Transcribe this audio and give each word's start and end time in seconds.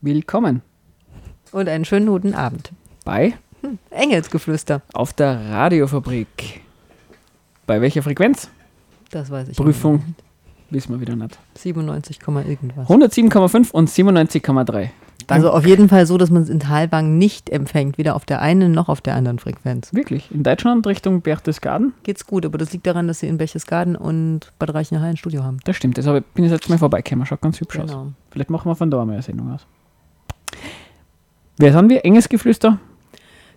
Willkommen 0.00 0.62
Und 1.52 1.68
einen 1.68 1.84
schönen 1.84 2.06
guten 2.06 2.34
Abend. 2.34 2.72
bei 3.04 3.34
Engelsgeflüster. 3.90 4.82
auf 4.92 5.12
der 5.12 5.50
Radiofabrik. 5.50 6.60
Bei 7.66 7.80
welcher 7.80 8.02
Frequenz? 8.02 8.48
Das 9.10 9.30
weiß 9.30 9.48
ich. 9.48 9.56
Prüfung 9.56 10.14
wissen 10.70 10.92
wir 10.92 11.00
wieder 11.00 11.16
nicht. 11.16 11.38
97, 11.58 12.20
Komma 12.20 12.42
irgendwas. 12.42 12.88
107,5 12.88 13.72
und 13.72 13.88
97,3. 13.90 14.90
Also 15.28 15.50
auf 15.50 15.66
jeden 15.66 15.88
Fall 15.88 16.06
so, 16.06 16.18
dass 16.18 16.30
man 16.30 16.42
es 16.42 16.48
in 16.48 16.60
Talbang 16.60 17.18
nicht 17.18 17.50
empfängt. 17.50 17.98
Weder 17.98 18.14
auf 18.14 18.24
der 18.24 18.40
einen 18.42 18.70
noch 18.72 18.88
auf 18.88 19.00
der 19.00 19.16
anderen 19.16 19.38
Frequenz. 19.40 19.92
Wirklich, 19.92 20.30
in 20.30 20.42
Deutschland 20.44 20.86
Richtung 20.86 21.20
Berchtesgaden? 21.20 21.94
Geht's 22.04 22.26
gut, 22.26 22.46
aber 22.46 22.58
das 22.58 22.72
liegt 22.72 22.86
daran, 22.86 23.08
dass 23.08 23.20
sie 23.20 23.26
in 23.26 23.36
Berchtesgaden 23.38 23.96
und 23.96 24.52
Bad 24.60 24.72
Reichenhall 24.74 25.10
ein 25.10 25.16
Studio 25.16 25.42
haben. 25.42 25.58
Das 25.64 25.74
stimmt, 25.76 25.98
ich- 25.98 26.04
bin 26.04 26.44
ich 26.44 26.50
jetzt 26.52 26.68
mal 26.68 26.78
vorbeigekommen, 26.78 27.26
schaut 27.26 27.40
ganz 27.40 27.60
hübsch 27.60 27.78
aus. 27.80 27.90
Genau. 27.90 28.12
Vielleicht 28.30 28.50
machen 28.50 28.70
wir 28.70 28.76
von 28.76 28.90
da 28.90 29.04
mal 29.04 29.14
eine 29.14 29.22
Sendung 29.22 29.52
aus. 29.52 29.66
Wer 31.58 31.72
sind 31.72 31.88
wir? 31.88 32.04
Enges 32.04 32.28
Geflüster? 32.28 32.78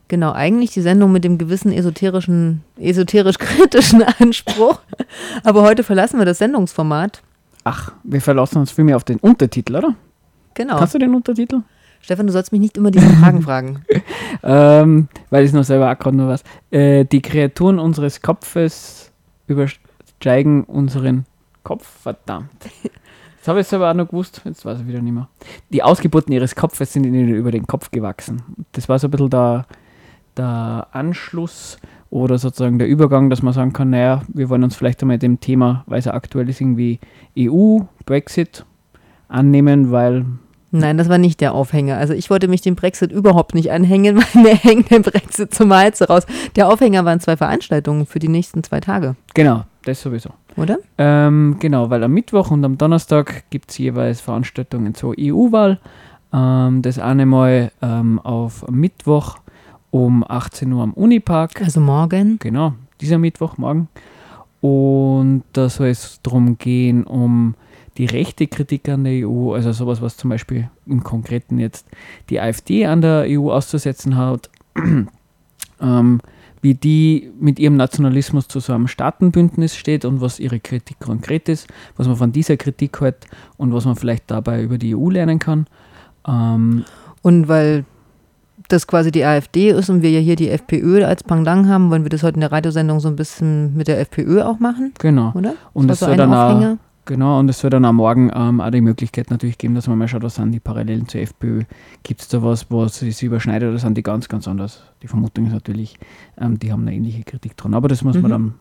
Genau, 0.07 0.31
eigentlich 0.31 0.71
die 0.71 0.81
Sendung 0.81 1.11
mit 1.11 1.23
dem 1.23 1.37
gewissen 1.37 1.71
esoterischen, 1.71 2.63
esoterisch-kritischen 2.79 4.01
Anspruch. 4.19 4.79
Aber 5.43 5.61
heute 5.61 5.83
verlassen 5.83 6.17
wir 6.17 6.25
das 6.25 6.39
Sendungsformat. 6.39 7.21
Ach, 7.63 7.91
wir 8.03 8.21
verlassen 8.21 8.57
uns 8.57 8.71
viel 8.71 8.85
mehr 8.85 8.95
auf 8.95 9.03
den 9.03 9.17
Untertitel, 9.19 9.75
oder? 9.75 9.93
Genau. 10.59 10.77
Kannst 10.77 10.93
du 10.93 10.99
den 10.99 11.15
Untertitel? 11.15 11.61
Stefan, 12.01 12.27
du 12.27 12.33
sollst 12.33 12.51
mich 12.51 12.59
nicht 12.59 12.75
immer 12.75 12.91
diese 12.91 13.09
Fragen 13.09 13.41
fragen. 13.41 13.85
Ähm, 14.41 15.09
weil 15.31 15.43
ich 15.43 15.51
noch 15.51 15.63
selber 15.63 15.91
auch 15.91 15.97
gerade 15.97 16.15
nur 16.15 16.27
was. 16.29 16.43
Äh, 16.71 17.03
die 17.03 17.21
Kreaturen 17.21 17.77
unseres 17.77 18.21
Kopfes 18.21 19.11
übersteigen 19.47 20.63
unseren 20.63 21.25
Kopf. 21.63 21.85
Verdammt. 22.03 22.51
Das 23.39 23.47
habe 23.47 23.59
ich 23.59 23.67
selber 23.67 23.89
auch 23.89 23.95
noch 23.95 24.07
gewusst, 24.07 24.41
jetzt 24.45 24.63
weiß 24.63 24.81
ich 24.81 24.87
wieder 24.87 25.01
nicht 25.01 25.13
mehr. 25.13 25.27
Die 25.71 25.83
Ausgeburten 25.83 26.31
ihres 26.31 26.55
Kopfes 26.55 26.93
sind 26.93 27.05
ihnen 27.05 27.27
über 27.29 27.51
den 27.51 27.67
Kopf 27.67 27.91
gewachsen. 27.91 28.43
Das 28.71 28.87
war 28.87 28.99
so 28.99 29.07
ein 29.07 29.11
bisschen 29.11 29.31
der, 29.31 29.65
der 30.37 30.87
Anschluss 30.91 31.79
oder 32.09 32.37
sozusagen 32.37 32.79
der 32.79 32.87
Übergang, 32.87 33.29
dass 33.29 33.41
man 33.41 33.53
sagen 33.53 33.73
kann, 33.73 33.89
naja, 33.89 34.21
wir 34.29 34.47
wollen 34.49 34.63
uns 34.63 34.75
vielleicht 34.75 35.01
einmal 35.01 35.17
dem 35.17 35.39
Thema, 35.39 35.83
weil 35.87 35.99
es 35.99 36.05
ja 36.05 36.13
aktuell 36.13 36.47
ist, 36.47 36.61
irgendwie 36.61 36.99
EU, 37.37 37.79
Brexit 38.05 38.63
annehmen, 39.27 39.91
weil 39.91 40.25
Nein, 40.71 40.97
das 40.97 41.09
war 41.09 41.17
nicht 41.17 41.41
der 41.41 41.53
Aufhänger. 41.53 41.97
Also 41.97 42.13
ich 42.13 42.29
wollte 42.29 42.47
mich 42.47 42.61
dem 42.61 42.75
Brexit 42.75 43.11
überhaupt 43.11 43.55
nicht 43.55 43.71
anhängen, 43.71 44.17
weil 44.33 44.43
mir 44.43 44.55
hängt 44.55 44.91
der 44.91 44.99
Brexit 44.99 45.53
zum 45.53 45.73
Hals 45.73 46.07
raus. 46.07 46.25
Der 46.55 46.67
Aufhänger 46.67 47.05
waren 47.05 47.19
zwei 47.19 47.37
Veranstaltungen 47.37 48.05
für 48.05 48.19
die 48.19 48.27
nächsten 48.27 48.63
zwei 48.63 48.79
Tage, 48.79 49.15
genau, 49.33 49.63
das 49.83 50.01
sowieso. 50.01 50.29
oder? 50.55 50.77
Ähm, 50.97 51.57
genau, 51.59 51.89
weil 51.89 52.03
am 52.03 52.11
Mittwoch 52.11 52.51
und 52.51 52.63
am 52.63 52.77
Donnerstag 52.77 53.43
gibt 53.49 53.71
es 53.71 53.77
jeweils 53.77 54.21
Veranstaltungen 54.21 54.93
zur 54.93 55.15
EU-Wahl. 55.19 55.79
Ähm, 56.31 56.81
das 56.81 56.99
eine 56.99 57.25
Mal 57.25 57.71
ähm, 57.81 58.19
auf 58.19 58.67
Mittwoch 58.69 59.37
um 59.91 60.23
18 60.27 60.71
Uhr 60.71 60.83
am 60.83 60.93
Unipark. 60.93 61.61
Also 61.61 61.79
morgen. 61.79 62.37
Genau, 62.39 62.73
dieser 63.01 63.17
Mittwoch, 63.17 63.57
morgen. 63.57 63.87
Und 64.61 65.43
da 65.53 65.69
soll 65.69 65.87
es 65.87 66.19
darum 66.21 66.57
gehen, 66.57 67.05
um 67.05 67.55
die 67.99 68.05
rechte 68.05 68.47
Kritik 68.47 68.87
an 68.89 69.03
der 69.03 69.27
EU, 69.27 69.53
also 69.53 69.71
sowas, 69.73 70.01
was 70.01 70.17
zum 70.17 70.29
Beispiel 70.29 70.69
im 70.87 71.03
Konkreten 71.03 71.59
jetzt 71.59 71.85
die 72.29 72.39
AfD 72.39 72.85
an 72.85 73.01
der 73.01 73.25
EU 73.27 73.51
auszusetzen 73.51 74.15
hat, 74.15 74.49
ähm, 75.81 76.21
wie 76.61 76.75
die 76.75 77.29
mit 77.39 77.59
ihrem 77.59 77.75
Nationalismus 77.75 78.47
zu 78.47 78.61
so 78.61 78.73
einem 78.73 78.87
Staatenbündnis 78.87 79.75
steht 79.75 80.05
und 80.05 80.21
was 80.21 80.39
ihre 80.39 80.61
Kritik 80.61 80.99
konkret 80.99 81.49
ist, 81.49 81.67
was 81.97 82.07
man 82.07 82.15
von 82.15 82.31
dieser 82.31 82.55
Kritik 82.57 83.01
hält 83.01 83.27
und 83.57 83.73
was 83.73 83.83
man 83.85 83.97
vielleicht 83.97 84.31
dabei 84.31 84.63
über 84.63 84.77
die 84.77 84.95
EU 84.95 85.09
lernen 85.09 85.39
kann. 85.39 85.67
Ähm, 86.27 86.85
Und 87.21 87.49
weil 87.49 87.83
das 88.69 88.87
quasi 88.87 89.11
die 89.11 89.25
AfD 89.25 89.71
ist 89.71 89.89
und 89.89 90.03
wir 90.03 90.11
ja 90.11 90.19
hier 90.19 90.35
die 90.35 90.49
FPÖ 90.49 91.03
als 91.03 91.23
Pendant 91.23 91.67
haben, 91.67 91.89
wollen 91.89 92.03
wir 92.03 92.09
das 92.09 92.23
heute 92.23 92.35
in 92.35 92.41
der 92.41 92.51
Radiosendung 92.51 92.99
so 93.01 93.09
ein 93.09 93.15
bisschen 93.15 93.75
mit 93.75 93.87
der 93.89 93.99
FPÖ 93.99 94.43
auch 94.43 94.59
machen, 94.59 94.93
genau. 94.99 95.33
oder? 95.33 95.55
Und 95.73 95.87
Das 95.87 95.97
es 95.97 96.01
war 96.03 96.09
soll 96.09 96.17
dann 96.17 96.33
auch. 96.33 96.77
Genau, 97.09 97.39
und 97.39 97.49
es 97.49 97.59
soll 97.59 97.71
dann 97.71 97.85
am 97.85 97.95
Morgen 97.95 98.29
ähm, 98.35 98.61
auch 98.61 98.69
die 98.69 98.81
Möglichkeit 98.81 99.31
natürlich 99.31 99.57
geben, 99.57 99.73
dass 99.73 99.87
man 99.87 99.97
mal 99.97 100.07
schaut, 100.07 100.21
was 100.21 100.35
sind 100.35 100.51
die 100.51 100.59
Parallelen 100.59 101.07
zur 101.07 101.21
FPÖ. 101.21 101.63
Gibt 102.03 102.21
es 102.21 102.27
da 102.27 102.43
was, 102.43 102.69
was 102.69 102.99
sich 102.99 103.23
überschneidet 103.23 103.67
oder 103.67 103.79
sind 103.79 103.97
die 103.97 104.03
ganz, 104.03 104.29
ganz 104.29 104.47
anders? 104.47 104.83
Die 105.01 105.07
Vermutung 105.07 105.47
ist 105.47 105.53
natürlich, 105.53 105.97
ähm, 106.39 106.59
die 106.59 106.71
haben 106.71 106.81
eine 106.83 106.93
ähnliche 106.95 107.23
Kritik 107.23 107.57
dran. 107.57 107.73
Aber 107.73 107.87
das 107.87 108.03
muss 108.03 108.13
man 108.13 108.25
Mhm. 108.25 108.29
dann 108.29 108.53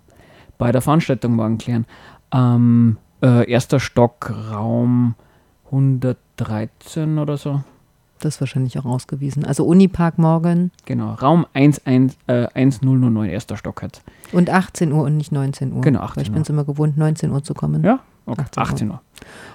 bei 0.56 0.72
der 0.72 0.80
Veranstaltung 0.80 1.34
morgen 1.36 1.58
klären. 1.58 1.84
Ähm, 2.32 2.96
äh, 3.22 3.50
erster 3.50 3.80
Stock, 3.80 4.32
Raum 4.50 5.14
113 5.70 7.18
oder 7.18 7.36
so. 7.36 7.62
Das 8.20 8.36
ist 8.36 8.40
wahrscheinlich 8.40 8.78
auch 8.78 8.84
ausgewiesen. 8.84 9.44
Also 9.44 9.64
Unipark 9.64 10.18
morgen 10.18 10.72
Genau, 10.86 11.12
Raum 11.14 11.46
11, 11.52 11.80
äh, 11.84 12.46
1009, 12.54 13.28
erster 13.28 13.56
Stock 13.56 13.82
halt. 13.82 14.02
und 14.32 14.50
18 14.50 14.92
Uhr 14.92 15.04
und 15.04 15.16
nicht 15.16 15.30
19 15.32 15.72
Uhr. 15.72 15.82
Genau, 15.82 16.00
Weil 16.00 16.06
18 16.08 16.22
ich 16.22 16.28
Uhr. 16.30 16.32
bin 16.34 16.42
es 16.42 16.48
immer 16.48 16.64
gewohnt, 16.64 16.96
19 16.96 17.30
Uhr 17.30 17.44
zu 17.44 17.54
kommen. 17.54 17.84
Ja, 17.84 18.00
okay. 18.28 18.42
18 18.42 18.60
Uhr. 18.60 18.68
18 18.68 18.90
Uhr. 18.90 19.00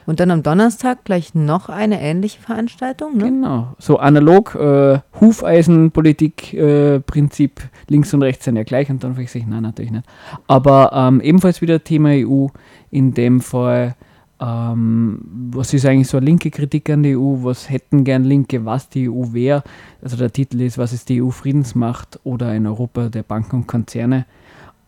Und 0.05 0.19
dann 0.19 0.31
am 0.31 0.43
Donnerstag 0.43 1.05
gleich 1.05 1.33
noch 1.33 1.69
eine 1.69 2.01
ähnliche 2.01 2.41
Veranstaltung, 2.41 3.17
ne? 3.17 3.25
Genau, 3.25 3.73
so 3.79 3.97
analog, 3.97 4.55
äh, 4.55 4.99
Hufeisenpolitik, 5.21 6.53
äh, 6.53 6.99
Prinzip 6.99 7.61
links 7.87 8.13
und 8.13 8.21
rechts 8.21 8.45
sind 8.45 8.57
ja 8.57 8.63
gleich 8.63 8.89
und 8.89 9.03
dann 9.03 9.17
ich 9.17 9.31
sich, 9.31 9.47
nein, 9.47 9.63
natürlich 9.63 9.91
nicht. 9.91 10.05
Aber 10.47 10.91
ähm, 10.93 11.21
ebenfalls 11.21 11.61
wieder 11.61 11.83
Thema 11.83 12.09
EU, 12.09 12.47
in 12.91 13.13
dem 13.13 13.39
Fall, 13.39 13.95
ähm, 14.43 15.19
was 15.51 15.73
ist 15.73 15.85
eigentlich 15.85 16.09
so 16.09 16.17
eine 16.17 16.25
linke 16.25 16.51
Kritik 16.51 16.89
an 16.89 17.03
die 17.03 17.15
EU, 17.15 17.43
was 17.43 17.69
hätten 17.69 18.03
gern 18.03 18.25
Linke, 18.25 18.65
was 18.65 18.89
die 18.89 19.09
EU 19.09 19.31
wäre. 19.31 19.63
Also 20.01 20.17
der 20.17 20.31
Titel 20.31 20.59
ist, 20.61 20.77
was 20.77 20.91
ist 20.91 21.07
die 21.07 21.21
EU 21.21 21.29
Friedensmacht 21.29 22.19
oder 22.23 22.47
ein 22.49 22.67
Europa 22.67 23.07
der 23.07 23.23
Banken 23.23 23.57
und 23.57 23.67
Konzerne. 23.67 24.25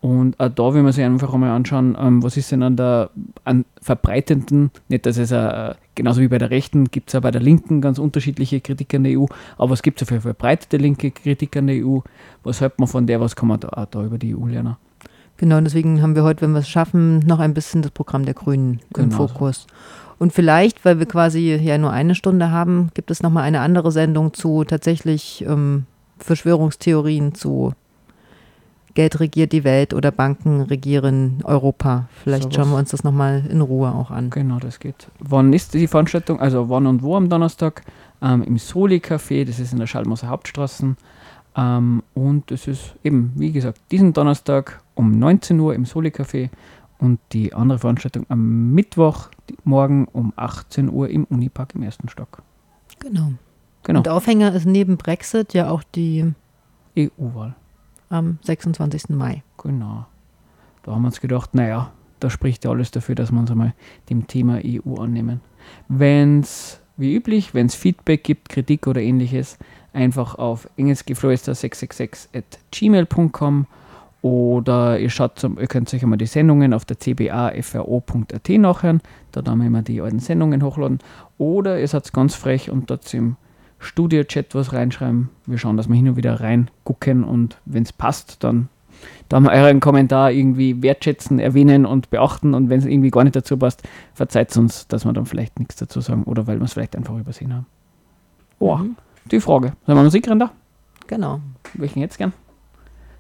Und 0.06 0.40
auch 0.40 0.50
da 0.50 0.72
will 0.76 0.84
man 0.84 0.92
sich 0.92 1.04
einfach 1.04 1.34
einmal 1.34 1.50
anschauen, 1.50 1.98
ähm, 2.00 2.22
was 2.22 2.38
ist 2.38 2.52
denn 2.52 2.62
an 2.62 2.76
der 2.76 3.10
an 3.44 3.66
verbreitenden, 3.82 4.70
nicht 4.88 5.08
dass 5.08 5.18
es 5.18 5.32
äh, 5.32 5.74
genauso 5.96 6.22
wie 6.22 6.28
bei 6.28 6.38
der 6.38 6.52
Rechten, 6.52 6.86
gibt 6.92 7.10
es 7.10 7.16
auch 7.16 7.22
bei 7.22 7.32
der 7.32 7.42
Linken 7.42 7.82
ganz 7.82 7.98
unterschiedliche 7.98 8.62
Kritik 8.62 8.94
an 8.94 9.04
der 9.04 9.20
EU, 9.20 9.26
aber 9.58 9.74
es 9.74 9.82
gibt 9.82 9.98
so 9.98 10.06
viel 10.06 10.22
verbreitete 10.22 10.78
linke 10.78 11.10
Kritik 11.10 11.58
an 11.58 11.66
der 11.66 11.84
EU. 11.84 12.02
Was 12.44 12.62
hält 12.62 12.78
man 12.78 12.88
von 12.88 13.08
der, 13.08 13.20
was 13.20 13.36
kann 13.36 13.48
man 13.48 13.60
da, 13.60 13.88
da 13.90 14.04
über 14.04 14.20
die 14.20 14.36
EU 14.36 14.46
lernen? 14.46 14.76
Genau, 15.38 15.58
und 15.58 15.64
deswegen 15.64 16.04
haben 16.04 16.14
wir 16.14 16.22
heute, 16.22 16.44
wenn 16.44 16.52
wir 16.52 16.60
es 16.60 16.70
schaffen, 16.70 17.18
noch 17.26 17.40
ein 17.40 17.56
bisschen 17.56 17.82
das 17.82 17.90
Programm 17.90 18.26
der 18.26 18.36
Grünen 18.36 18.82
im 18.96 19.10
Genau. 19.10 19.28
Fokus. 19.28 19.66
Und 20.20 20.34
vielleicht, 20.34 20.86
weil 20.86 21.00
wir 21.00 21.08
quasi 21.08 21.56
ja 21.56 21.80
nur 21.80 21.90
eine 21.90 22.14
Stunde 22.14 22.52
haben, 22.52 22.92
gibt 22.94 23.10
es 23.10 23.24
nochmal 23.24 23.42
eine 23.42 23.62
andere 23.62 23.92
Sendung 23.92 24.36
zu 24.36 24.66
tatsächlich 24.66 25.44
ähm, 25.48 25.88
Verschwörungstheorien 26.20 27.34
zu 27.34 27.74
Geld 28.95 29.19
regiert 29.19 29.51
die 29.51 29.63
Welt 29.63 29.94
oder 29.94 30.12
Banken 30.12 30.62
regieren 30.62 31.39
Europa. 31.44 32.07
Vielleicht 32.24 32.44
Sowas. 32.44 32.56
schauen 32.56 32.69
wir 32.71 32.77
uns 32.77 32.92
das 32.92 33.03
nochmal 33.03 33.45
in 33.47 33.62
Ruhe 33.62 33.94
auch 33.94 34.09
an. 34.09 34.30
Genau, 34.30 34.57
das 34.57 34.80
geht. 34.80 35.07
Wann 35.19 35.53
ist 35.53 35.74
die 35.74 35.88
Veranstaltung? 35.88 36.39
Also 36.39 36.69
wann 36.69 36.88
und 36.88 37.03
wo 37.03 37.15
am 37.15 37.30
Donnerstag? 37.30 37.83
Ähm, 38.21 38.42
Im 38.44 38.57
Soli 38.57 38.97
Café, 38.97 39.45
das 39.45 39.59
ist 39.59 39.74
in 39.74 39.80
der 39.80 39.88
Schallmoser 39.88 40.30
Hauptstraße. 40.30 40.95
Ähm, 41.57 42.03
und 42.13 42.51
es 42.51 42.68
ist 42.68 42.95
eben, 43.03 43.33
wie 43.36 43.51
gesagt, 43.51 43.80
diesen 43.92 44.13
Donnerstag 44.13 44.81
um 44.95 45.12
19 45.19 45.59
Uhr 45.59 45.75
im 45.75 45.86
Soli 45.86 46.09
Café 46.09 46.50
und 46.98 47.19
die 47.33 47.53
andere 47.53 47.80
Veranstaltung 47.80 48.25
am 48.30 48.71
Mittwoch 48.74 49.30
morgen 49.65 50.06
um 50.06 50.31
18 50.38 50.89
Uhr 50.89 51.09
im 51.09 51.25
Unipark 51.25 51.75
im 51.75 51.83
ersten 51.83 52.07
Stock. 52.09 52.41
Genau. 53.00 53.33
Genau, 53.83 54.00
Und 54.00 54.07
Aufhänger 54.07 54.53
ist 54.53 54.65
neben 54.65 54.98
Brexit 54.98 55.53
ja 55.53 55.69
auch 55.69 55.83
die 55.83 56.33
EU-Wahl. 56.98 57.56
Am 58.15 58.39
26. 58.44 59.09
Mai. 59.09 59.44
Genau. 59.62 60.06
Da 60.83 60.94
haben 60.94 61.01
wir 61.01 61.07
uns 61.07 61.21
gedacht, 61.21 61.53
naja, 61.53 61.91
da 62.19 62.29
spricht 62.29 62.63
ja 62.65 62.71
alles 62.71 62.91
dafür, 62.91 63.15
dass 63.15 63.31
wir 63.31 63.39
uns 63.39 63.51
einmal 63.51 63.73
dem 64.09 64.27
Thema 64.27 64.59
EU 64.63 64.95
annehmen. 64.95 65.41
Wenn 65.88 66.39
es, 66.41 66.79
wie 66.97 67.15
üblich, 67.15 67.53
wenn 67.53 67.65
es 67.65 67.75
Feedback 67.75 68.23
gibt, 68.23 68.50
Kritik 68.50 68.88
oder 68.88 69.01
ähnliches, 69.01 69.57
einfach 69.94 70.35
auf 70.35 70.69
engelsgeflüster666 70.77 72.29
at 72.35 72.59
gmail.com 72.71 73.67
oder 74.21 75.00
ihr 75.00 75.09
schaut 75.09 75.38
zum, 75.38 75.59
ihr 75.59 75.67
könnt 75.67 75.94
euch 75.94 76.03
einmal 76.03 76.17
die 76.17 76.25
Sendungen 76.25 76.73
auf 76.73 76.85
der 76.85 77.00
cbafro.at 77.00 78.50
nachhören, 78.50 79.01
da 79.31 79.44
haben 79.45 79.59
wir 79.59 79.67
immer 79.67 79.81
die 79.81 80.01
alten 80.01 80.19
Sendungen 80.19 80.63
hochladen. 80.63 81.00
Oder 81.38 81.79
ihr 81.79 81.88
seid 81.88 82.12
ganz 82.13 82.33
frech 82.35 82.71
und 82.71 82.89
dort 82.89 83.13
im 83.13 83.35
Studio-Chat 83.80 84.56
was 84.56 84.74
reinschreiben. 84.74 85.30
Wir 85.45 85.57
schauen, 85.57 85.77
dass 85.77 85.88
wir 85.88 85.95
hin 85.95 86.10
und 86.10 86.16
wieder 86.16 86.39
reingucken 86.39 87.24
und 87.24 87.57
wenn 87.66 87.83
es 87.83 87.94
passt, 87.94 88.44
dann, 88.44 88.69
da 89.30 89.39
mal 89.39 89.54
euren 89.54 89.80
Kommentar 89.80 90.31
irgendwie 90.31 90.81
wertschätzen, 90.81 91.39
erwähnen 91.39 91.86
und 91.86 92.10
beachten 92.10 92.54
und 92.54 92.69
wenn 92.69 92.80
es 92.80 92.86
irgendwie 92.86 93.12
gar 93.12 93.24
nicht 93.24 93.36
dazu 93.36 93.57
passt, 93.57 93.83
verzeiht 94.13 94.51
es 94.51 94.57
uns, 94.57 94.88
dass 94.88 95.06
wir 95.06 95.13
dann 95.13 95.25
vielleicht 95.25 95.60
nichts 95.60 95.75
dazu 95.75 96.01
sagen 96.01 96.24
oder 96.24 96.48
weil 96.48 96.60
wir 96.60 96.66
es 96.66 96.74
vielleicht 96.74 96.95
einfach 96.95 97.18
übersehen 97.18 97.54
haben. 97.54 97.66
Boah, 98.60 98.80
mhm. 98.80 98.95
die 99.30 99.39
Frage. 99.39 99.74
Sollen 99.86 99.98
wir 99.98 100.04
Musik 100.04 100.25
da? 100.25 100.51
Genau. 101.07 101.42
Welchen 101.74 102.00
jetzt 102.00 102.18
gern? 102.18 102.33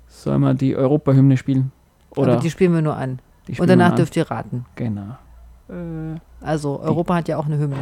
Sollen 0.07 0.41
wir 0.41 0.53
die 0.53 0.75
Europa-Hymne 0.75 1.37
spielen? 1.37 1.71
Oder 2.15 2.33
Aber 2.33 2.41
die 2.41 2.49
spielen 2.49 2.73
wir 2.73 2.81
nur 2.81 2.95
an. 2.95 3.19
Und 3.57 3.69
danach 3.69 3.95
dürft 3.95 4.15
ihr 4.15 4.29
raten. 4.29 4.65
Genau. 4.75 5.17
Äh, 5.69 6.19
also, 6.41 6.79
Europa 6.79 7.13
die. 7.13 7.17
hat 7.17 7.27
ja 7.27 7.37
auch 7.37 7.45
eine 7.45 7.57
Hymne. 7.57 7.77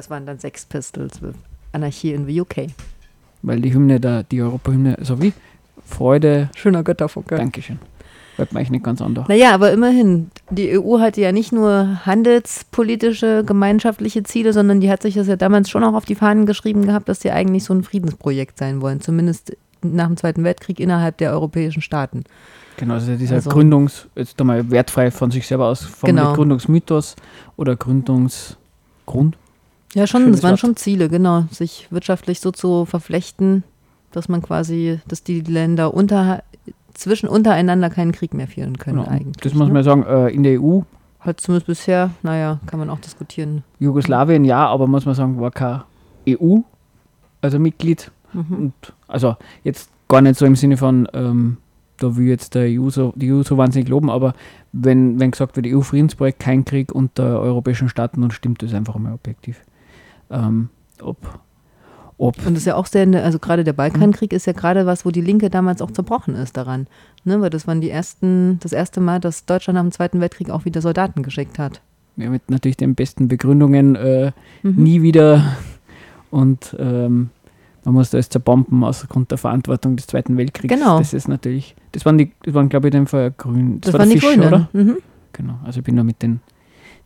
das 0.00 0.08
waren 0.08 0.24
dann 0.24 0.38
sechs 0.38 0.64
Pistols 0.64 1.20
with 1.20 1.34
Anarchie 1.72 2.14
in 2.14 2.24
the 2.24 2.40
UK. 2.40 2.68
Weil 3.42 3.60
die 3.60 3.74
Hymne 3.74 4.00
da, 4.00 4.22
die 4.22 4.40
Europahymne 4.40 4.96
sowie 5.02 5.34
Freude. 5.84 6.48
Schöner 6.56 6.82
Götterfunke. 6.82 7.36
Dankeschön. 7.36 7.78
Bleibt 8.36 8.54
man 8.54 8.60
eigentlich 8.60 8.70
nicht 8.70 8.84
ganz 8.84 9.02
anders. 9.02 9.28
Naja, 9.28 9.52
aber 9.52 9.72
immerhin, 9.72 10.30
die 10.48 10.78
EU 10.78 11.00
hatte 11.00 11.20
ja 11.20 11.32
nicht 11.32 11.52
nur 11.52 12.06
handelspolitische, 12.06 13.44
gemeinschaftliche 13.44 14.22
Ziele, 14.22 14.54
sondern 14.54 14.80
die 14.80 14.90
hat 14.90 15.02
sich 15.02 15.16
das 15.16 15.26
ja 15.26 15.36
damals 15.36 15.68
schon 15.68 15.84
auch 15.84 15.92
auf 15.92 16.06
die 16.06 16.14
Fahnen 16.14 16.46
geschrieben 16.46 16.86
gehabt, 16.86 17.06
dass 17.10 17.20
sie 17.20 17.30
eigentlich 17.30 17.64
so 17.64 17.74
ein 17.74 17.82
Friedensprojekt 17.82 18.56
sein 18.56 18.80
wollen, 18.80 19.02
zumindest 19.02 19.54
nach 19.82 20.06
dem 20.06 20.16
Zweiten 20.16 20.44
Weltkrieg 20.44 20.80
innerhalb 20.80 21.18
der 21.18 21.32
europäischen 21.32 21.82
Staaten. 21.82 22.24
Genau, 22.78 22.94
also 22.94 23.14
dieser 23.16 23.34
also, 23.34 23.50
Gründungs, 23.50 24.08
jetzt 24.16 24.40
einmal 24.40 24.70
wertfrei 24.70 25.10
von 25.10 25.30
sich 25.30 25.46
selber 25.46 25.66
aus, 25.66 25.84
vom 25.84 26.06
genau. 26.06 26.32
Gründungsmythos 26.32 27.16
oder 27.58 27.76
Gründungsgrund. 27.76 29.36
Ja, 29.94 30.06
schon, 30.06 30.30
das 30.30 30.42
waren 30.42 30.56
schon 30.56 30.76
Ziele, 30.76 31.08
genau, 31.08 31.44
sich 31.50 31.88
wirtschaftlich 31.90 32.40
so 32.40 32.52
zu 32.52 32.84
verflechten, 32.84 33.64
dass 34.12 34.28
man 34.28 34.40
quasi, 34.40 35.00
dass 35.08 35.24
die 35.24 35.40
Länder 35.40 35.94
unter, 35.94 36.42
zwischen 36.94 37.28
untereinander 37.28 37.90
keinen 37.90 38.12
Krieg 38.12 38.34
mehr 38.34 38.46
führen 38.46 38.78
können 38.78 38.98
genau. 38.98 39.10
eigentlich. 39.10 39.42
Das 39.42 39.54
muss 39.54 39.66
man 39.66 39.74
ne? 39.74 39.82
sagen, 39.82 40.04
äh, 40.04 40.28
in 40.28 40.42
der 40.42 40.60
EU. 40.60 40.80
Hat 41.18 41.38
zumindest 41.40 41.66
bisher, 41.66 42.10
naja, 42.22 42.60
kann 42.66 42.78
man 42.78 42.88
auch 42.88 42.98
diskutieren. 43.00 43.62
Jugoslawien 43.78 44.44
ja, 44.44 44.66
aber 44.66 44.86
muss 44.86 45.04
man 45.04 45.14
sagen, 45.14 45.38
war 45.38 45.50
kein 45.50 45.82
EU, 46.26 46.60
also 47.42 47.58
Mitglied. 47.58 48.10
Mhm. 48.32 48.56
Und, 48.56 48.72
also 49.06 49.36
jetzt 49.62 49.90
gar 50.08 50.22
nicht 50.22 50.38
so 50.38 50.46
im 50.46 50.56
Sinne 50.56 50.76
von, 50.76 51.08
ähm, 51.12 51.58
da 51.98 52.16
will 52.16 52.26
jetzt 52.26 52.54
der 52.54 52.68
EU 52.68 52.88
so, 52.90 53.12
die 53.16 53.32
EU 53.32 53.42
so 53.42 53.58
wahnsinnig 53.58 53.88
loben, 53.88 54.08
aber 54.08 54.34
wenn, 54.72 55.20
wenn 55.20 55.32
gesagt 55.32 55.56
wird, 55.56 55.66
EU-Friedensprojekt, 55.66 56.40
kein 56.40 56.64
Krieg 56.64 56.92
unter 56.92 57.40
europäischen 57.40 57.88
Staaten, 57.88 58.22
dann 58.22 58.30
stimmt 58.30 58.62
das 58.62 58.72
einfach 58.72 58.96
mal 58.96 59.12
objektiv. 59.12 59.60
Ähm, 60.30 60.68
ob, 61.02 61.16
ob 62.18 62.36
Und 62.46 62.54
das 62.54 62.62
ist 62.62 62.66
ja 62.66 62.76
auch 62.76 62.86
sehr, 62.86 63.06
ne- 63.06 63.22
also 63.22 63.38
gerade 63.38 63.64
der 63.64 63.72
Balkankrieg 63.72 64.32
ist 64.32 64.46
ja 64.46 64.52
gerade 64.52 64.86
was, 64.86 65.04
wo 65.04 65.10
die 65.10 65.20
Linke 65.22 65.50
damals 65.50 65.80
auch 65.82 65.90
zerbrochen 65.90 66.34
ist 66.34 66.56
daran. 66.56 66.86
Ne? 67.24 67.40
Weil 67.40 67.50
das 67.50 67.66
waren 67.66 67.80
die 67.80 67.90
ersten, 67.90 68.58
das 68.60 68.72
erste 68.72 69.00
Mal, 69.00 69.20
dass 69.20 69.44
Deutschland 69.46 69.74
nach 69.76 69.82
dem 69.82 69.92
Zweiten 69.92 70.20
Weltkrieg 70.20 70.50
auch 70.50 70.64
wieder 70.64 70.80
Soldaten 70.82 71.22
geschickt 71.22 71.58
hat. 71.58 71.80
ja, 72.16 72.28
mit 72.30 72.50
natürlich 72.50 72.76
den 72.76 72.94
besten 72.94 73.28
Begründungen 73.28 73.96
äh, 73.96 74.32
Mhm. 74.62 74.82
nie 74.82 75.02
wieder 75.02 75.56
und 76.30 76.76
ähm, 76.78 77.30
man 77.84 77.94
muss 77.94 78.10
das 78.10 78.28
zerbomben 78.28 78.84
aus 78.84 79.08
Grund 79.08 79.30
der 79.30 79.38
Verantwortung 79.38 79.96
des 79.96 80.06
Zweiten 80.06 80.36
Weltkriegs. 80.36 80.74
Genau. 80.74 80.98
Das 80.98 81.14
ist 81.14 81.28
natürlich, 81.28 81.74
das 81.92 82.04
waren 82.04 82.18
die, 82.18 82.32
das 82.42 82.52
waren 82.52 82.68
glaube 82.68 82.88
ich 82.88 82.94
in 82.94 83.00
dem 83.00 83.06
Fall 83.06 83.30
grün. 83.36 83.80
Das, 83.80 83.92
war 83.94 84.00
waren 84.00 84.10
die 84.10 84.20
Fisch, 84.20 84.28
Grünen. 84.34 84.46
oder? 84.46 84.68
Mhm. 84.74 84.96
Genau. 85.32 85.54
Also 85.64 85.78
ich 85.80 85.84
bin 85.84 85.96
da 85.96 86.04
mit 86.04 86.20
den 86.22 86.40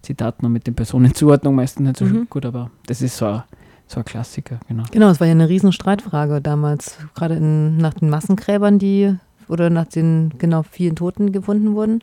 Zitaten 0.05 0.47
und 0.47 0.53
mit 0.53 0.67
den 0.67 0.75
Personenzuordnungen 0.75 1.57
meistens 1.57 1.87
nicht 1.87 1.97
so 1.99 2.05
Mhm. 2.05 2.27
gut, 2.31 2.47
aber 2.47 2.71
das 2.87 3.03
ist 3.03 3.17
so 3.17 3.27
ein, 3.27 3.43
so 3.87 3.99
ein 4.01 4.05
Klassiker, 4.05 4.61
genau. 4.69 4.85
Genau, 4.93 5.09
es 5.11 5.21
war 5.21 5.27
ja 5.27 5.33
eine 5.33 5.49
riesen 5.49 5.73
Streitfrage 5.73 6.41
damals, 6.41 6.97
gerade 7.15 7.35
in, 7.35 7.77
nach 7.79 7.95
den 7.95 8.11
Massenkräbern, 8.11 8.79
die 8.79 9.17
oder 9.49 9.69
nach 9.71 9.87
den 9.87 10.33
genau 10.39 10.63
vielen 10.63 10.97
Toten 10.97 11.33
gefunden 11.33 11.75
wurden. 11.75 12.01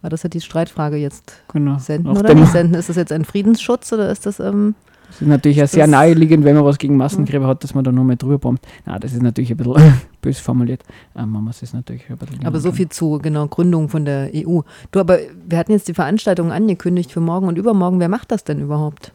War 0.00 0.10
das 0.10 0.22
ja 0.22 0.28
die 0.28 0.40
Streitfrage 0.40 0.96
jetzt 0.96 1.32
genau. 1.52 1.78
senden 1.78 2.08
Auch 2.12 2.20
oder 2.20 2.32
nicht 2.34 2.52
senden? 2.52 2.74
Ist 2.74 2.88
das 2.88 2.96
jetzt 2.96 3.10
ein 3.12 3.24
Friedensschutz 3.24 3.92
oder 3.92 4.10
ist 4.10 4.26
das 4.26 4.38
ähm, 4.38 4.74
Das 5.08 5.22
ist 5.22 5.28
natürlich 5.28 5.62
auch 5.62 5.68
sehr 5.68 5.86
naheliegend, 5.86 6.44
wenn 6.44 6.54
man 6.54 6.64
was 6.64 6.78
gegen 6.78 6.96
Massengräber 6.96 7.46
hat, 7.46 7.64
dass 7.64 7.74
man 7.74 7.82
da 7.82 7.90
nur 7.90 8.04
mal 8.04 8.16
drüber 8.16 8.38
bombt. 8.38 8.66
Na, 8.86 8.98
das 8.98 9.12
ist 9.12 9.22
natürlich 9.22 9.50
ein 9.50 9.56
bisschen 9.56 9.94
bös 10.22 10.38
formuliert. 10.38 10.82
Ähm, 11.16 11.30
man 11.30 11.44
muss 11.44 11.62
es 11.62 11.72
natürlich 11.72 12.08
ein 12.10 12.18
bisschen 12.18 12.46
Aber 12.46 12.60
so 12.60 12.72
viel 12.72 12.88
zu 12.88 13.18
genau 13.18 13.46
Gründung 13.46 13.88
von 13.88 14.04
der 14.04 14.30
EU. 14.34 14.60
Du, 14.92 15.00
aber 15.00 15.18
wir 15.48 15.58
hatten 15.58 15.72
jetzt 15.72 15.88
die 15.88 15.94
Veranstaltung 15.94 16.52
angekündigt 16.52 17.10
für 17.10 17.20
morgen 17.20 17.48
und 17.48 17.56
übermorgen. 17.56 18.00
Wer 18.00 18.08
macht 18.08 18.30
das 18.30 18.44
denn 18.44 18.60
überhaupt? 18.60 19.12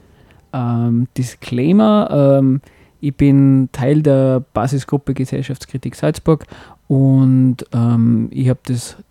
Ähm, 0.52 1.08
Disclaimer, 1.18 2.40
ähm, 2.40 2.62
ich 3.00 3.16
bin 3.16 3.70
Teil 3.72 4.02
der 4.02 4.44
Basisgruppe 4.54 5.14
Gesellschaftskritik 5.14 5.96
Salzburg 5.96 6.46
und 6.88 7.58
ähm, 7.74 8.30
ich 8.32 8.50
habe 8.50 8.60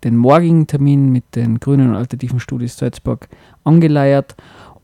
den 0.03 0.17
morgigen 0.17 0.67
Termin 0.67 1.11
mit 1.11 1.35
den 1.35 1.59
Grünen 1.59 1.89
und 1.89 1.95
Alternativen 1.95 2.39
Studis 2.39 2.77
Salzburg 2.77 3.27
angeleiert 3.63 4.35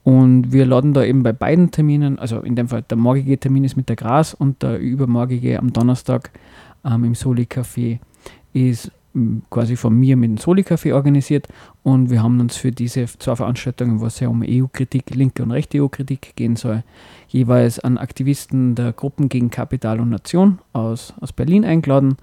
und 0.04 0.52
wir 0.52 0.66
laden 0.66 0.94
da 0.94 1.04
eben 1.04 1.24
bei 1.24 1.34
beiden 1.34 1.72
Terminen, 1.72 2.20
also 2.20 2.40
in 2.42 2.56
dem 2.56 2.68
Fall 2.68 2.84
der 2.84 2.98
morgige 2.98 3.40
Termin 3.40 3.64
ist 3.64 3.76
mit 3.76 3.90
der 3.90 3.96
Gras 3.96 4.34
und 4.34 4.64
der 4.64 4.80
übermorgige 4.80 5.60
am 5.60 5.74
Donnerstag 5.74 6.32
ähm, 6.86 7.04
im 7.04 7.16
Soli 7.16 7.44
Café 7.44 8.00
ist 8.54 8.92
m, 9.14 9.42
quasi 9.50 9.76
von 9.76 9.94
mir 9.94 10.16
mit 10.16 10.30
dem 10.30 10.38
Soli 10.38 10.62
Café 10.62 10.94
organisiert 10.94 11.48
und 11.84 12.10
wir 12.10 12.24
haben 12.24 12.40
uns 12.40 12.56
für 12.56 12.72
diese 12.72 13.06
zwei 13.06 13.36
Veranstaltungen, 13.36 14.00
wo 14.00 14.06
es 14.06 14.20
ja 14.20 14.30
um 14.30 14.44
EU-Kritik, 14.46 15.16
linke 15.16 15.44
und 15.44 15.52
rechte 15.52 15.82
EU-Kritik 15.82 16.36
gehen 16.36 16.56
soll, 16.56 16.84
jeweils 17.28 17.80
an 17.80 17.98
Aktivisten 17.98 18.76
der 18.76 18.94
Gruppen 18.94 19.30
gegen 19.30 19.50
Kapital 19.50 20.00
und 20.00 20.10
Nation 20.10 20.60
aus, 20.74 21.14
aus 21.20 21.34
Berlin 21.34 21.66
eingeladen. 21.66 22.18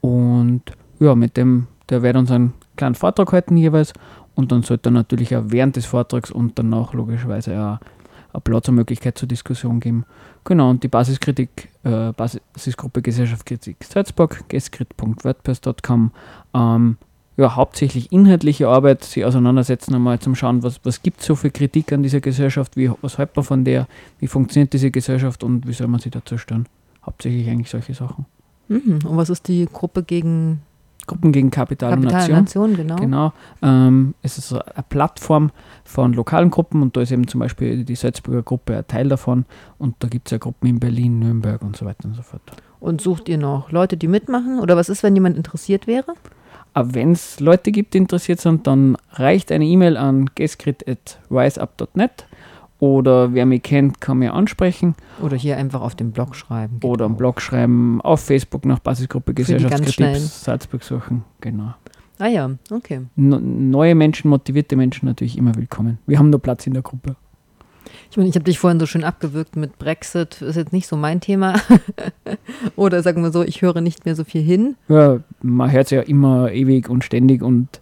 Und 0.00 0.62
ja, 1.00 1.14
mit 1.14 1.36
dem, 1.36 1.66
der 1.90 2.02
wird 2.02 2.16
uns 2.16 2.30
einen 2.30 2.54
kleinen 2.76 2.94
Vortrag 2.94 3.32
halten 3.32 3.56
jeweils. 3.56 3.92
Und 4.38 4.52
dann 4.52 4.62
sollte 4.62 4.92
natürlich 4.92 5.34
auch 5.34 5.42
während 5.48 5.74
des 5.74 5.84
Vortrags 5.84 6.30
und 6.30 6.56
danach 6.60 6.92
logischerweise 6.92 7.58
auch 7.58 7.78
eine 8.32 8.40
Platz 8.44 8.68
und 8.68 8.76
Möglichkeit 8.76 9.18
zur 9.18 9.26
Diskussion 9.26 9.80
geben. 9.80 10.04
Genau, 10.44 10.70
und 10.70 10.84
die 10.84 10.88
Basiskritik, 10.88 11.70
äh, 11.82 12.12
Basisgruppe 12.12 13.02
Gesellschaftskritik 13.02 13.78
Salzburg, 13.82 14.44
geskrit.wordpress.com, 14.48 16.12
ähm, 16.54 16.98
ja, 17.36 17.56
hauptsächlich 17.56 18.12
inhaltliche 18.12 18.68
Arbeit, 18.68 19.02
sich 19.02 19.24
auseinandersetzen, 19.24 19.92
einmal 19.96 20.20
zum 20.20 20.36
Schauen, 20.36 20.62
was, 20.62 20.78
was 20.84 21.02
gibt 21.02 21.18
es 21.18 21.26
so 21.26 21.34
für 21.34 21.50
Kritik 21.50 21.92
an 21.92 22.04
dieser 22.04 22.20
Gesellschaft, 22.20 22.76
wie, 22.76 22.92
was 23.02 23.18
hält 23.18 23.34
man 23.34 23.44
von 23.44 23.64
der, 23.64 23.88
wie 24.20 24.28
funktioniert 24.28 24.72
diese 24.72 24.92
Gesellschaft 24.92 25.42
und 25.42 25.66
wie 25.66 25.72
soll 25.72 25.88
man 25.88 25.98
sie 25.98 26.10
dazu 26.10 26.38
stellen. 26.38 26.66
Hauptsächlich 27.04 27.50
eigentlich 27.50 27.70
solche 27.70 27.94
Sachen. 27.94 28.24
Mhm. 28.68 29.00
Und 29.04 29.16
was 29.16 29.30
ist 29.30 29.48
die 29.48 29.66
Gruppe 29.66 30.04
gegen 30.04 30.60
Gruppen 31.08 31.32
gegen 31.32 31.50
Kapital, 31.50 31.90
Kapital 31.90 32.14
und 32.14 32.28
Nation. 32.28 32.36
Nation? 32.38 32.76
Genau. 32.76 32.96
Genau. 32.96 33.32
Ähm, 33.62 34.14
es 34.22 34.38
ist 34.38 34.52
eine 34.52 34.84
Plattform 34.88 35.50
von 35.84 36.12
lokalen 36.12 36.50
Gruppen 36.50 36.82
und 36.82 36.96
da 36.96 37.00
ist 37.00 37.10
eben 37.10 37.26
zum 37.26 37.40
Beispiel 37.40 37.84
die 37.84 37.96
Salzburger 37.96 38.42
Gruppe 38.42 38.76
ein 38.76 38.86
Teil 38.86 39.08
davon 39.08 39.44
und 39.78 39.96
da 39.98 40.06
gibt 40.06 40.28
es 40.28 40.32
ja 40.32 40.38
Gruppen 40.38 40.68
in 40.68 40.78
Berlin, 40.78 41.18
Nürnberg 41.18 41.62
und 41.62 41.76
so 41.76 41.84
weiter 41.84 42.04
und 42.04 42.14
so 42.14 42.22
fort. 42.22 42.42
Und 42.78 43.00
sucht 43.00 43.28
ihr 43.28 43.38
noch 43.38 43.72
Leute, 43.72 43.96
die 43.96 44.06
mitmachen? 44.06 44.60
Oder 44.60 44.76
was 44.76 44.88
ist, 44.88 45.02
wenn 45.02 45.16
jemand 45.16 45.36
interessiert 45.36 45.88
wäre? 45.88 46.14
Aber 46.74 46.94
wenn 46.94 47.10
es 47.10 47.40
Leute 47.40 47.72
gibt, 47.72 47.94
die 47.94 47.98
interessiert 47.98 48.40
sind, 48.40 48.68
dann 48.68 48.96
reicht 49.10 49.50
eine 49.50 49.64
E-Mail 49.64 49.96
an 49.96 50.30
geskrit.riseup.net 50.36 52.27
oder 52.80 53.34
wer 53.34 53.46
mich 53.46 53.62
kennt, 53.62 54.00
kann 54.00 54.18
mir 54.18 54.34
ansprechen 54.34 54.94
Oder 55.20 55.36
hier 55.36 55.56
einfach 55.56 55.80
auf 55.80 55.94
dem 55.94 56.12
Blog 56.12 56.36
schreiben. 56.36 56.80
Geht 56.80 56.90
oder 56.90 57.06
am 57.06 57.14
auch. 57.14 57.18
Blog 57.18 57.40
schreiben, 57.40 58.00
auf 58.02 58.20
Facebook 58.20 58.64
nach 58.64 58.78
Basisgruppe 58.78 59.34
Gesellschaftskritik. 59.34 60.16
Salzburg 60.16 60.84
suchen. 60.84 61.24
Genau. 61.40 61.74
Ah 62.18 62.28
ja, 62.28 62.50
okay. 62.70 63.02
No, 63.16 63.38
neue 63.38 63.94
Menschen, 63.94 64.28
motivierte 64.28 64.76
Menschen 64.76 65.06
natürlich 65.06 65.38
immer 65.38 65.54
willkommen. 65.54 65.98
Wir 66.06 66.18
haben 66.18 66.30
nur 66.30 66.40
Platz 66.40 66.66
in 66.66 66.72
der 66.72 66.82
Gruppe. 66.82 67.16
Ich 68.10 68.16
meine, 68.16 68.28
ich 68.28 68.34
habe 68.34 68.44
dich 68.44 68.58
vorhin 68.58 68.80
so 68.80 68.86
schön 68.86 69.04
abgewürgt 69.04 69.56
mit 69.56 69.78
Brexit, 69.78 70.40
ist 70.42 70.56
jetzt 70.56 70.72
nicht 70.72 70.88
so 70.88 70.96
mein 70.96 71.20
Thema. 71.20 71.54
Oder 72.76 73.02
sagen 73.02 73.22
wir 73.22 73.30
so, 73.30 73.42
ich 73.42 73.62
höre 73.62 73.80
nicht 73.80 74.04
mehr 74.04 74.14
so 74.14 74.24
viel 74.24 74.42
hin. 74.42 74.76
Ja, 74.88 75.20
man 75.42 75.70
hört 75.70 75.86
es 75.86 75.90
ja 75.90 76.00
immer 76.00 76.50
ewig 76.50 76.88
und 76.88 77.04
ständig 77.04 77.42
und 77.42 77.80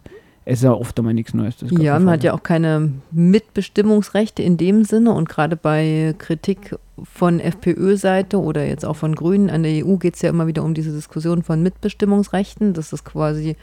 es 0.49 0.59
ist 0.59 0.63
ja 0.63 0.71
oft 0.71 0.97
einmal 0.97 1.13
nichts 1.13 1.33
Neues. 1.33 1.55
Ja, 1.71 1.99
man 1.99 2.09
hat 2.09 2.23
ja 2.23 2.33
auch 2.33 2.41
keine 2.41 2.93
Mitbestimmungsrechte 3.11 4.41
in 4.41 4.55
dem 4.55 4.85
Sinne 4.85 5.11
und 5.11 5.27
gerade 5.27 5.57
bei 5.57 6.15
Kritik 6.17 6.77
von 7.03 7.41
FPÖ-Seite 7.41 8.39
oder 8.39 8.65
jetzt 8.65 8.85
auch 8.85 8.95
von 8.95 9.13
Grünen 9.13 9.49
an 9.49 9.63
der 9.63 9.85
EU 9.85 9.97
geht 9.97 10.15
es 10.15 10.21
ja 10.21 10.29
immer 10.29 10.47
wieder 10.47 10.63
um 10.63 10.73
diese 10.73 10.93
Diskussion 10.93 11.43
von 11.43 11.61
Mitbestimmungsrechten, 11.61 12.73
dass 12.73 12.91
das 12.91 13.03
quasi 13.03 13.57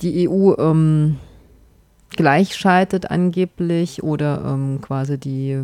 die 0.00 0.30
EU 0.30 0.54
ähm, 0.58 1.18
gleichschaltet 2.08 3.10
angeblich 3.10 4.02
oder 4.02 4.42
ähm, 4.46 4.80
quasi 4.80 5.18
die 5.18 5.60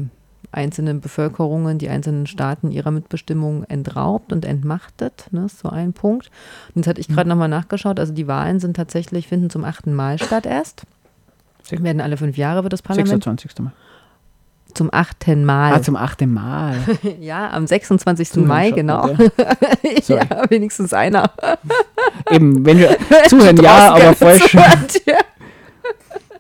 einzelnen 0.56 1.00
Bevölkerungen, 1.00 1.78
die 1.78 1.88
einzelnen 1.88 2.26
Staaten 2.26 2.70
ihrer 2.72 2.90
Mitbestimmung 2.90 3.64
entraubt 3.64 4.32
und 4.32 4.44
entmachtet. 4.44 5.26
Ne, 5.30 5.44
ist 5.46 5.58
so 5.60 5.68
ein 5.68 5.92
Punkt. 5.92 6.30
Und 6.68 6.76
jetzt 6.76 6.86
hatte 6.88 7.00
ich 7.00 7.08
gerade 7.08 7.28
nochmal 7.28 7.48
nachgeschaut, 7.48 8.00
also 8.00 8.12
die 8.12 8.26
Wahlen 8.26 8.58
sind 8.60 8.75
tatsächlich, 8.76 9.28
finden 9.28 9.50
zum 9.50 9.64
achten 9.64 9.94
Mal 9.94 10.18
statt 10.18 10.46
erst. 10.46 10.82
Sech- 11.68 11.82
Werden 11.82 12.00
alle 12.00 12.16
fünf 12.16 12.36
Jahre 12.36 12.62
wird 12.62 12.72
das 12.72 12.82
Parlament 12.82 13.08
26. 13.08 13.58
Mal. 13.60 13.72
zum 14.75 14.88
achten 14.92 15.44
Mal. 15.44 15.72
Ah, 15.75 15.82
zum 15.82 15.96
achten 15.96 16.32
Mal. 16.32 16.76
ja, 17.20 17.50
am 17.50 17.66
26. 17.66 18.30
Zuhören 18.30 18.48
Mai, 18.48 18.70
genau. 18.70 19.08
ja, 20.06 20.20
wenigstens 20.50 20.92
einer. 20.92 21.30
Eben, 22.30 22.64
wenn 22.64 22.78
wir 22.78 22.96
zuhören, 23.28 23.56
ja, 23.58 23.94
aber 23.94 24.14
falsch. 24.14 24.50
zuhört, 24.50 25.06
ja. 25.06 25.16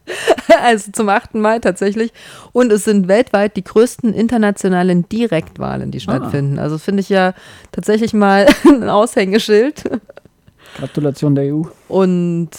Also 0.62 0.90
zum 0.92 1.08
achten 1.08 1.40
Mal 1.40 1.60
tatsächlich. 1.60 2.12
Und 2.52 2.72
es 2.72 2.84
sind 2.84 3.08
weltweit 3.08 3.56
die 3.56 3.64
größten 3.64 4.14
internationalen 4.14 5.08
Direktwahlen, 5.08 5.90
die 5.90 6.00
stattfinden. 6.00 6.58
Also 6.58 6.76
das 6.76 6.84
finde 6.84 7.00
ich 7.00 7.08
ja 7.08 7.34
tatsächlich 7.72 8.14
mal 8.14 8.46
ein 8.64 8.88
Aushängeschild. 8.88 9.84
Gratulation 10.78 11.34
der 11.34 11.54
EU. 11.54 11.62
Und 11.88 12.50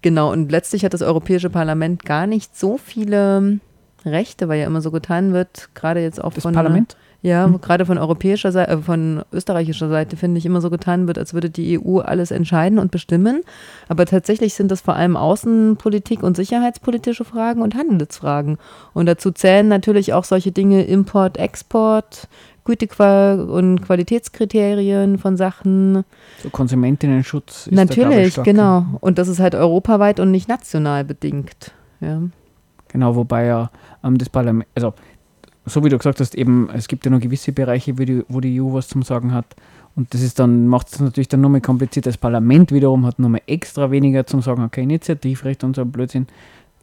genau, 0.00 0.32
und 0.32 0.50
letztlich 0.50 0.84
hat 0.84 0.94
das 0.94 1.02
Europäische 1.02 1.50
Parlament 1.50 2.04
gar 2.04 2.26
nicht 2.26 2.56
so 2.56 2.78
viele 2.78 3.60
Rechte, 4.04 4.48
weil 4.48 4.60
ja 4.60 4.66
immer 4.66 4.80
so 4.80 4.90
getan 4.90 5.32
wird, 5.32 5.70
gerade 5.74 6.00
jetzt 6.00 6.22
auch 6.22 6.32
Das 6.32 6.42
von 6.42 6.54
Parlament? 6.54 6.96
Ja, 7.24 7.44
Hm. 7.46 7.60
gerade 7.60 7.86
von 7.86 7.98
europäischer 7.98 8.50
Seite, 8.50 8.72
äh, 8.72 8.76
von 8.78 9.22
österreichischer 9.32 9.88
Seite 9.88 10.16
finde 10.16 10.38
ich 10.38 10.46
immer 10.46 10.60
so 10.60 10.70
getan 10.70 11.06
wird, 11.06 11.18
als 11.18 11.34
würde 11.34 11.50
die 11.50 11.78
EU 11.78 11.98
alles 12.00 12.32
entscheiden 12.32 12.80
und 12.80 12.90
bestimmen. 12.90 13.42
Aber 13.88 14.06
tatsächlich 14.06 14.54
sind 14.54 14.70
das 14.72 14.80
vor 14.80 14.96
allem 14.96 15.16
Außenpolitik 15.16 16.22
und 16.24 16.36
sicherheitspolitische 16.36 17.24
Fragen 17.24 17.62
und 17.62 17.76
Handelsfragen. 17.76 18.58
Und 18.92 19.06
dazu 19.06 19.30
zählen 19.30 19.68
natürlich 19.68 20.12
auch 20.12 20.24
solche 20.24 20.50
Dinge 20.50 20.82
Import, 20.82 21.36
Export, 21.38 22.26
Gütequal- 22.64 23.40
und 23.48 23.82
Qualitätskriterien 23.82 25.18
von 25.18 25.36
Sachen. 25.36 26.04
So 26.42 26.50
Konsumentinnenschutz. 26.50 27.66
ist 27.68 27.76
da, 27.78 27.84
glaube 27.84 28.00
ich, 28.14 28.36
natürlich, 28.36 28.42
genau. 28.42 28.86
Und 29.00 29.18
das 29.18 29.28
ist 29.28 29.38
halt 29.40 29.54
europaweit 29.54 30.20
und 30.20 30.30
nicht 30.30 30.48
national 30.48 31.04
bedingt. 31.04 31.72
Ja. 32.00 32.20
Genau, 32.88 33.16
wobei 33.16 33.46
ja 33.46 33.70
ähm, 34.04 34.18
das 34.18 34.28
Parlament, 34.28 34.66
also 34.74 34.92
so 35.66 35.84
wie 35.84 35.88
du 35.88 35.98
gesagt 35.98 36.20
hast, 36.20 36.34
eben, 36.34 36.68
es 36.74 36.88
gibt 36.88 37.04
ja 37.04 37.10
noch 37.10 37.20
gewisse 37.20 37.52
Bereiche, 37.52 37.98
wo 37.98 38.04
die, 38.04 38.24
wo 38.28 38.40
die 38.40 38.60
EU 38.60 38.72
was 38.72 38.88
zum 38.88 39.02
Sagen 39.02 39.32
hat. 39.32 39.46
Und 39.94 40.12
das 40.14 40.22
ist 40.22 40.38
dann, 40.38 40.66
macht 40.68 40.88
es 40.92 41.00
natürlich 41.00 41.28
dann 41.28 41.40
nochmal 41.42 41.60
kompliziert. 41.60 42.06
Das 42.06 42.16
Parlament 42.16 42.72
wiederum 42.72 43.04
hat 43.06 43.18
nochmal 43.18 43.42
extra 43.46 43.90
weniger 43.90 44.26
zum 44.26 44.40
Sagen, 44.42 44.62
okay, 44.64 44.82
Initiativrecht 44.82 45.64
und 45.64 45.76
so 45.76 45.84
Blödsinn. 45.84 46.26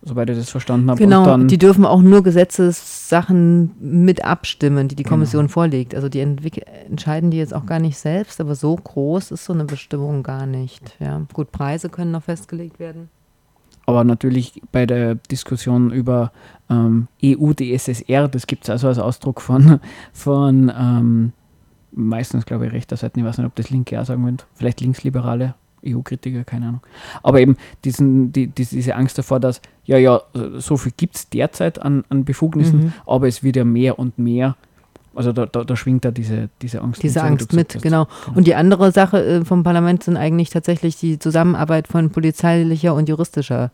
soweit 0.02 0.30
ich 0.30 0.38
das 0.38 0.50
verstanden 0.50 0.90
habe. 0.90 0.98
Genau, 1.00 1.38
die 1.40 1.58
dürfen 1.58 1.84
auch 1.86 2.02
nur 2.02 2.24
Gesetzessachen 2.24 3.72
mit 3.82 4.24
abstimmen, 4.24 4.88
die 4.88 4.96
die 4.96 5.04
Genau. 5.04 5.16
Kommission 5.16 5.50
vorlegt. 5.50 5.94
Also 5.96 6.08
die 6.08 6.20
entwick- 6.22 6.64
entscheiden 6.90 7.32
die 7.32 7.38
jetzt 7.38 7.54
auch 7.54 7.66
gar 7.66 7.80
nicht 7.80 7.98
selbst, 7.98 8.40
aber 8.40 8.56
so 8.56 8.76
groß 8.76 9.32
ist 9.32 9.44
so 9.46 9.54
eine 9.54 9.66
Bestimmung 9.66 10.24
gar 10.24 10.46
nicht. 10.46 10.96
Ja, 11.00 11.22
gut, 11.34 11.52
Preise 11.52 11.90
können 11.90 12.12
noch 12.12 12.24
festgelegt 12.24 12.80
werden. 12.80 13.10
Aber 13.90 14.04
natürlich 14.04 14.62
bei 14.72 14.86
der 14.86 15.16
Diskussion 15.16 15.92
über 15.92 16.32
ähm, 16.70 17.08
EU-DSSR, 17.24 18.28
das 18.28 18.46
gibt 18.46 18.64
es 18.66 18.70
also 18.70 18.88
als 18.88 19.00
Ausdruck 19.00 19.42
von, 19.42 19.80
von 20.14 20.72
ähm, 20.78 21.34
meistens, 21.92 22.46
glaube 22.46 22.68
ich, 22.68 22.72
rechter 22.72 22.98
Seiten, 22.98 23.20
ich 23.20 23.26
weiß 23.26 23.40
nicht, 23.40 23.48
ob 23.48 23.56
das 23.56 23.72
Linke 23.72 24.00
auch 24.00 24.06
sagen 24.06 24.24
wollen, 24.24 24.38
vielleicht 24.54 24.82
Linksliberale, 24.82 25.56
EU-Kritiker, 25.84 26.44
keine 26.44 26.68
Ahnung. 26.68 26.82
Aber 27.24 27.40
eben 27.40 27.58
diesen, 27.84 28.32
die, 28.32 28.48
die, 28.48 28.66
diese 28.66 28.96
Angst 28.96 29.18
davor, 29.18 29.40
dass, 29.40 29.60
ja, 29.86 29.98
ja, 29.98 30.22
so 30.58 30.78
viel 30.78 30.92
gibt 30.96 31.16
es 31.16 31.30
derzeit 31.30 31.82
an, 31.82 32.04
an 32.10 32.26
Befugnissen, 32.26 32.80
Mhm. 32.80 32.94
aber 33.08 33.28
es 33.28 33.42
wird 33.44 33.56
ja 33.56 33.64
mehr 33.66 33.98
und 33.98 34.20
mehr. 34.20 34.56
Also 35.20 35.34
da, 35.34 35.46
da, 35.46 35.66
da 35.66 35.76
schwingt 35.76 36.06
da 36.06 36.12
diese, 36.12 36.48
diese 36.62 36.82
Angst. 36.82 37.04
Diese 37.04 37.22
Angst 37.22 37.52
mit, 37.52 37.76
hast. 37.76 37.82
genau. 37.82 38.08
Und 38.36 38.48
die 38.48 38.56
andere 38.56 38.94
Sache 38.94 39.22
äh, 39.22 39.44
vom 39.44 39.64
Parlament 39.64 40.02
sind 40.02 40.16
eigentlich 40.16 40.50
tatsächlich 40.50 40.96
die 40.96 41.20
Zusammenarbeit 41.20 41.90
von 41.90 42.10
polizeilicher 42.10 42.94
und 42.96 43.10
juristischer 43.10 43.72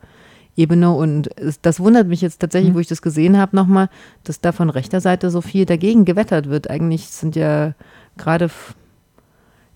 Ebene. 0.57 0.89
Und 0.91 1.29
das 1.61 1.79
wundert 1.79 2.07
mich 2.07 2.21
jetzt 2.21 2.39
tatsächlich, 2.39 2.71
Mhm. 2.71 2.75
wo 2.77 2.79
ich 2.79 2.87
das 2.87 3.03
gesehen 3.03 3.37
habe, 3.37 3.55
nochmal, 3.55 3.89
dass 4.23 4.41
da 4.41 4.53
von 4.53 4.71
rechter 4.71 5.01
Seite 5.01 5.29
so 5.29 5.41
viel 5.41 5.67
dagegen 5.67 6.03
gewettert 6.03 6.49
wird. 6.49 6.67
Eigentlich 6.71 7.05
sind 7.09 7.35
ja 7.35 7.75
gerade 8.17 8.49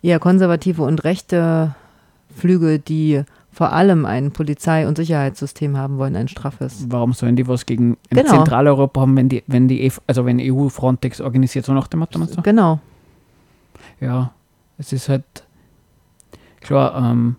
eher 0.02 0.18
konservative 0.18 0.82
und 0.82 1.04
rechte 1.04 1.76
Flüge, 2.36 2.80
die 2.80 3.22
vor 3.60 3.74
allem 3.74 4.06
ein 4.06 4.32
Polizei- 4.32 4.88
und 4.88 4.96
Sicherheitssystem 4.96 5.76
haben 5.76 5.98
wollen, 5.98 6.16
ein 6.16 6.30
straffes. 6.30 6.86
Warum 6.88 7.12
sollen 7.12 7.36
die 7.36 7.46
was 7.46 7.66
gegen 7.66 7.98
Genau. 8.10 8.30
Zentraleuropa 8.30 9.02
haben, 9.02 9.18
wenn 9.18 9.28
die, 9.28 9.44
wenn 9.48 9.68
die, 9.68 9.92
also 10.08 10.26
wenn 10.26 10.40
EU 10.40 10.70
Frontex 10.70 11.20
organisiert, 11.20 11.66
so 11.66 11.74
nach 11.74 11.90
dem 11.90 12.00
Motto? 12.00 12.20
du? 12.26 12.42
Genau. 12.42 12.80
Ja, 14.00 14.32
es 14.78 14.94
ist 14.94 15.10
halt 15.10 15.26
klar, 16.62 17.12
ähm, 17.12 17.36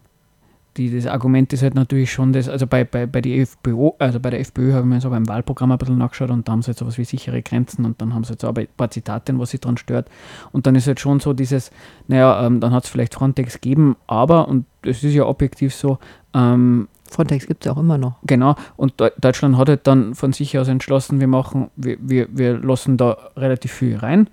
die, 0.76 0.94
das 0.94 1.06
Argument 1.06 1.52
ist 1.52 1.62
halt 1.62 1.74
natürlich 1.74 2.12
schon 2.12 2.32
das, 2.32 2.48
also 2.48 2.66
bei, 2.66 2.84
bei, 2.84 3.06
bei, 3.06 3.20
die 3.20 3.40
FPÖ, 3.40 3.90
also 3.98 4.20
bei 4.20 4.30
der 4.30 4.40
FPÖ 4.40 4.72
habe 4.72 4.82
ich 4.82 4.94
mir 4.94 5.00
so 5.00 5.10
beim 5.10 5.26
Wahlprogramm 5.28 5.72
ein 5.72 5.78
bisschen 5.78 5.98
nachgeschaut 5.98 6.30
und 6.30 6.46
da 6.46 6.52
haben 6.52 6.62
sie 6.62 6.70
jetzt 6.70 6.78
sowas 6.78 6.96
wie 6.96 7.04
sichere 7.04 7.42
Grenzen 7.42 7.84
und 7.84 8.00
dann 8.00 8.14
haben 8.14 8.24
sie 8.24 8.32
jetzt 8.32 8.44
auch 8.44 8.54
ein 8.54 8.68
paar 8.76 8.90
Zitate, 8.90 9.36
was 9.38 9.50
sie 9.50 9.58
dran 9.58 9.76
stört. 9.76 10.08
Und 10.52 10.66
dann 10.66 10.74
ist 10.76 10.86
halt 10.86 11.00
schon 11.00 11.18
so 11.20 11.32
dieses, 11.32 11.70
naja, 12.06 12.46
ähm, 12.46 12.60
dann 12.60 12.72
hat 12.72 12.84
es 12.84 12.90
vielleicht 12.90 13.14
Frontex 13.14 13.54
gegeben, 13.54 13.96
aber, 14.06 14.48
und 14.48 14.64
das 14.82 15.02
ist 15.02 15.12
ja 15.14 15.26
objektiv 15.26 15.74
so, 15.74 15.98
ähm, 16.34 16.88
Frontex 17.10 17.48
gibt 17.48 17.64
es 17.64 17.66
ja 17.66 17.72
auch 17.72 17.80
immer 17.80 17.98
noch. 17.98 18.14
Genau, 18.24 18.54
und 18.76 19.00
Deu- 19.00 19.12
Deutschland 19.20 19.56
hat 19.56 19.68
halt 19.68 19.86
dann 19.88 20.14
von 20.14 20.32
sich 20.32 20.56
aus 20.56 20.68
entschlossen, 20.68 21.18
wir 21.18 21.26
machen, 21.26 21.70
wir, 21.74 21.96
wir, 22.00 22.28
wir 22.30 22.58
lassen 22.58 22.96
da 22.96 23.16
relativ 23.36 23.72
viel 23.72 23.96
rein. 23.96 24.30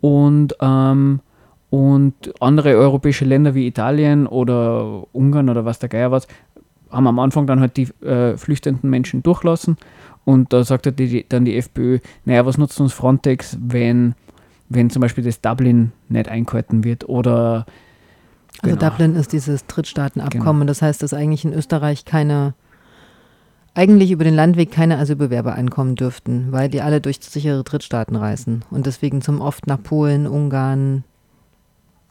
Und, 0.00 0.56
ähm, 0.60 1.20
und 1.74 2.14
andere 2.40 2.76
europäische 2.76 3.24
Länder 3.24 3.56
wie 3.56 3.66
Italien 3.66 4.28
oder 4.28 5.12
Ungarn 5.12 5.48
oder 5.48 5.64
was 5.64 5.80
der 5.80 5.88
Geier 5.88 6.12
was, 6.12 6.28
haben 6.88 7.08
am 7.08 7.18
Anfang 7.18 7.48
dann 7.48 7.58
halt 7.58 7.76
die 7.76 7.88
äh, 8.04 8.36
flüchtenden 8.36 8.88
Menschen 8.90 9.24
durchlassen. 9.24 9.76
Und 10.24 10.52
da 10.52 10.62
sagt 10.62 10.86
halt 10.86 11.00
die, 11.00 11.08
die, 11.08 11.26
dann 11.28 11.44
die 11.44 11.56
FPÖ, 11.56 11.98
naja, 12.26 12.46
was 12.46 12.58
nutzt 12.58 12.80
uns 12.80 12.92
Frontex, 12.92 13.58
wenn, 13.60 14.14
wenn 14.68 14.88
zum 14.88 15.02
Beispiel 15.02 15.24
das 15.24 15.40
Dublin 15.40 15.90
nicht 16.08 16.28
eingehalten 16.28 16.84
wird 16.84 17.08
oder 17.08 17.66
Also 18.62 18.76
Genau. 18.76 18.90
Dublin 18.90 19.16
ist 19.16 19.32
dieses 19.32 19.66
Drittstaatenabkommen. 19.66 20.68
Das 20.68 20.80
heißt, 20.80 21.02
dass 21.02 21.12
eigentlich 21.12 21.44
in 21.44 21.52
Österreich 21.52 22.04
keine, 22.04 22.54
eigentlich 23.74 24.12
über 24.12 24.22
den 24.22 24.36
Landweg 24.36 24.70
keine 24.70 24.98
Asylbewerber 24.98 25.54
einkommen 25.54 25.96
dürften, 25.96 26.52
weil 26.52 26.68
die 26.68 26.82
alle 26.82 27.00
durch 27.00 27.18
sichere 27.20 27.64
Drittstaaten 27.64 28.14
reisen 28.14 28.62
und 28.70 28.86
deswegen 28.86 29.22
zum 29.22 29.40
oft 29.40 29.66
nach 29.66 29.82
Polen, 29.82 30.28
Ungarn, 30.28 31.02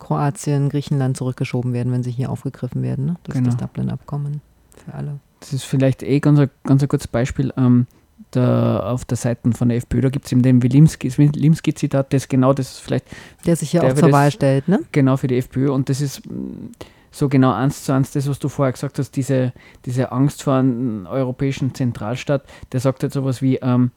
Kroatien, 0.04 0.70
Griechenland 0.70 1.18
zurückgeschoben 1.18 1.74
werden, 1.74 1.92
wenn 1.92 2.04
sie 2.04 2.12
hier 2.12 2.30
aufgegriffen 2.30 2.82
werden. 2.84 3.06
Ne? 3.06 3.16
Das 3.24 3.36
Genau. 3.36 3.50
ist 3.50 3.60
das 3.60 3.68
Dublin-Abkommen 3.68 4.42
für 4.86 4.94
alle. 4.94 5.20
Das 5.40 5.54
ist 5.54 5.64
vielleicht 5.64 6.04
eh 6.04 6.20
ganz 6.20 6.40
ein, 6.40 6.50
ganz 6.64 6.82
ein 6.84 6.88
kurzes 6.88 7.08
Beispiel. 7.08 7.54
Ähm, 7.58 7.88
da 8.32 8.80
auf 8.92 9.06
der 9.06 9.18
Seite 9.18 9.52
von 9.52 9.70
der 9.70 9.78
FPÖ, 9.78 10.02
da 10.02 10.10
gibt 10.10 10.26
es 10.26 10.32
eben 10.32 10.42
den 10.42 10.64
Wilimski-Zitat, 10.64 12.14
das 12.14 12.28
genau 12.28 12.54
das 12.54 12.72
ist 12.72 12.80
vielleicht 12.80 13.06
Der 13.46 13.56
sich 13.56 13.72
hier 13.72 13.82
Der 13.82 13.94
auch 13.94 13.96
zur 13.98 14.12
Wahl 14.12 14.32
stellt, 14.32 14.68
ne? 14.68 14.80
genau 14.92 15.18
für 15.18 15.28
die 15.28 15.38
FPÖ 15.38 15.72
und 15.72 15.90
das 15.90 16.02
ist 16.02 16.26
mm, 16.26 16.72
so 17.12 17.30
genau 17.30 17.52
eins 17.52 17.84
zu 17.84 17.94
eins 17.94 18.12
das, 18.12 18.28
was 18.28 18.40
du 18.40 18.50
vorher 18.50 18.72
gesagt 18.72 18.98
hast, 18.98 19.16
diese, 19.16 19.54
diese 19.86 20.12
Angst 20.12 20.42
vor 20.42 20.56
einem 20.56 21.06
europäischen 21.06 21.76
Zentralstaat, 21.76 22.44
der 22.72 22.80
sagt 22.80 23.04
halt 23.04 23.14
sowas 23.14 23.42
wie, 23.42 23.58
ähm, 23.58 23.92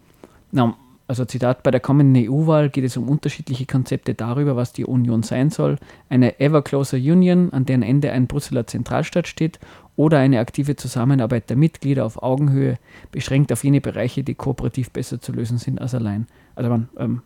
na, 0.53 0.75
also 1.09 1.25
Zitat, 1.25 1.62
bei 1.62 1.71
der 1.71 1.81
kommenden 1.81 2.29
EU-Wahl 2.29 2.69
geht 2.69 2.85
es 2.85 2.97
um 2.97 3.09
unterschiedliche 3.09 3.64
Konzepte 3.64 4.14
darüber, 4.14 4.57
was 4.57 4.73
die 4.73 4.85
Union 4.85 5.23
sein 5.23 5.51
soll. 5.51 5.77
Eine 6.09 6.40
ever 6.40 6.62
closer 6.62 6.97
Union, 6.97 7.53
an 7.53 7.64
deren 7.64 7.83
Ende 7.83 8.11
ein 8.11 8.27
Brüsseler 8.27 8.66
Zentralstaat 8.66 9.29
steht, 9.29 9.61
oder 9.95 10.19
eine 10.19 10.40
aktive 10.40 10.77
Zusammenarbeit 10.77 11.49
der 11.49 11.57
Mitglieder 11.57 12.05
auf 12.05 12.23
Augenhöhe, 12.23 12.79
beschränkt 13.12 13.53
auf 13.53 13.62
jene 13.62 13.81
Bereiche, 13.81 14.25
die 14.25 14.35
kooperativ 14.35 14.90
besser 14.90 15.21
zu 15.21 15.33
lösen 15.33 15.59
sind 15.59 15.81
als 15.81 15.95
allein. 15.95 16.27
Also 16.57 16.71
man, 16.71 16.88
ähm, 16.99 17.23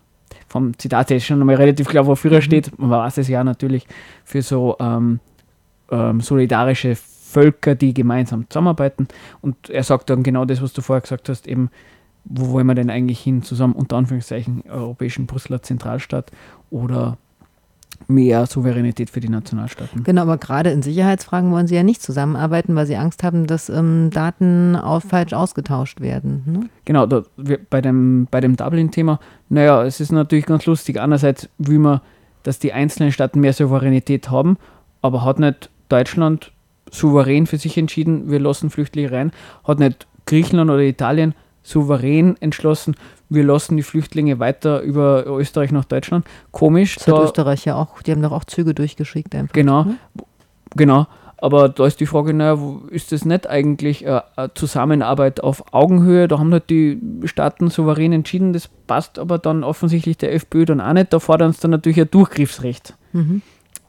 vom 0.47 0.77
Zitat 0.77 1.09
her 1.09 1.17
ist 1.17 1.25
schon 1.25 1.41
einmal 1.41 1.55
relativ 1.55 1.87
klar, 1.87 2.05
wofür 2.05 2.31
er 2.33 2.41
steht. 2.41 2.77
Man 2.77 2.89
weiß 2.89 3.17
es 3.17 3.27
ja 3.27 3.43
natürlich 3.43 3.87
für 4.23 4.41
so 4.41 4.77
ähm, 4.79 5.19
ähm, 5.89 6.21
solidarische 6.21 6.95
Völker, 6.95 7.75
die 7.75 7.93
gemeinsam 7.93 8.45
zusammenarbeiten. 8.49 9.07
Und 9.41 9.69
er 9.69 9.83
sagt 9.83 10.09
dann 10.09 10.23
genau 10.23 10.45
das, 10.45 10.61
was 10.61 10.73
du 10.73 10.81
vorher 10.81 11.01
gesagt 11.01 11.29
hast, 11.29 11.47
eben, 11.47 11.69
wo 12.25 12.49
wollen 12.51 12.67
wir 12.67 12.75
denn 12.75 12.89
eigentlich 12.89 13.19
hin 13.19 13.43
zusammen, 13.43 13.73
unter 13.73 13.97
Anführungszeichen, 13.97 14.63
europäischen 14.69 15.25
Brüsseler 15.25 15.61
Zentralstaat 15.61 16.31
oder 16.69 17.17
mehr 18.07 18.45
Souveränität 18.45 19.09
für 19.09 19.19
die 19.19 19.29
Nationalstaaten. 19.29 20.03
Genau, 20.03 20.23
aber 20.23 20.37
gerade 20.37 20.71
in 20.71 20.81
Sicherheitsfragen 20.81 21.51
wollen 21.51 21.67
sie 21.67 21.75
ja 21.75 21.83
nicht 21.83 22.01
zusammenarbeiten, 22.01 22.75
weil 22.75 22.85
sie 22.85 22.95
Angst 22.95 23.23
haben, 23.23 23.47
dass 23.47 23.69
ähm, 23.69 24.09
Daten 24.11 24.75
auch 24.75 25.01
falsch 25.01 25.33
ausgetauscht 25.33 26.01
werden. 26.01 26.43
Ne? 26.45 26.69
Genau, 26.85 27.05
da, 27.05 27.23
wir, 27.37 27.59
bei 27.69 27.81
dem, 27.81 28.27
bei 28.29 28.41
dem 28.41 28.55
Dublin-Thema, 28.55 29.19
naja, 29.49 29.83
es 29.83 29.99
ist 29.99 30.11
natürlich 30.11 30.45
ganz 30.45 30.65
lustig. 30.65 30.99
Einerseits 30.99 31.49
will 31.57 31.79
man, 31.79 32.01
dass 32.43 32.59
die 32.59 32.73
einzelnen 32.73 33.11
Staaten 33.11 33.39
mehr 33.39 33.53
Souveränität 33.53 34.29
haben, 34.29 34.57
aber 35.01 35.23
hat 35.23 35.39
nicht 35.39 35.69
Deutschland 35.89 36.51
souverän 36.89 37.47
für 37.47 37.57
sich 37.57 37.77
entschieden, 37.77 38.29
wir 38.29 38.39
lassen 38.39 38.69
Flüchtlinge 38.69 39.11
rein, 39.11 39.31
hat 39.63 39.79
nicht 39.79 40.07
Griechenland 40.25 40.69
oder 40.69 40.81
Italien 40.81 41.33
souverän 41.63 42.35
entschlossen, 42.39 42.95
wir 43.29 43.43
lassen 43.43 43.77
die 43.77 43.83
Flüchtlinge 43.83 44.39
weiter 44.39 44.81
über 44.81 45.25
Österreich 45.27 45.71
nach 45.71 45.85
Deutschland. 45.85 46.25
Komisch. 46.51 46.95
Das 46.95 47.07
hat 47.07 47.23
Österreich 47.23 47.65
ja 47.65 47.75
auch, 47.75 48.01
die 48.01 48.11
haben 48.11 48.21
doch 48.21 48.31
auch 48.31 48.43
Züge 48.45 48.73
durchgeschickt 48.73 49.33
einfach. 49.35 49.53
Genau, 49.53 49.83
ne? 49.85 49.95
genau. 50.75 51.07
Aber 51.37 51.69
da 51.69 51.87
ist 51.87 51.99
die 51.99 52.05
Frage, 52.05 52.35
naja, 52.35 52.59
wo- 52.59 52.81
ist 52.91 53.11
das 53.11 53.25
nicht 53.25 53.49
eigentlich 53.49 54.05
äh, 54.05 54.21
eine 54.35 54.53
Zusammenarbeit 54.53 55.41
auf 55.43 55.73
Augenhöhe? 55.73 56.27
Da 56.27 56.37
haben 56.37 56.51
halt 56.51 56.69
die 56.69 56.99
Staaten 57.25 57.69
souverän 57.71 58.11
entschieden, 58.13 58.53
das 58.53 58.67
passt 58.67 59.17
aber 59.17 59.39
dann 59.39 59.63
offensichtlich 59.63 60.17
der 60.17 60.33
FPÖ 60.35 60.65
dann 60.65 60.79
auch 60.81 60.93
nicht. 60.93 61.11
Da 61.13 61.19
fordern 61.19 61.51
sie 61.53 61.61
dann 61.61 61.71
natürlich 61.71 61.99
ein 61.99 62.11
Durchgriffsrecht. 62.11 62.95
Mhm. 63.13 63.41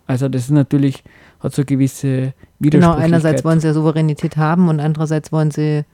Also 0.07 0.29
das 0.31 0.43
ist 0.45 0.51
natürlich, 0.51 1.05
hat 1.41 1.55
so 1.55 1.65
gewisse 1.65 2.09
Genau, 2.09 2.33
Widersprüchlichkeit. 2.61 3.05
einerseits 3.05 3.45
wollen 3.45 3.61
sie 3.61 3.67
ja 3.67 3.75
Souveränität 3.75 4.37
haben 4.39 4.69
und 4.71 4.81
andererseits 4.81 5.31
wollen 5.31 5.51
sie 5.51 5.85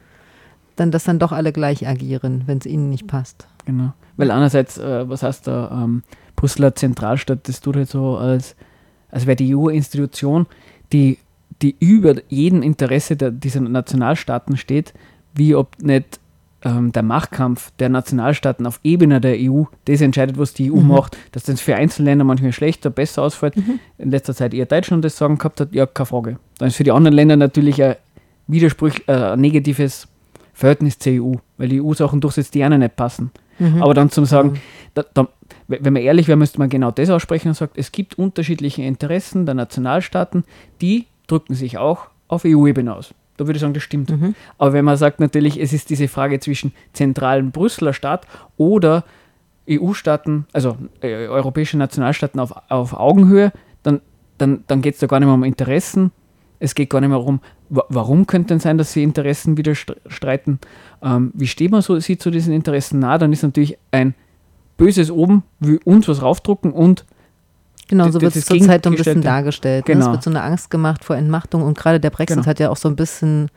dann, 0.80 0.90
dass 0.90 1.04
dann 1.04 1.18
doch 1.18 1.32
alle 1.32 1.52
gleich 1.52 1.86
agieren, 1.86 2.42
wenn 2.46 2.58
es 2.58 2.66
ihnen 2.66 2.90
nicht 2.90 3.06
passt. 3.06 3.46
Genau. 3.64 3.92
Weil 4.16 4.30
einerseits, 4.30 4.78
äh, 4.78 5.08
was 5.08 5.22
heißt 5.22 5.46
da, 5.46 5.82
ähm, 5.84 6.02
Brüsseler 6.36 6.74
Zentralstaat, 6.74 7.48
das 7.48 7.60
tut 7.60 7.76
halt 7.76 7.88
so, 7.88 8.16
als, 8.16 8.56
als 9.10 9.26
wäre 9.26 9.36
die 9.36 9.54
EU-Institution, 9.54 10.46
die, 10.92 11.18
die 11.62 11.76
über 11.80 12.14
jedem 12.28 12.62
Interesse 12.62 13.16
der, 13.16 13.30
dieser 13.30 13.60
Nationalstaaten 13.60 14.56
steht, 14.56 14.94
wie 15.34 15.54
ob 15.54 15.80
nicht 15.82 16.20
ähm, 16.64 16.92
der 16.92 17.02
Machtkampf 17.02 17.70
der 17.78 17.88
Nationalstaaten 17.88 18.66
auf 18.66 18.80
Ebene 18.82 19.20
der 19.20 19.36
EU 19.38 19.64
das 19.84 20.00
entscheidet, 20.00 20.38
was 20.38 20.54
die 20.54 20.72
EU 20.72 20.76
Mhm. 20.76 20.88
macht, 20.88 21.16
dass 21.32 21.44
das 21.44 21.60
für 21.60 21.76
Einzelländer 21.76 22.24
manchmal 22.24 22.52
schlechter, 22.52 22.90
besser 22.90 23.22
ausfällt. 23.22 23.54
In 23.98 24.10
letzter 24.10 24.34
Zeit 24.34 24.54
eher 24.54 24.66
Deutschland 24.66 25.04
das 25.04 25.16
Sagen 25.16 25.38
gehabt 25.38 25.60
hat, 25.60 25.72
ja, 25.72 25.86
keine 25.86 26.06
Frage. 26.06 26.38
Dann 26.58 26.68
ist 26.68 26.76
für 26.76 26.84
die 26.84 26.92
anderen 26.92 27.14
Länder 27.14 27.36
natürlich 27.36 27.82
ein 27.82 27.96
Widerspruch, 28.48 28.92
äh, 29.06 29.12
ein 29.12 29.40
negatives 29.40 30.07
Verhältnis 30.58 30.98
zur 30.98 31.12
EU, 31.12 31.34
weil 31.56 31.68
die 31.68 31.80
EU-Sachen 31.80 32.20
durchsetzt, 32.20 32.52
die 32.52 32.60
ihnen 32.60 32.80
nicht 32.80 32.96
passen. 32.96 33.30
Mhm. 33.60 33.80
Aber 33.80 33.94
dann 33.94 34.10
zum 34.10 34.24
Sagen, 34.24 34.50
Mhm. 34.50 34.58
da, 34.94 35.04
da, 35.14 35.28
wenn 35.68 35.92
man 35.92 36.02
ehrlich 36.02 36.26
wäre, 36.26 36.36
müsste 36.36 36.58
man 36.58 36.68
genau 36.68 36.90
das 36.90 37.10
aussprechen 37.10 37.48
und 37.48 37.54
sagt, 37.54 37.78
es 37.78 37.92
gibt 37.92 38.18
unterschiedliche 38.18 38.82
Interessen 38.82 39.46
der 39.46 39.54
Nationalstaaten, 39.54 40.42
die 40.80 41.06
drücken 41.28 41.54
sich 41.54 41.78
auch 41.78 42.08
auf 42.26 42.44
EU-Ebene 42.44 42.92
aus. 42.92 43.14
Da 43.36 43.46
würde 43.46 43.58
ich 43.58 43.60
sagen, 43.60 43.72
das 43.72 43.84
stimmt. 43.84 44.10
Mhm. 44.10 44.34
Aber 44.58 44.72
wenn 44.72 44.84
man 44.84 44.96
sagt 44.96 45.20
natürlich, 45.20 45.60
es 45.60 45.72
ist 45.72 45.90
diese 45.90 46.08
Frage 46.08 46.40
zwischen 46.40 46.72
zentralen 46.92 47.52
Brüsseler 47.52 47.92
Staat 47.92 48.26
oder 48.56 49.04
EU-Staaten, 49.70 50.46
also 50.52 50.76
äh, 51.02 51.28
europäische 51.28 51.78
Nationalstaaten 51.78 52.40
auf, 52.40 52.52
auf 52.68 52.94
Augenhöhe, 52.94 53.52
dann, 53.84 54.00
dann, 54.38 54.64
dann 54.66 54.82
geht 54.82 54.94
es 54.94 55.00
da 55.00 55.06
gar 55.06 55.20
nicht 55.20 55.26
mehr 55.26 55.34
um 55.34 55.44
Interessen. 55.44 56.10
Es 56.58 56.74
geht 56.74 56.90
gar 56.90 57.00
nicht 57.00 57.10
mehr 57.10 57.18
darum, 57.18 57.38
warum 57.70 58.26
könnte 58.26 58.48
denn 58.48 58.60
sein, 58.60 58.78
dass 58.78 58.92
sie 58.92 59.02
Interessen 59.02 59.56
wieder 59.56 59.72
st- 59.72 59.96
streiten? 60.08 60.58
Ähm, 61.02 61.32
wie 61.34 61.46
steht 61.46 61.70
man 61.70 61.82
so, 61.82 61.98
sie 62.00 62.18
zu 62.18 62.30
diesen 62.30 62.52
Interessen 62.52 62.98
nah? 63.00 63.18
Dann 63.18 63.32
ist 63.32 63.42
natürlich 63.42 63.76
ein 63.90 64.14
böses 64.76 65.10
Oben, 65.10 65.42
will 65.60 65.80
uns 65.84 66.08
was 66.08 66.22
raufdrucken 66.22 66.72
und 66.72 67.04
Genau, 67.88 68.10
so 68.10 68.20
wird 68.20 68.32
es 68.32 68.36
ist 68.36 68.48
zurzeit 68.48 68.84
so 68.84 68.90
ein 68.90 68.96
bisschen 68.96 69.22
dargestellt. 69.22 69.88
Ne? 69.88 69.94
Genau. 69.94 70.06
Es 70.06 70.12
wird 70.12 70.22
so 70.22 70.28
eine 70.30 70.42
Angst 70.42 70.70
gemacht 70.70 71.04
vor 71.06 71.16
Entmachtung 71.16 71.62
und 71.62 71.76
gerade 71.78 71.98
der 71.98 72.10
Brexit 72.10 72.36
Genau. 72.36 72.46
hat 72.46 72.60
ja 72.60 72.68
auch 72.68 72.76
so 72.76 72.86
ein 72.88 72.96
bisschen 72.96 73.50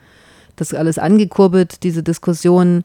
das 0.56 0.72
alles 0.72 0.98
angekurbelt, 0.98 1.82
diese 1.82 2.02
Diskussion, 2.02 2.84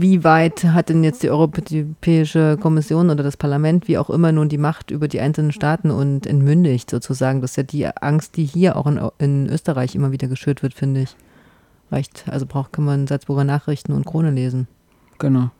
wie 0.00 0.22
weit 0.24 0.64
hat 0.64 0.88
denn 0.88 1.02
jetzt 1.02 1.22
die 1.22 1.30
Europäische 1.30 2.56
Kommission 2.60 3.10
oder 3.10 3.22
das 3.22 3.36
Parlament, 3.36 3.88
wie 3.88 3.98
auch 3.98 4.10
immer, 4.10 4.30
nun 4.32 4.48
die 4.48 4.58
Macht 4.58 4.90
über 4.90 5.08
die 5.08 5.20
einzelnen 5.20 5.52
Staaten 5.52 5.90
und 5.90 6.26
entmündigt 6.26 6.90
sozusagen. 6.90 7.40
Das 7.40 7.52
ist 7.52 7.56
ja 7.56 7.62
die 7.62 7.86
Angst, 7.86 8.36
die 8.36 8.44
hier 8.44 8.76
auch 8.76 8.86
in, 8.86 9.00
in 9.18 9.48
Österreich 9.48 9.94
immer 9.94 10.12
wieder 10.12 10.28
geschürt 10.28 10.62
wird, 10.62 10.74
finde 10.74 11.02
ich. 11.02 11.16
Reicht, 11.90 12.24
also 12.28 12.46
braucht, 12.46 12.72
kann 12.72 12.84
man 12.84 13.06
Salzburger 13.06 13.44
Nachrichten 13.44 13.92
und 13.92 14.06
Krone 14.06 14.30
lesen. 14.30 14.68
Genau. 15.18 15.50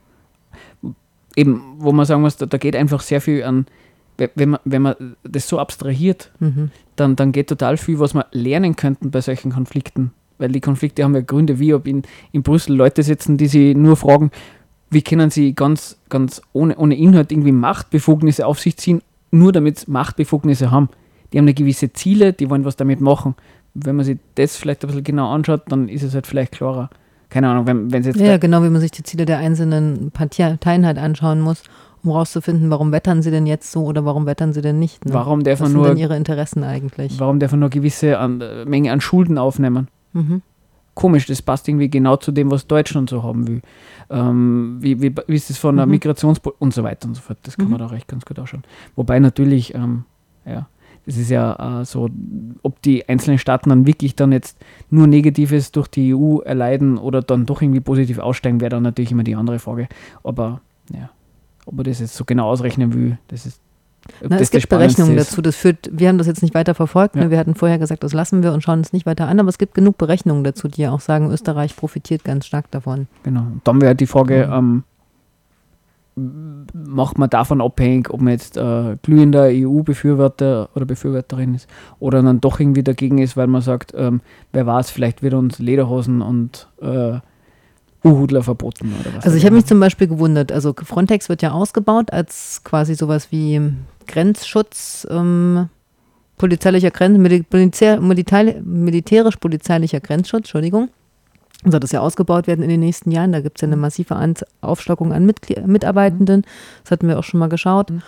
Eben, 1.37 1.63
wo 1.79 1.93
man 1.93 2.07
sagen 2.07 2.23
muss, 2.23 2.37
da, 2.37 2.47
da 2.47 2.59
geht 2.59 2.77
einfach 2.77 3.01
sehr 3.01 3.21
viel 3.21 3.43
an, 3.45 3.67
we- 4.19 4.31
wenn 4.35 4.51
man, 4.51 4.61
wenn 4.65 4.83
man 4.83 5.17
das 5.23 5.49
so 5.49 5.59
abstrahiert, 5.59 6.31
Mhm. 6.41 6.71
dann, 6.97 7.17
dann 7.17 7.33
geht 7.33 7.49
total 7.49 7.77
viel, 7.77 7.99
was 7.99 8.15
wir 8.15 8.27
lernen 8.33 8.77
könnten 8.77 9.11
bei 9.11 9.21
solchen 9.21 9.53
Konflikten. 9.53 10.13
Weil 10.41 10.51
die 10.51 10.61
Konflikte 10.61 11.05
haben 11.05 11.15
ja 11.15 11.21
Gründe, 11.21 11.59
wie 11.59 11.75
ob 11.75 11.87
in, 11.87 12.03
in 12.33 12.43
Brüssel 12.43 12.75
Leute 12.75 13.03
sitzen, 13.03 13.37
die 13.37 13.47
sich 13.47 13.77
nur 13.77 13.97
fragen, 13.97 14.31
wie 14.91 15.03
können 15.03 15.31
sie 15.31 15.55
ganz, 15.55 15.99
ganz 16.09 16.43
ohne, 16.53 16.77
ohne 16.77 16.97
Inhalt 16.97 17.31
irgendwie 17.31 17.53
Machtbefugnisse 17.53 18.47
auf 18.47 18.59
sich 18.59 18.77
ziehen, 18.77 19.03
nur 19.31 19.53
damit 19.53 19.81
sie 19.81 19.91
Machtbefugnisse 19.91 20.71
haben. 20.71 20.89
Die 21.33 21.39
haben 21.39 21.45
eine 21.45 21.55
gewisse 21.55 21.93
Ziele, 21.93 22.33
die 22.33 22.51
wollen 22.51 22.65
was 22.65 22.77
damit 22.77 23.01
machen. 23.01 23.37
Wenn 23.75 23.95
man 23.97 24.05
sich 24.05 24.19
das 24.35 24.57
vielleicht 24.57 24.83
ein 24.83 24.89
bisschen 24.89 25.05
genau 25.05 25.31
anschaut, 25.33 25.63
dann 25.69 25.89
ist 25.89 26.03
es 26.03 26.15
halt 26.15 26.27
vielleicht 26.27 26.53
klarer. 26.53 26.91
Keine 27.29 27.49
Ahnung, 27.49 27.67
wenn 27.67 28.01
es 28.01 28.07
jetzt 28.07 28.19
Ja, 28.19 28.39
genau, 28.39 28.65
wie 28.65 28.71
man 28.71 28.81
sich 28.81 28.91
die 28.91 29.05
Ziele 29.05 29.25
der 29.25 29.39
einzelnen 29.39 30.11
Parteien 30.11 30.85
halt 30.85 30.99
anschauen 30.99 31.41
muss, 31.41 31.63
um 32.03 32.11
rauszufinden, 32.11 32.71
warum 32.71 32.91
wettern 32.91 33.23
sie 33.23 33.31
denn 33.31 33.47
jetzt 33.47 33.71
so 33.71 33.85
oder 33.85 34.05
warum 34.05 34.27
wettern 34.27 34.53
sie 34.53 34.63
denn 34.63 34.81
nicht. 34.81 35.05
Ne? 35.05 35.15
warum 35.15 35.45
darf 35.45 35.61
Was 35.61 35.61
man 35.61 35.71
sind 35.71 35.77
nur 35.77 35.89
denn 35.89 35.97
ihre 35.99 36.17
Interessen 36.17 36.65
eigentlich? 36.65 37.21
Warum 37.21 37.39
darf 37.39 37.53
er 37.53 37.59
nur 37.59 37.71
gewisse 37.71 38.19
an, 38.19 38.43
Menge 38.67 38.91
an 38.91 39.01
Schulden 39.01 39.39
aufnehmen? 39.39 39.87
Mhm. 40.13 40.43
Komisch, 40.95 41.27
das 41.27 41.41
passt 41.41 41.69
irgendwie 41.69 41.89
genau 41.89 42.17
zu 42.17 42.33
dem, 42.33 42.51
was 42.51 42.67
Deutschland 42.67 43.09
so 43.11 43.23
haben 43.23 43.47
will. 43.47 43.63
Ähm, 44.11 44.79
wie, 44.81 45.01
wie, 45.01 45.15
wie 45.27 45.35
ist 45.35 45.49
das 45.49 45.57
von 45.57 45.77
der 45.77 45.87
Mhm. 45.87 45.93
Migrationspolitik 45.93 46.61
und 46.61 46.75
so 46.75 46.83
weiter 46.83 47.09
und 47.09 47.15
so 47.15 47.21
fort. 47.23 47.39
Das 47.45 47.57
kann 47.57 47.67
man 47.71 47.81
Mhm. 47.81 47.85
da 47.85 47.87
recht 47.87 48.09
ganz 48.09 48.25
gut 48.25 48.39
ausschauen. 48.39 48.65
Wobei 48.97 49.19
natürlich, 49.21 49.75
ähm, 49.75 50.05
ja, 50.45 50.69
das 51.07 51.17
ist 51.17 51.31
ja 51.31 51.81
äh, 51.81 51.85
so, 51.85 52.11
ob 52.63 52.83
die 52.83 53.09
einzelnen 53.09 53.39
Staaten 53.39 53.71
dann 53.71 53.87
wirklich 53.87 54.15
dann 54.17 54.33
jetzt 54.33 54.59
nur 54.91 55.07
Negatives 55.07 55.73
durch 55.73 55.89
die 55.89 56.15
EU 56.15 56.41
erleiden 56.41 56.99
oder 56.99 57.23
dann 57.23 57.47
doch 57.47 57.63
irgendwie 57.63 57.81
positiv 57.81 58.19
aussteigen, 58.19 58.61
wäre 58.61 58.71
dann 58.71 58.83
natürlich 58.83 59.13
immer 59.13 59.25
die 59.25 59.37
andere 59.37 59.59
Frage. 59.61 59.89
Aber 60.23 60.61
ja, 60.93 61.09
ob 61.67 61.75
man 61.77 61.85
das 61.85 62.01
jetzt 62.01 62.17
so 62.17 62.25
genau 62.25 62.49
ausrechnen 62.51 62.93
will, 62.93 63.19
das 63.29 63.47
ist. 63.47 63.63
Na, 64.29 64.39
es 64.39 64.51
gibt 64.51 64.69
Berechnungen 64.69 65.17
ist. 65.17 65.31
dazu. 65.33 65.43
Das 65.43 65.57
führt, 65.57 65.89
wir 65.93 66.09
haben 66.09 66.19
das 66.19 66.27
jetzt 66.27 66.43
nicht 66.43 66.55
weiter 66.55 66.75
verfolgt. 66.75 67.17
Ja. 67.17 67.25
Ne? 67.25 67.31
Wir 67.31 67.39
hatten 67.39 67.55
vorher 67.55 67.79
gesagt, 67.79 68.03
das 68.05 68.13
lassen 68.13 68.43
wir 68.43 68.53
und 68.53 68.63
schauen 68.63 68.81
es 68.81 68.93
nicht 68.93 69.07
weiter 69.07 69.29
an, 69.29 69.41
aber 69.41 69.49
es 69.49 69.59
gibt 69.59 69.75
genug 69.75 69.99
Berechnungen 69.99 70.45
dazu, 70.45 70.69
die 70.69 70.83
ja 70.83 70.91
auch 70.93 71.01
sagen, 71.01 71.31
Österreich 71.31 71.75
profitiert 71.77 72.25
ganz 72.25 72.47
stark 72.47 72.71
davon. 72.71 73.07
Genau. 73.23 73.41
Und 73.41 73.61
dann 73.65 73.81
wäre 73.81 73.95
die 73.95 74.07
Frage, 74.07 74.47
Mhm. 74.49 74.53
ähm, 74.53 74.85
macht 76.75 77.19
man 77.19 77.31
davon 77.31 77.61
abhängig, 77.63 78.11
ob 78.11 78.21
man 78.21 78.33
jetzt 78.33 78.57
äh, 78.57 78.97
glühender 79.03 79.45
EU-Befürworter 79.51 80.69
oder 80.75 80.85
Befürworterin 80.85 81.55
ist 81.55 81.69
oder 81.99 82.23
dann 82.23 82.41
doch 82.41 82.61
irgendwie 82.61 82.83
dagegen 82.83 83.19
ist, 83.19 83.37
weil 83.37 83.47
man 83.47 83.63
sagt, 83.63 83.93
ähm, 83.97 84.21
wer 84.53 84.67
weiß, 84.67 84.91
vielleicht 84.91 85.23
wird 85.23 85.35
uns 85.35 85.59
Lederhosen 85.61 86.21
und 86.21 86.69
äh, 86.83 87.21
U-Hudler 88.05 88.43
verboten 88.43 88.95
oder 89.01 89.15
was. 89.17 89.25
Also 89.25 89.37
ich 89.37 89.45
habe 89.45 89.55
mich 89.55 89.67
zum 89.67 89.81
Beispiel 89.81 90.07
gewundert, 90.07 90.53
also 90.53 90.75
Frontex 90.75 91.29
wird 91.29 91.43
ja 91.43 91.53
ausgebaut 91.53 92.13
als 92.13 92.63
quasi 92.65 92.95
sowas 92.95 93.29
wie 93.31 93.61
Grenzschutz, 94.07 95.07
ähm, 95.11 95.69
polizeilicher 96.39 96.91
Grenz, 96.91 97.19
Militär, 97.19 98.01
Militär, 98.01 98.63
militärisch-polizeilicher 98.63 100.01
Grenzschutz, 100.01 100.41
Entschuldigung. 100.41 100.89
Soll 101.67 101.81
das 101.81 101.93
ja 101.93 102.01
ausgebaut 102.01 102.47
werden 102.47 102.63
in 102.63 102.71
den 102.71 102.81
nächsten 102.81 103.11
Jahren. 103.11 103.33
Da 103.33 103.41
gibt 103.41 103.59
es 103.59 103.61
ja 103.61 103.69
eine 103.69 103.77
massive 103.77 104.17
An 104.17 104.35
Aufstockung 104.63 105.13
an 105.13 105.27
Mitkle 105.27 105.67
Mitarbeitenden. 105.67 106.47
Das 106.83 106.93
hatten 106.93 107.07
wir 107.07 107.19
auch 107.19 107.25
schon 107.25 107.39
mal 107.39 107.51
geschaut. 107.51 107.91
Mhm. 107.91 108.03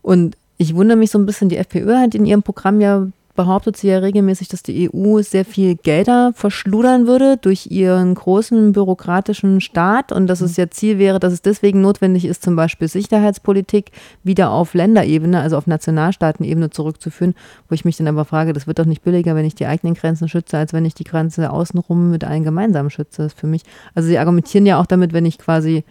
Und 0.00 0.36
ich 0.56 0.74
wundere 0.74 0.96
mich 0.96 1.10
so 1.10 1.18
ein 1.18 1.26
bisschen, 1.26 1.50
die 1.50 1.58
FPÖ 1.58 1.96
hat 1.96 2.14
in 2.14 2.24
ihrem 2.24 2.42
Programm 2.42 2.80
ja 2.80 3.06
behauptet 3.34 3.76
sie 3.76 3.88
ja 3.88 3.98
regelmäßig, 3.98 4.48
dass 4.48 4.62
die 4.62 4.90
EU 4.92 5.22
sehr 5.22 5.44
viel 5.44 5.76
Gelder 5.76 6.32
verschludern 6.34 7.06
würde 7.06 7.36
durch 7.36 7.68
ihren 7.70 8.14
großen 8.14 8.72
bürokratischen 8.72 9.60
Staat 9.60 10.12
und 10.12 10.26
dass 10.26 10.40
es 10.40 10.56
ja 10.56 10.68
Ziel 10.70 10.98
wäre, 10.98 11.20
dass 11.20 11.32
es 11.32 11.42
deswegen 11.42 11.80
notwendig 11.80 12.24
ist, 12.24 12.42
zum 12.42 12.56
Beispiel 12.56 12.88
Sicherheitspolitik 12.88 13.92
wieder 14.24 14.50
auf 14.50 14.74
Länderebene, 14.74 15.40
also 15.40 15.56
auf 15.56 15.66
Nationalstaatenebene 15.66 16.70
zurückzuführen, 16.70 17.34
wo 17.68 17.74
ich 17.74 17.84
mich 17.84 17.96
dann 17.96 18.08
aber 18.08 18.24
frage, 18.24 18.52
das 18.52 18.66
wird 18.66 18.78
doch 18.78 18.84
nicht 18.84 19.02
billiger, 19.02 19.34
wenn 19.34 19.44
ich 19.44 19.54
die 19.54 19.66
eigenen 19.66 19.94
Grenzen 19.94 20.28
schütze, 20.28 20.58
als 20.58 20.72
wenn 20.72 20.84
ich 20.84 20.94
die 20.94 21.04
Grenze 21.04 21.50
außenrum 21.50 22.10
mit 22.10 22.24
allen 22.24 22.44
gemeinsam 22.44 22.90
schütze. 22.90 23.22
Das 23.22 23.32
ist 23.32 23.40
für 23.40 23.46
mich, 23.46 23.62
also 23.94 24.08
sie 24.08 24.18
argumentieren 24.18 24.66
ja 24.66 24.80
auch 24.80 24.86
damit, 24.86 25.12
wenn 25.12 25.26
ich 25.26 25.38
quasi 25.38 25.84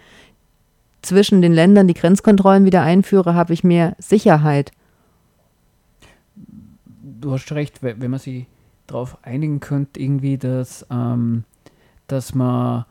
zwischen 1.01 1.41
den 1.41 1.53
Ländern 1.53 1.87
die 1.87 1.93
Grenzkontrollen 1.93 2.65
wieder 2.65 2.81
einführe, 2.81 3.33
habe 3.33 3.53
ich 3.53 3.63
mehr 3.63 3.95
Sicherheit. 3.99 4.71
Du 7.19 7.31
hast 7.31 7.51
recht, 7.51 7.81
we- 7.83 7.95
wenn 7.99 8.11
man 8.11 8.19
sich 8.19 8.45
darauf 8.87 9.17
einigen 9.23 9.59
könnte, 9.59 9.99
irgendwie, 9.99 10.37
dass, 10.37 10.85
ähm, 10.91 11.43
dass 12.07 12.33
man 12.33 12.85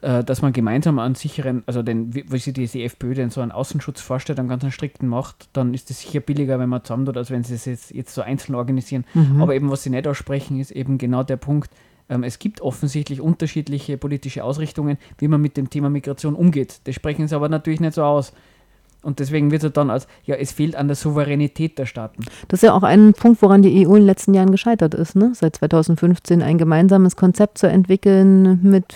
äh, 0.00 0.24
dass 0.24 0.42
man 0.42 0.52
gemeinsam 0.52 0.98
einen 0.98 1.14
sicheren, 1.14 1.62
also 1.66 1.82
den, 1.82 2.12
wie 2.14 2.24
wie 2.30 2.38
sich 2.38 2.52
die 2.72 2.82
FPÖ 2.84 3.14
denn 3.14 3.30
so 3.30 3.40
einen 3.40 3.52
Außenschutz 3.52 4.00
vorstellt, 4.00 4.40
einen 4.40 4.48
ganz 4.48 4.64
strikten 4.72 5.06
macht, 5.06 5.48
dann 5.52 5.74
ist 5.74 5.90
es 5.90 6.00
sicher 6.00 6.18
billiger, 6.20 6.58
wenn 6.58 6.68
man 6.68 6.82
zusammen 6.82 7.06
tut, 7.06 7.16
als 7.16 7.30
wenn 7.30 7.44
sie 7.44 7.54
es 7.54 7.66
jetzt, 7.66 7.92
jetzt 7.92 8.12
so 8.14 8.20
einzeln 8.22 8.54
organisieren. 8.56 9.04
Mhm. 9.14 9.40
Aber 9.40 9.54
eben, 9.54 9.70
was 9.70 9.84
sie 9.84 9.90
nicht 9.90 10.08
aussprechen, 10.08 10.58
ist 10.58 10.72
eben 10.72 10.98
genau 10.98 11.22
der 11.22 11.36
Punkt, 11.36 11.70
ähm, 12.08 12.24
es 12.24 12.40
gibt 12.40 12.62
offensichtlich 12.62 13.20
unterschiedliche 13.20 13.96
politische 13.96 14.42
Ausrichtungen, 14.42 14.98
wie 15.18 15.28
man 15.28 15.40
mit 15.40 15.56
dem 15.56 15.70
Thema 15.70 15.88
Migration 15.88 16.34
umgeht. 16.34 16.80
Das 16.84 16.96
sprechen 16.96 17.28
sie 17.28 17.36
aber 17.36 17.48
natürlich 17.48 17.78
nicht 17.80 17.94
so 17.94 18.02
aus. 18.02 18.32
Und 19.02 19.18
deswegen 19.18 19.50
wird 19.50 19.64
es 19.64 19.72
dann 19.72 19.90
als, 19.90 20.06
ja, 20.24 20.36
es 20.36 20.52
fehlt 20.52 20.76
an 20.76 20.86
der 20.86 20.94
Souveränität 20.96 21.78
der 21.78 21.86
Staaten. 21.86 22.24
Das 22.48 22.58
ist 22.62 22.66
ja 22.68 22.72
auch 22.72 22.84
ein 22.84 23.12
Punkt, 23.14 23.42
woran 23.42 23.62
die 23.62 23.86
EU 23.86 23.90
in 23.94 24.02
den 24.02 24.06
letzten 24.06 24.32
Jahren 24.32 24.52
gescheitert 24.52 24.94
ist. 24.94 25.16
Ne? 25.16 25.32
Seit 25.34 25.56
2015 25.56 26.40
ein 26.42 26.56
gemeinsames 26.58 27.16
Konzept 27.16 27.58
zu 27.58 27.66
entwickeln 27.68 28.60
mit 28.62 28.94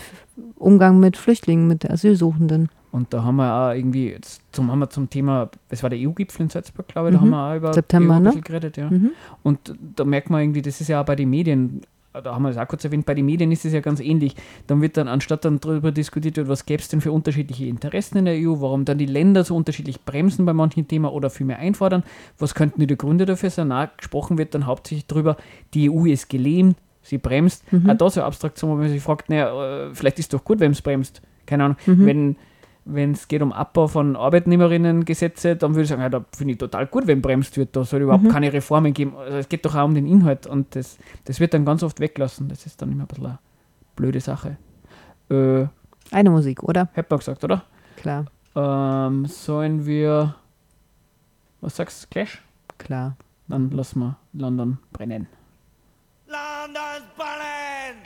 Umgang 0.56 1.00
mit 1.00 1.16
Flüchtlingen, 1.16 1.66
mit 1.66 1.90
Asylsuchenden. 1.90 2.68
Und 2.92 3.12
da 3.12 3.24
haben 3.24 3.36
wir 3.36 3.52
auch 3.52 3.74
irgendwie, 3.74 4.10
jetzt 4.10 4.40
zum, 4.52 4.70
haben 4.70 4.78
wir 4.78 4.88
zum 4.88 5.10
Thema, 5.10 5.50
es 5.68 5.82
war 5.82 5.90
der 5.90 5.98
EU-Gipfel 5.98 6.42
in 6.44 6.48
Salzburg, 6.50 6.88
glaube 6.88 7.08
ich, 7.10 7.14
da 7.14 7.20
Mhm. 7.20 7.24
haben 7.24 7.30
wir 7.30 7.52
auch 7.52 7.56
über 7.56 7.74
September, 7.74 8.14
EU 8.14 8.16
ein 8.16 8.22
ne? 8.22 8.28
bisschen 8.30 8.44
geredet, 8.44 8.76
ja. 8.78 8.88
Mhm. 8.88 9.10
Und 9.42 9.74
da 9.96 10.04
merkt 10.04 10.30
man 10.30 10.40
irgendwie, 10.40 10.62
das 10.62 10.80
ist 10.80 10.88
ja 10.88 11.02
auch 11.02 11.04
bei 11.04 11.16
den 11.16 11.28
Medien, 11.28 11.82
da 12.20 12.34
haben 12.34 12.42
wir 12.42 12.48
das 12.50 12.58
auch 12.58 12.68
kurz 12.68 12.84
erwähnt, 12.84 13.06
bei 13.06 13.14
den 13.14 13.26
Medien 13.26 13.50
ist 13.52 13.64
es 13.64 13.72
ja 13.72 13.80
ganz 13.80 14.00
ähnlich. 14.00 14.34
Dann 14.66 14.80
wird 14.82 14.96
dann, 14.96 15.08
anstatt 15.08 15.44
dann 15.44 15.60
darüber 15.60 15.92
diskutiert 15.92 16.36
wird, 16.36 16.48
was 16.48 16.66
gäbe 16.66 16.80
es 16.82 16.88
denn 16.88 17.00
für 17.00 17.12
unterschiedliche 17.12 17.66
Interessen 17.66 18.18
in 18.18 18.24
der 18.26 18.34
EU, 18.34 18.60
warum 18.60 18.84
dann 18.84 18.98
die 18.98 19.06
Länder 19.06 19.44
so 19.44 19.56
unterschiedlich 19.56 20.00
bremsen 20.02 20.44
bei 20.46 20.52
manchen 20.52 20.86
Themen 20.88 21.06
oder 21.06 21.30
viel 21.30 21.46
mehr 21.46 21.58
einfordern, 21.58 22.02
was 22.38 22.54
könnten 22.54 22.86
die 22.86 22.96
Gründe 22.96 23.26
dafür 23.26 23.50
sein? 23.50 23.68
Na, 23.68 23.86
gesprochen 23.86 24.38
wird 24.38 24.54
dann 24.54 24.66
hauptsächlich 24.66 25.06
darüber, 25.06 25.36
die 25.74 25.90
EU 25.90 26.06
ist 26.06 26.28
gelähmt, 26.28 26.76
sie 27.02 27.18
bremst. 27.18 27.70
Mhm. 27.72 27.90
Auch 27.90 27.96
da 27.96 28.10
so 28.10 28.22
Abstraktion, 28.22 28.70
wo 28.70 28.74
man 28.76 28.88
sich 28.88 29.02
fragt, 29.02 29.28
naja, 29.28 29.86
äh, 29.88 29.94
vielleicht 29.94 30.18
ist 30.18 30.32
doch 30.32 30.44
gut, 30.44 30.60
wenn 30.60 30.72
es 30.72 30.82
bremst. 30.82 31.22
Keine 31.46 31.64
Ahnung, 31.64 31.76
Mhm. 31.86 32.06
wenn 32.06 32.36
wenn 32.88 33.12
es 33.12 33.26
geht 33.28 33.42
um 33.42 33.52
Abbau 33.52 33.88
von 33.88 34.14
Arbeitnehmerinnengesetze, 34.16 35.56
dann 35.56 35.72
würde 35.72 35.82
ich 35.82 35.88
sagen, 35.88 36.02
ja, 36.02 36.08
da 36.08 36.24
finde 36.36 36.52
ich 36.52 36.58
total 36.58 36.86
gut, 36.86 37.06
wenn 37.06 37.20
bremst 37.20 37.56
wird. 37.56 37.74
Da 37.74 37.84
soll 37.84 38.02
überhaupt 38.02 38.24
Mhm. 38.24 38.28
keine 38.30 38.52
Reformen 38.52 38.92
geben. 38.94 39.16
Also 39.16 39.38
es 39.38 39.48
geht 39.48 39.64
doch 39.66 39.74
auch 39.74 39.84
um 39.84 39.94
den 39.94 40.06
Inhalt 40.06 40.46
und 40.46 40.74
das, 40.76 40.96
das 41.24 41.40
wird 41.40 41.52
dann 41.52 41.64
ganz 41.64 41.82
oft 41.82 41.98
weglassen. 42.00 42.48
Das 42.48 42.64
ist 42.64 42.80
dann 42.80 42.92
immer 42.92 43.04
ein 43.04 43.06
bisschen 43.08 43.26
eine 43.26 43.38
blöde 43.96 44.20
Sache. 44.20 44.56
Äh, 45.30 45.66
Eine 46.12 46.30
Musik, 46.30 46.62
oder? 46.62 46.88
hätte 46.92 47.08
man 47.10 47.18
gesagt, 47.18 47.42
oder? 47.44 47.64
Klar, 47.96 48.26
Ähm, 48.54 49.26
sollen 49.26 49.84
wir, 49.84 50.36
was 51.60 51.76
sagst 51.76 52.04
du, 52.04 52.08
Clash? 52.10 52.42
klar. 52.78 53.16
Dann 53.48 53.70
lassen 53.70 54.00
wir 54.00 54.16
London 54.32 54.78
brennen. 54.92 55.26
London's 56.26 57.06
burning! 57.16 58.02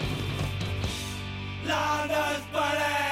London's 1.66 2.44
burning! 2.52 3.09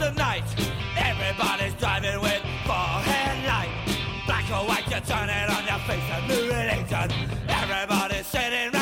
The 0.00 0.10
night, 0.12 0.44
everybody's 0.96 1.74
driving 1.74 2.20
with 2.22 2.40
four 2.64 2.74
light. 3.44 3.68
Black 4.26 4.50
or 4.50 4.66
white, 4.66 4.86
you 4.86 5.00
turn 5.00 5.28
it 5.28 5.50
on 5.50 5.64
your 5.66 5.78
face 5.86 6.08
and 6.10 6.26
new 6.26 6.44
religion. 6.48 7.28
Every 7.48 7.86
sitting 8.24 8.79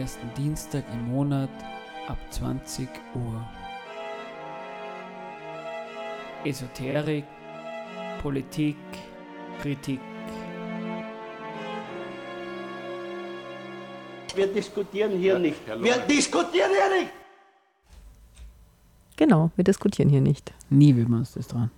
ersten 0.00 0.32
Dienstag 0.34 0.82
im 0.94 1.12
Monat 1.12 1.50
ab 2.08 2.16
20 2.30 2.88
Uhr. 3.14 3.48
Esoterik, 6.42 7.24
Politik, 8.22 8.78
Kritik. 9.60 10.00
Wir 14.34 14.46
diskutieren 14.46 15.18
hier 15.18 15.38
nicht. 15.38 15.60
Wir 15.66 15.98
diskutieren 15.98 16.70
hier 16.70 16.98
nicht! 16.98 17.12
Genau, 19.16 19.50
wir 19.54 19.64
diskutieren 19.64 20.08
hier 20.08 20.22
nicht. 20.22 20.50
Nie 20.70 20.96
will 20.96 21.08
man 21.08 21.20
uns 21.20 21.34
das 21.34 21.46
dran. 21.46 21.70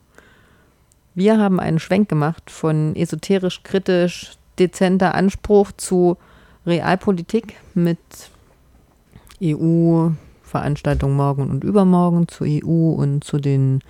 Wir 1.16 1.38
haben 1.38 1.58
einen 1.58 1.80
Schwenk 1.80 2.08
gemacht 2.08 2.52
von 2.52 2.94
esoterisch, 2.94 3.64
kritisch, 3.64 4.38
dezenter 4.60 5.16
Anspruch 5.16 5.72
zu 5.72 6.18
Realpolitik 6.66 7.54
mit 7.74 7.98
EU-Veranstaltungen 9.42 11.16
morgen 11.16 11.50
und 11.50 11.64
übermorgen, 11.64 12.28
zur 12.28 12.46
EU 12.46 12.92
und 12.92 13.24
zu 13.24 13.38
den 13.38 13.80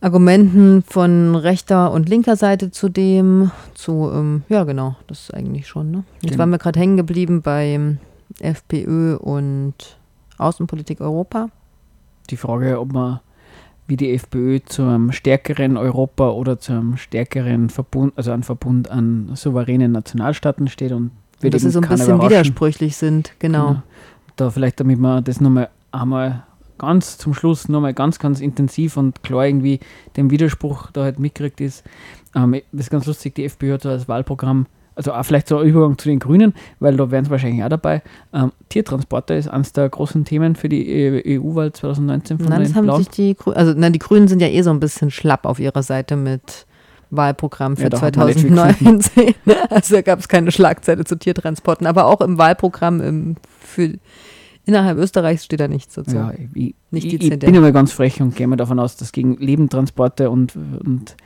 Argumenten 0.00 0.82
von 0.82 1.34
rechter 1.34 1.90
und 1.90 2.10
linker 2.10 2.36
Seite 2.36 2.70
zu 2.70 2.90
dem, 2.90 3.50
zu, 3.72 4.10
ähm, 4.12 4.42
ja 4.50 4.64
genau, 4.64 4.96
das 5.06 5.20
ist 5.20 5.34
eigentlich 5.34 5.66
schon, 5.66 5.90
ne? 5.90 6.04
Jetzt 6.20 6.36
waren 6.36 6.50
wir 6.50 6.58
gerade 6.58 6.78
hängen 6.78 6.98
geblieben 6.98 7.40
bei 7.40 7.96
FPÖ 8.40 9.16
und 9.16 9.96
Außenpolitik 10.36 11.00
Europa. 11.00 11.48
Die 12.28 12.36
Frage, 12.36 12.78
ob 12.78 12.92
man 12.92 13.20
wie 13.86 13.96
die 13.96 14.12
FPÖ 14.12 14.60
zu 14.64 14.82
einem 14.82 15.12
stärkeren 15.12 15.76
Europa 15.76 16.30
oder 16.30 16.58
zu 16.58 16.72
einem 16.72 16.96
stärkeren 16.96 17.68
Verbund, 17.68 18.12
also 18.16 18.30
einem 18.30 18.42
Verbund 18.42 18.90
an 18.90 19.30
souveränen 19.34 19.92
Nationalstaaten 19.92 20.68
steht 20.68 20.92
und 20.92 21.10
wird 21.40 21.54
dass 21.54 21.62
eben 21.62 21.70
sie 21.70 21.74
so 21.74 21.80
ein 21.80 21.88
bisschen 21.88 22.22
widersprüchlich 22.22 22.96
sind, 22.96 23.32
genau. 23.38 23.82
Da 24.36 24.50
vielleicht, 24.50 24.80
damit 24.80 24.98
man 24.98 25.22
das 25.22 25.40
nochmal 25.40 25.68
einmal 25.92 26.44
ganz 26.78 27.18
zum 27.18 27.34
Schluss 27.34 27.68
nochmal 27.68 27.94
ganz, 27.94 28.18
ganz 28.18 28.40
intensiv 28.40 28.96
und 28.96 29.22
klar 29.22 29.46
irgendwie 29.46 29.80
den 30.16 30.30
Widerspruch 30.30 30.90
da 30.90 31.04
halt 31.04 31.18
mitkriegt 31.18 31.60
ist. 31.60 31.84
Ähm, 32.34 32.60
das 32.72 32.86
ist 32.86 32.90
ganz 32.90 33.06
lustig, 33.06 33.34
die 33.34 33.44
FPÖ 33.44 33.74
hat 33.74 33.82
so 33.82 33.90
als 33.90 34.08
Wahlprogramm, 34.08 34.66
also 34.94 35.12
auch 35.12 35.24
vielleicht 35.24 35.48
so 35.48 35.58
ein 35.58 35.66
Übergang 35.66 35.98
zu 35.98 36.08
den 36.08 36.18
Grünen, 36.18 36.54
weil 36.80 36.96
da 36.96 37.10
wären 37.10 37.24
sie 37.24 37.30
wahrscheinlich 37.30 37.62
auch 37.64 37.68
dabei. 37.68 38.02
Ähm, 38.32 38.52
Tiertransporter 38.68 39.36
ist 39.36 39.48
eines 39.48 39.72
der 39.72 39.88
großen 39.88 40.24
Themen 40.24 40.56
für 40.56 40.68
die 40.68 41.38
EU-Wahl 41.38 41.72
2019 41.72 42.38
von 42.38 42.48
Nein, 42.48 42.62
das 42.62 42.74
haben 42.74 42.96
sich 42.96 43.08
die 43.08 43.34
Grünen, 43.34 43.56
also 43.56 43.72
nein, 43.76 43.92
die 43.92 43.98
Grünen 43.98 44.28
sind 44.28 44.40
ja 44.40 44.48
eh 44.48 44.62
so 44.62 44.70
ein 44.70 44.80
bisschen 44.80 45.10
schlapp 45.10 45.46
auf 45.46 45.58
ihrer 45.58 45.82
Seite 45.82 46.16
mit 46.16 46.66
Wahlprogramm 47.10 47.76
für 47.76 47.84
Ja, 47.84 47.88
da 47.90 48.00
hat 48.00 48.16
man 48.16 48.26
nicht 48.28 48.40
viel 48.40 48.54
2019. 48.54 49.34
Also 49.70 49.96
da 49.96 50.02
gab 50.02 50.18
es 50.18 50.28
keine 50.28 50.50
Schlagzeile 50.50 51.04
zu 51.04 51.16
Tiertransporten, 51.16 51.86
aber 51.86 52.06
auch 52.06 52.20
im 52.20 52.38
Wahlprogramm 52.38 53.00
im, 53.00 53.36
für 53.60 53.94
innerhalb 54.64 54.98
Österreichs 54.98 55.44
steht 55.44 55.60
da 55.60 55.68
nichts 55.68 55.94
dazu. 55.94 56.16
Ja, 56.16 56.32
ich, 56.32 56.74
Nicht 56.90 57.06
ich, 57.06 57.22
ich 57.22 57.38
bin 57.38 57.54
immer 57.54 57.72
ganz 57.72 57.92
frech 57.92 58.20
und 58.20 58.34
gehe 58.36 58.46
mal 58.46 58.56
davon 58.56 58.78
aus, 58.78 58.96
dass 58.96 59.12
gegen 59.12 59.36
Lebendtransporte 59.36 60.30
und, 60.30 60.56
und 60.56 61.16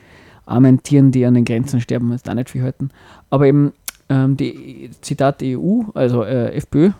armen 0.48 0.82
Tieren, 0.82 1.12
die 1.12 1.24
an 1.24 1.34
den 1.34 1.44
Grenzen 1.44 1.80
sterben, 1.80 2.10
jetzt 2.12 2.28
auch 2.28 2.34
nicht 2.34 2.50
viel 2.50 2.62
halten. 2.62 2.90
Aber 3.30 3.46
eben 3.46 3.72
ähm, 4.08 4.36
die 4.36 4.90
Zitat 5.00 5.42
EU, 5.42 5.82
also 5.94 6.24
äh, 6.24 6.52
FPÖ 6.54 6.90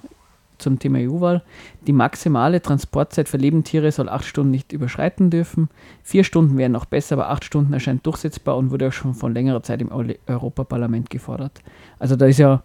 zum 0.59 0.79
Thema 0.79 0.99
EU-Wahl, 0.99 1.43
die 1.87 1.93
maximale 1.93 2.61
Transportzeit 2.61 3.29
für 3.29 3.37
Lebendtiere 3.37 3.93
soll 3.93 4.09
acht 4.09 4.25
Stunden 4.25 4.51
nicht 4.51 4.73
überschreiten 4.73 5.31
dürfen. 5.31 5.69
Vier 6.03 6.25
Stunden 6.25 6.59
wären 6.59 6.73
noch 6.73 6.85
besser, 6.85 7.15
aber 7.15 7.31
acht 7.31 7.45
Stunden 7.45 7.73
erscheint 7.73 8.05
durchsetzbar 8.05 8.57
und 8.57 8.71
wurde 8.71 8.89
auch 8.89 8.93
schon 8.93 9.15
von 9.15 9.33
längerer 9.33 9.63
Zeit 9.63 9.81
im 9.81 9.93
Euro- 9.93 10.15
Europaparlament 10.27 11.11
gefordert. 11.11 11.63
Also 11.99 12.17
da 12.17 12.27
ist 12.27 12.39
ja, 12.39 12.63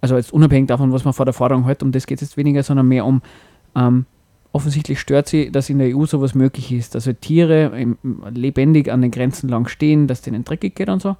also 0.00 0.16
jetzt 0.16 0.32
unabhängig 0.32 0.68
davon, 0.68 0.92
was 0.92 1.04
man 1.04 1.14
vor 1.14 1.24
der 1.24 1.34
Forderung 1.34 1.64
hält, 1.64 1.82
um 1.82 1.92
das 1.92 2.06
geht 2.06 2.20
es 2.20 2.28
jetzt 2.28 2.36
weniger, 2.36 2.62
sondern 2.62 2.86
mehr 2.86 3.06
um 3.06 3.22
ähm, 3.74 4.04
offensichtlich 4.52 5.00
stört 5.00 5.28
sie, 5.28 5.50
dass 5.50 5.70
in 5.70 5.78
der 5.78 5.96
EU 5.96 6.06
sowas 6.06 6.34
möglich 6.34 6.72
ist, 6.72 6.94
dass 6.94 7.06
halt 7.06 7.20
Tiere 7.20 7.78
im, 7.78 7.98
lebendig 8.30 8.90
an 8.90 9.02
den 9.02 9.10
Grenzen 9.10 9.48
lang 9.48 9.68
stehen, 9.68 10.06
dass 10.06 10.22
denen 10.22 10.44
dreckig 10.44 10.74
geht 10.74 10.88
und 10.88 11.02
so. 11.02 11.16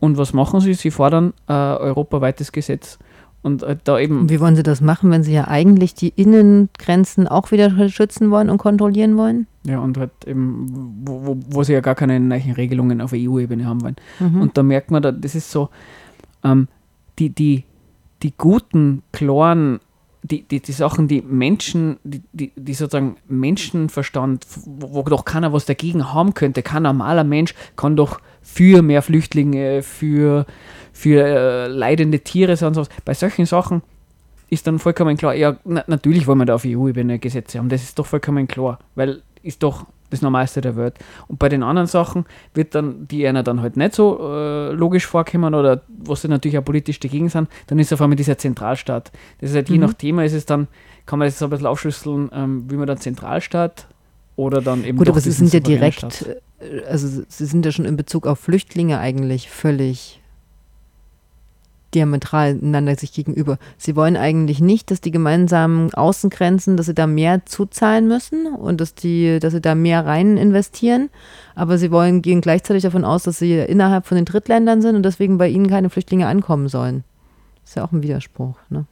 Und 0.00 0.18
was 0.18 0.32
machen 0.32 0.60
sie? 0.60 0.74
Sie 0.74 0.90
fordern 0.90 1.32
äh, 1.48 1.52
europaweites 1.52 2.52
Gesetz. 2.52 2.98
Und 3.42 3.62
äh, 3.62 3.76
da 3.84 3.98
eben, 3.98 4.28
wie 4.28 4.40
wollen 4.40 4.56
sie 4.56 4.62
das 4.62 4.80
machen, 4.80 5.10
wenn 5.10 5.22
sie 5.22 5.32
ja 5.32 5.48
eigentlich 5.48 5.94
die 5.94 6.12
Innengrenzen 6.16 7.28
auch 7.28 7.52
wieder 7.52 7.88
schützen 7.88 8.30
wollen 8.30 8.50
und 8.50 8.58
kontrollieren 8.58 9.16
wollen? 9.16 9.46
ja, 9.66 9.78
und 9.78 9.96
halt 9.96 10.12
eben, 10.26 10.66
wo, 11.04 11.26
wo, 11.26 11.38
wo 11.48 11.62
sie 11.62 11.72
ja 11.72 11.80
gar 11.80 11.94
keine 11.94 12.20
neuen 12.20 12.52
Regelungen 12.52 13.00
auf 13.00 13.12
EU-Ebene 13.14 13.64
haben 13.64 13.82
wollen. 13.82 13.96
Mhm. 14.20 14.42
Und 14.42 14.58
da 14.58 14.62
merkt 14.62 14.90
man, 14.90 15.02
da, 15.02 15.10
das 15.10 15.34
ist 15.34 15.50
so, 15.50 15.70
ähm, 16.42 16.68
die, 17.18 17.30
die, 17.30 17.64
die 18.22 18.34
guten, 18.36 19.02
klaren, 19.12 19.80
die, 20.24 20.42
die, 20.42 20.60
die 20.60 20.72
Sachen, 20.72 21.06
die 21.06 21.20
Menschen, 21.20 21.98
die, 22.02 22.22
die, 22.32 22.50
die 22.56 22.72
sozusagen 22.72 23.16
Menschenverstand, 23.28 24.46
wo, 24.64 24.94
wo 24.94 25.02
doch 25.02 25.26
keiner 25.26 25.52
was 25.52 25.66
dagegen 25.66 26.14
haben 26.14 26.32
könnte, 26.32 26.62
kein 26.62 26.84
normaler 26.84 27.24
Mensch 27.24 27.54
kann 27.76 27.94
doch 27.94 28.20
für 28.40 28.80
mehr 28.80 29.02
Flüchtlinge, 29.02 29.82
für, 29.82 30.46
für 30.94 31.26
äh, 31.26 31.66
leidende 31.66 32.20
Tiere 32.20 32.56
sein 32.56 32.68
und 32.68 32.74
sowas. 32.74 32.88
Bei 33.04 33.12
solchen 33.12 33.44
Sachen 33.44 33.82
ist 34.48 34.66
dann 34.66 34.78
vollkommen 34.78 35.18
klar, 35.18 35.34
ja, 35.34 35.58
na, 35.64 35.84
natürlich 35.88 36.26
wollen 36.26 36.38
wir 36.38 36.46
da 36.46 36.54
auf 36.54 36.64
EU-Ebene 36.64 37.18
Gesetze 37.18 37.58
haben, 37.58 37.68
das 37.68 37.82
ist 37.82 37.98
doch 37.98 38.06
vollkommen 38.06 38.48
klar, 38.48 38.78
weil 38.94 39.22
ist 39.42 39.62
doch 39.62 39.84
das 40.10 40.22
Normalste 40.22 40.60
der 40.60 40.76
Welt. 40.76 40.94
Und 41.28 41.38
bei 41.38 41.48
den 41.48 41.62
anderen 41.62 41.86
Sachen 41.88 42.24
wird 42.54 42.74
dann, 42.74 43.08
die 43.08 43.26
einer 43.26 43.42
dann 43.42 43.60
halt 43.62 43.76
nicht 43.76 43.94
so 43.94 44.18
äh, 44.22 44.70
logisch 44.72 45.06
vorkommen 45.06 45.54
oder 45.54 45.82
was 45.88 46.22
sie 46.22 46.28
natürlich 46.28 46.58
auch 46.58 46.64
politisch 46.64 47.00
dagegen 47.00 47.28
sind, 47.28 47.48
dann 47.66 47.78
ist 47.78 47.92
auf 47.92 48.00
einmal 48.00 48.16
dieser 48.16 48.38
Zentralstaat. 48.38 49.10
Das 49.40 49.50
ist 49.50 49.56
halt 49.56 49.68
je 49.68 49.76
Mhm. 49.76 49.82
nach 49.82 49.94
Thema 49.94 50.24
ist 50.24 50.34
es 50.34 50.46
dann, 50.46 50.68
kann 51.06 51.18
man 51.18 51.26
das 51.26 51.38
so 51.38 51.46
ein 51.46 51.50
bisschen 51.50 51.66
aufschlüsseln, 51.66 52.30
ähm, 52.32 52.64
wie 52.68 52.76
man 52.76 52.86
dann 52.86 52.98
Zentralstaat 52.98 53.86
oder 54.36 54.60
dann 54.60 54.84
eben 54.84 54.98
Gut, 54.98 55.08
aber 55.08 55.20
sie 55.20 55.30
sind 55.32 55.52
ja 55.52 55.60
direkt, 55.60 55.98
Staat. 55.98 56.26
äh, 56.60 56.82
also 56.88 57.22
sie 57.28 57.46
sind 57.46 57.64
ja 57.64 57.72
schon 57.72 57.84
in 57.84 57.96
Bezug 57.96 58.26
auf 58.26 58.38
Flüchtlinge 58.40 58.98
eigentlich 58.98 59.50
völlig 59.50 60.20
diametral 61.94 62.58
einander 62.60 62.96
sich 62.96 63.12
gegenüber. 63.12 63.58
Sie 63.78 63.96
wollen 63.96 64.16
eigentlich 64.16 64.60
nicht, 64.60 64.90
dass 64.90 65.00
die 65.00 65.10
gemeinsamen 65.10 65.92
Außengrenzen, 65.94 66.76
dass 66.76 66.86
sie 66.86 66.94
da 66.94 67.06
mehr 67.06 67.46
zuzahlen 67.46 68.08
müssen 68.08 68.46
und 68.46 68.80
dass 68.80 68.94
die, 68.94 69.38
dass 69.40 69.52
sie 69.52 69.60
da 69.60 69.74
mehr 69.74 70.04
rein 70.04 70.36
investieren. 70.36 71.10
Aber 71.54 71.78
sie 71.78 71.90
wollen, 71.90 72.22
gehen 72.22 72.40
gleichzeitig 72.40 72.82
davon 72.82 73.04
aus, 73.04 73.22
dass 73.22 73.38
sie 73.38 73.58
innerhalb 73.58 74.06
von 74.06 74.16
den 74.16 74.24
Drittländern 74.24 74.82
sind 74.82 74.96
und 74.96 75.04
deswegen 75.04 75.38
bei 75.38 75.48
ihnen 75.48 75.68
keine 75.68 75.90
Flüchtlinge 75.90 76.26
ankommen 76.26 76.68
sollen. 76.68 77.04
Ist 77.64 77.76
ja 77.76 77.84
auch 77.84 77.92
ein 77.92 78.02
Widerspruch, 78.02 78.56
ne? 78.68 78.86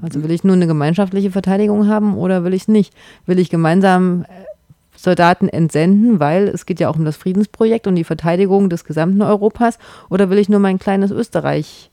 Also 0.00 0.22
will 0.22 0.30
ich 0.30 0.44
nur 0.44 0.54
eine 0.54 0.66
gemeinschaftliche 0.66 1.30
Verteidigung 1.30 1.88
haben 1.88 2.16
oder 2.16 2.44
will 2.44 2.54
ich 2.54 2.68
nicht? 2.68 2.94
Will 3.26 3.38
ich 3.38 3.50
gemeinsam 3.50 4.22
äh, 4.22 4.26
Soldaten 5.00 5.48
entsenden, 5.48 6.18
weil 6.18 6.48
es 6.48 6.66
geht 6.66 6.80
ja 6.80 6.88
auch 6.88 6.96
um 6.96 7.04
das 7.04 7.16
Friedensprojekt 7.16 7.86
und 7.86 7.94
die 7.94 8.02
Verteidigung 8.04 8.68
des 8.68 8.84
gesamten 8.84 9.22
Europas, 9.22 9.78
oder 10.10 10.28
will 10.28 10.38
ich 10.38 10.48
nur 10.48 10.58
mein 10.60 10.78
kleines 10.80 11.10
Österreich 11.12 11.90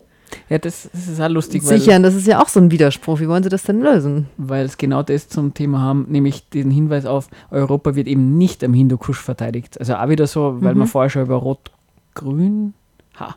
Ja, 0.49 0.57
das, 0.57 0.89
das 0.91 1.07
ist 1.07 1.21
auch 1.21 1.29
lustig, 1.29 1.63
weil, 1.65 1.77
sichern? 1.79 2.01
Das 2.01 2.15
ist 2.15 2.25
ja 2.25 2.41
auch 2.41 2.49
so 2.49 2.59
ein 2.59 2.71
Widerspruch. 2.71 3.19
Wie 3.19 3.27
wollen 3.29 3.43
sie 3.43 3.49
das 3.49 3.61
denn 3.63 3.79
lösen? 3.81 4.25
weil 4.37 4.65
es 4.65 4.77
genau 4.77 5.03
das 5.03 5.29
zum 5.29 5.53
Thema 5.53 5.81
haben, 5.81 6.07
nämlich 6.09 6.49
den 6.49 6.71
Hinweis 6.71 7.05
auf, 7.05 7.27
Europa 7.51 7.95
wird 7.95 8.07
eben 8.07 8.37
nicht 8.39 8.63
am 8.63 8.73
Hindukusch 8.73 9.19
verteidigt. 9.21 9.79
Also 9.79 9.95
auch 9.95 10.09
wieder 10.09 10.25
so, 10.25 10.57
weil 10.61 10.73
Mhm. 10.73 10.79
wir 10.79 10.87
vorher 10.87 11.09
schon 11.11 11.21
über 11.21 11.35
Rot-Grün, 11.35 12.73
ha. 13.19 13.35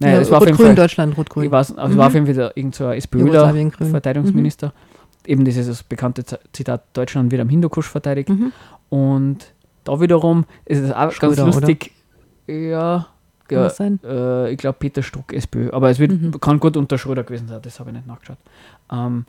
Naja, 0.00 0.14
Ja, 0.14 0.18
das 0.20 0.30
war 0.30 0.38
auf 0.38 0.44
jeden 0.44 0.56
Rot-Grün, 0.56 0.76
Deutschland, 0.76 1.16
Rot-Grün. 1.16 1.52
also 1.54 1.74
Mhm. 1.76 1.96
war 1.96 2.06
auf 2.08 2.14
jeden 2.14 2.26
Fall 2.26 2.34
wieder 2.34 2.56
irgend 2.56 2.74
so 2.74 2.86
ein 2.86 2.98
SPÖler 2.98 3.24
Jugoslawien 3.26 3.70
grün. 3.70 3.90
Verteidigungsminister. 3.90 4.72
Eben 5.28 5.44
dieses 5.44 5.82
bekannte 5.82 6.24
Zitat, 6.54 6.84
Deutschland 6.94 7.30
wird 7.30 7.42
am 7.42 7.50
Hindukusch 7.50 7.86
verteidigt. 7.88 8.30
Mhm. 8.30 8.50
Und 8.88 9.52
da 9.84 10.00
wiederum 10.00 10.46
ist 10.64 10.78
es 10.80 10.90
auch 10.90 11.12
Schröder, 11.12 11.44
ganz 11.44 11.54
lustig. 11.56 11.92
Ja, 12.46 13.08
Kann 13.46 13.58
ja 13.58 13.68
sein? 13.70 14.00
äh, 14.04 14.50
ich 14.50 14.56
glaube 14.56 14.78
Peter 14.80 15.02
Struck, 15.02 15.34
SPÖ. 15.34 15.70
Aber 15.72 15.90
es 15.90 15.98
wird, 15.98 16.12
Mhm. 16.12 16.40
kann 16.40 16.58
gut 16.58 16.78
unter 16.78 16.96
Schröder 16.96 17.24
gewesen 17.24 17.46
sein, 17.46 17.60
das 17.60 17.78
habe 17.78 17.90
ich 17.90 17.96
nicht 17.96 18.06
nachgeschaut. 18.06 18.38
Ähm, 18.90 19.26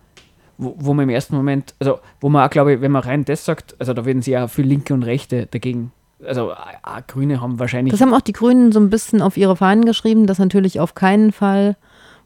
wo, 0.57 0.73
wo 0.77 0.93
man 0.93 1.03
im 1.03 1.09
ersten 1.09 1.35
Moment, 1.35 1.73
also 1.79 1.99
wo 2.21 2.29
man 2.29 2.45
auch, 2.47 2.49
glaube 2.49 2.73
ich, 2.75 2.81
wenn 2.81 2.91
man 2.93 3.03
rein 3.03 3.25
das 3.25 3.43
sagt, 3.43 3.75
also 3.79 3.93
da 3.93 4.05
werden 4.05 4.21
sie 4.21 4.31
ja 4.31 4.47
viel 4.47 4.65
Linke 4.65 4.93
und 4.93 5.03
Rechte 5.03 5.47
dagegen. 5.47 5.91
Also 6.25 6.51
auch, 6.53 6.57
auch 6.83 7.07
Grüne 7.07 7.41
haben 7.41 7.59
wahrscheinlich. 7.59 7.91
Das 7.91 7.99
haben 8.01 8.13
auch 8.13 8.21
die 8.21 8.33
Grünen 8.33 8.71
so 8.71 8.79
ein 8.79 8.89
bisschen 8.89 9.21
auf 9.21 9.35
ihre 9.35 9.57
Fahnen 9.57 9.83
geschrieben, 9.85 10.27
dass 10.27 10.39
natürlich 10.39 10.79
auf 10.79 10.95
keinen 10.95 11.31
Fall 11.33 11.75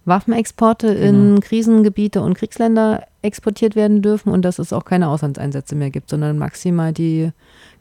Waffenexporte 0.06 0.88
in 0.88 1.36
Genau. 1.36 1.40
Krisengebiete 1.42 2.22
und 2.22 2.36
Kriegsländer 2.38 3.04
exportiert 3.24 3.76
werden 3.76 4.02
dürfen 4.02 4.32
und 4.32 4.44
dass 4.44 4.60
es 4.60 4.74
auch 4.74 4.86
keine 4.86 5.08
Auslandseinsätze 5.08 5.76
mehr 5.76 5.90
gibt, 5.90 6.10
sondern 6.10 6.38
maximal 6.38 6.94
die 6.94 7.32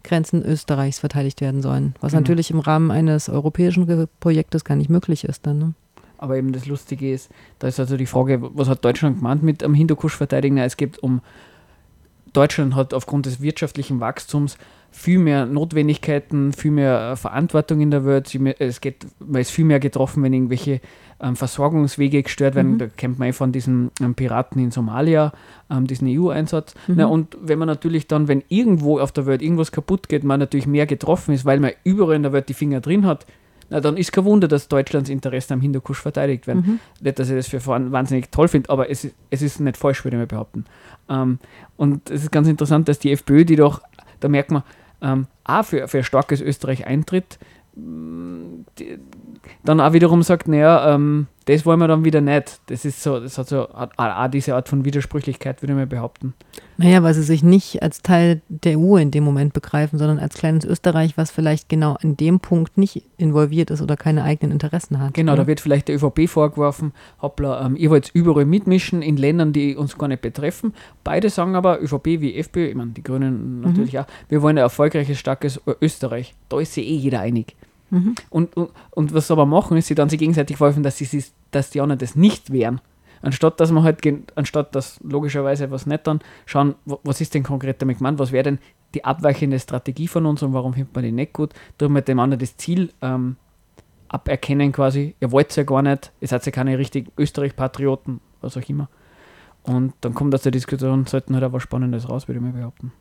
Grenzen 0.04 0.42
Österreichs 0.44 1.00
verteidigt 1.00 1.40
werden 1.40 1.62
sollen. 1.62 1.94
Was 2.00 2.12
Genau. 2.12 2.20
natürlich 2.20 2.50
im 2.50 2.60
Rahmen 2.60 2.90
eines 2.90 3.28
europäischen 3.28 4.08
Projektes 4.20 4.64
gar 4.64 4.76
nicht 4.76 4.88
möglich 4.88 5.24
ist 5.24 5.46
dann. 5.46 5.58
Ne? 5.58 5.74
Aber 6.18 6.36
eben 6.36 6.52
das 6.52 6.66
Lustige 6.66 7.12
ist, 7.12 7.30
da 7.58 7.68
ist 7.68 7.80
also 7.80 7.96
die 7.96 8.06
Frage, 8.06 8.40
was 8.54 8.68
hat 8.68 8.84
Deutschland 8.84 9.18
gemeint 9.18 9.42
mit 9.42 9.62
am 9.64 9.74
Hindukusch 9.74 10.16
verteidigen? 10.16 10.56
Es 10.58 10.76
geht 10.76 11.02
um, 11.02 11.20
Deutschland 12.32 12.74
hat 12.76 12.94
aufgrund 12.94 13.26
des 13.26 13.40
wirtschaftlichen 13.42 14.00
Wachstums 14.00 14.56
viel 14.94 15.18
mehr 15.18 15.46
Notwendigkeiten, 15.46 16.52
viel 16.52 16.70
mehr 16.70 17.12
äh, 17.12 17.16
Verantwortung 17.16 17.80
in 17.80 17.90
der 17.90 18.04
Welt. 18.04 18.32
Es 18.58 18.80
geht, 18.80 19.06
man 19.18 19.40
ist 19.40 19.50
viel 19.50 19.64
mehr 19.64 19.80
getroffen, 19.80 20.22
wenn 20.22 20.32
irgendwelche 20.32 20.80
ähm, 21.20 21.34
Versorgungswege 21.34 22.22
gestört 22.22 22.54
werden. 22.54 22.72
Mhm. 22.74 22.78
Da 22.78 22.86
kennt 22.88 23.18
man 23.18 23.28
eh 23.28 23.32
von 23.32 23.52
diesen 23.52 23.90
ähm, 24.00 24.14
Piraten 24.14 24.60
in 24.62 24.70
Somalia, 24.70 25.32
ähm, 25.70 25.86
diesen 25.86 26.08
EU-Einsatz. 26.08 26.74
Na, 26.88 27.06
und 27.06 27.36
wenn 27.40 27.58
man 27.58 27.68
natürlich 27.68 28.06
dann, 28.06 28.28
wenn 28.28 28.44
irgendwo 28.48 28.98
auf 29.00 29.12
der 29.12 29.26
Welt 29.26 29.40
irgendwas 29.42 29.72
kaputt 29.72 30.08
geht, 30.08 30.24
man 30.24 30.38
natürlich 30.40 30.66
mehr 30.66 30.86
getroffen 30.86 31.34
ist, 31.34 31.44
weil 31.44 31.58
man 31.58 31.72
überall 31.84 32.14
in 32.16 32.22
der 32.22 32.32
Welt 32.32 32.48
die 32.48 32.54
Finger 32.54 32.80
drin 32.80 33.06
hat, 33.06 33.24
na, 33.70 33.80
dann 33.80 33.96
ist 33.96 34.12
kein 34.12 34.26
Wunder, 34.26 34.48
dass 34.48 34.68
Deutschlands 34.68 35.08
Interessen 35.08 35.54
am 35.54 35.60
Hindukusch 35.62 36.00
verteidigt 36.02 36.46
werden. 36.46 36.80
Nicht, 37.00 37.18
dass 37.18 37.30
ich 37.30 37.36
das 37.36 37.48
für 37.48 37.64
wahnsinnig 37.66 38.30
toll 38.30 38.48
finde, 38.48 38.68
aber 38.68 38.90
es, 38.90 39.04
ist- 39.04 39.14
es 39.30 39.40
ist 39.40 39.60
nicht 39.60 39.78
falsch, 39.78 40.04
würde 40.04 40.16
ich 40.18 40.20
mal 40.20 40.26
behaupten. 40.26 40.64
Und 41.76 42.10
es 42.10 42.22
ist 42.24 42.30
ganz 42.32 42.48
interessant, 42.48 42.88
dass 42.88 42.98
die 42.98 43.10
FPÖ, 43.12 43.44
die 43.46 43.56
doch, 43.56 43.80
da 44.20 44.28
merkt 44.28 44.50
man, 44.50 44.62
ähm, 45.02 45.26
auch 45.44 45.64
für, 45.64 45.88
für 45.88 46.04
starkes 46.04 46.40
Österreich 46.40 46.86
eintritt, 46.86 47.38
mm, 47.74 48.62
dann 49.64 49.80
auch 49.80 49.92
wiederum 49.92 50.22
sagt, 50.22 50.48
naja, 50.48 50.94
ähm, 50.94 51.26
das 51.44 51.66
wollen 51.66 51.80
wir 51.80 51.88
dann 51.88 52.04
wieder 52.04 52.20
nicht. 52.20 52.60
Das 52.66 52.84
ist 52.84 53.02
so, 53.02 53.18
das 53.20 53.38
hat 53.38 53.48
so 53.48 53.68
auch 53.68 54.28
diese 54.28 54.54
Art 54.54 54.68
von 54.68 54.84
Widersprüchlichkeit, 54.84 55.62
würde 55.62 55.72
ich 55.72 55.76
mal 55.76 55.86
behaupten. 55.86 56.34
Naja, 56.76 57.02
weil 57.02 57.14
sie 57.14 57.22
sich 57.22 57.42
nicht 57.42 57.82
als 57.82 58.02
Teil 58.02 58.42
der 58.48 58.78
EU 58.78 58.96
in 58.96 59.10
dem 59.10 59.24
Moment 59.24 59.52
begreifen, 59.52 59.98
sondern 59.98 60.18
als 60.18 60.34
kleines 60.34 60.64
Österreich, 60.64 61.16
was 61.16 61.30
vielleicht 61.30 61.68
genau 61.68 61.96
in 62.00 62.16
dem 62.16 62.40
Punkt 62.40 62.78
nicht 62.78 63.02
involviert 63.18 63.70
ist 63.70 63.82
oder 63.82 63.96
keine 63.96 64.24
eigenen 64.24 64.52
Interessen 64.52 65.00
hat. 65.00 65.14
Genau, 65.14 65.32
ne? 65.32 65.38
da 65.38 65.46
wird 65.46 65.60
vielleicht 65.60 65.88
der 65.88 65.96
ÖVP 65.96 66.28
vorgeworfen, 66.28 66.92
hoppla, 67.20 67.66
ähm, 67.66 67.76
ihr 67.76 67.90
wollt 67.90 68.10
überall 68.14 68.44
mitmischen 68.44 69.02
in 69.02 69.16
Ländern, 69.16 69.52
die 69.52 69.76
uns 69.76 69.98
gar 69.98 70.08
nicht 70.08 70.22
betreffen. 70.22 70.74
Beide 71.04 71.30
sagen 71.30 71.54
aber, 71.54 71.80
ÖVP 71.82 72.20
wie 72.20 72.34
FPÖ, 72.34 72.68
ich 72.68 72.74
meine, 72.74 72.92
die 72.92 73.02
Grünen 73.02 73.60
natürlich 73.60 73.98
auch, 73.98 74.06
wir 74.28 74.42
wollen 74.42 74.58
ein 74.58 74.62
erfolgreiches, 74.62 75.18
starkes 75.18 75.60
Österreich. 75.80 76.34
Da 76.48 76.60
ist 76.60 76.74
sich 76.74 76.86
eh 76.86 76.96
jeder 76.96 77.20
einig. 77.20 77.54
Mhm. 77.92 78.14
Und, 78.30 78.56
und, 78.56 78.70
und 78.90 79.12
was 79.14 79.26
sie 79.26 79.32
aber 79.34 79.44
machen, 79.44 79.76
ist, 79.76 79.86
sie 79.86 79.94
dann 79.94 80.08
sich 80.08 80.18
gegenseitig 80.18 80.56
vorwerfen, 80.56 80.82
dass, 80.82 80.96
sie, 80.96 81.24
dass 81.50 81.68
die 81.70 81.80
anderen 81.80 81.98
das 81.98 82.16
nicht 82.16 82.50
wären. 82.50 82.80
Anstatt 83.20 83.60
dass 83.60 83.70
man 83.70 83.84
halt, 83.84 84.00
anstatt 84.34 84.74
dass 84.74 84.98
logischerweise 85.04 85.70
was 85.70 85.86
nicht 85.86 86.06
dann 86.06 86.20
schauen, 86.46 86.74
wa- 86.86 86.98
was 87.04 87.20
ist 87.20 87.34
denn 87.34 87.42
konkret 87.42 87.80
damit 87.80 87.98
gemeint, 87.98 88.18
was 88.18 88.32
wäre 88.32 88.44
denn 88.44 88.58
die 88.94 89.04
abweichende 89.04 89.60
Strategie 89.60 90.08
von 90.08 90.26
uns 90.26 90.42
und 90.42 90.54
warum 90.54 90.72
findet 90.72 90.94
man 90.94 91.04
die 91.04 91.12
nicht 91.12 91.32
gut, 91.34 91.52
tun 91.78 91.92
wir 91.92 92.00
dem 92.00 92.18
anderen 92.18 92.40
das 92.40 92.56
Ziel 92.56 92.90
ähm, 93.02 93.36
aberkennen 94.08 94.72
quasi, 94.72 95.14
ihr 95.20 95.30
wollt 95.30 95.54
ja 95.54 95.62
gar 95.62 95.82
nicht, 95.82 96.12
ihr 96.20 96.28
seid 96.28 96.44
ja 96.46 96.52
keine 96.52 96.78
richtigen 96.78 97.12
Österreich-Patrioten, 97.16 98.20
was 98.40 98.56
auch 98.56 98.68
immer. 98.68 98.88
Und 99.62 99.92
dann 100.00 100.14
kommt 100.14 100.34
aus 100.34 100.42
der 100.42 100.50
Diskussion 100.52 101.06
selten 101.06 101.34
halt 101.34 101.44
auch 101.44 101.52
was 101.52 101.62
Spannendes 101.62 102.08
raus, 102.08 102.26
würde 102.26 102.38
ich 102.38 102.44
mal 102.44 102.52
behaupten. 102.52 102.92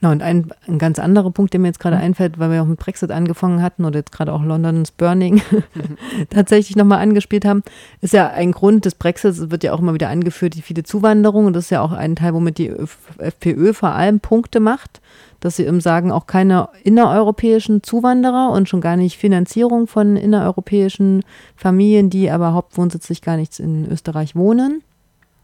Na, 0.00 0.10
und 0.12 0.22
ein, 0.22 0.50
ein 0.66 0.78
ganz 0.78 0.98
anderer 0.98 1.30
Punkt, 1.30 1.52
der 1.52 1.60
mir 1.60 1.68
jetzt 1.68 1.80
gerade 1.80 1.96
Mhm. 1.96 2.02
einfällt, 2.02 2.38
weil 2.38 2.50
wir 2.50 2.62
auch 2.62 2.66
mit 2.66 2.78
Brexit 2.78 3.10
angefangen 3.10 3.62
hatten 3.62 3.84
oder 3.84 3.98
jetzt 3.98 4.12
gerade 4.12 4.32
auch 4.32 4.42
Londons 4.42 4.90
Burning 4.90 5.42
tatsächlich 6.30 6.76
nochmal 6.76 6.98
angespielt 7.00 7.44
haben, 7.44 7.62
ist 8.00 8.12
ja 8.12 8.28
ein 8.28 8.52
Grund 8.52 8.84
des 8.84 8.94
Brexits, 8.94 9.38
es 9.38 9.50
wird 9.50 9.64
ja 9.64 9.72
auch 9.72 9.80
immer 9.80 9.94
wieder 9.94 10.08
angeführt, 10.08 10.54
die 10.54 10.62
viele 10.62 10.82
Zuwanderung 10.82 11.46
und 11.46 11.54
das 11.54 11.64
ist 11.64 11.70
ja 11.70 11.80
auch 11.80 11.92
ein 11.92 12.16
Teil, 12.16 12.34
womit 12.34 12.58
die 12.58 12.72
FPÖ 13.18 13.72
vor 13.72 13.90
allem 13.90 14.20
Punkte 14.20 14.60
macht, 14.60 15.00
dass 15.40 15.56
sie 15.56 15.64
eben 15.64 15.80
sagen, 15.80 16.12
auch 16.12 16.26
keine 16.26 16.68
innereuropäischen 16.84 17.82
Zuwanderer 17.82 18.50
und 18.52 18.68
schon 18.68 18.80
gar 18.80 18.96
nicht 18.96 19.16
Finanzierung 19.16 19.86
von 19.86 20.16
innereuropäischen 20.16 21.22
Familien, 21.56 22.10
die 22.10 22.30
aber 22.30 22.52
hauptwohnsitzlich 22.52 23.22
gar 23.22 23.36
nichts 23.36 23.58
in 23.58 23.90
Österreich 23.90 24.36
wohnen. 24.36 24.82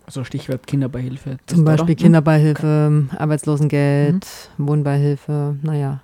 Also 0.06 0.22
Stichwort 0.24 0.66
Kinderbeihilfe. 0.66 1.36
Zum 1.46 1.64
Beispiel 1.64 1.94
oder? 1.94 2.02
Kinderbeihilfe, 2.02 3.06
Arbeitslosengeld, 3.16 4.26
Wohnbeihilfe, 4.58 5.56
naja. 5.62 6.02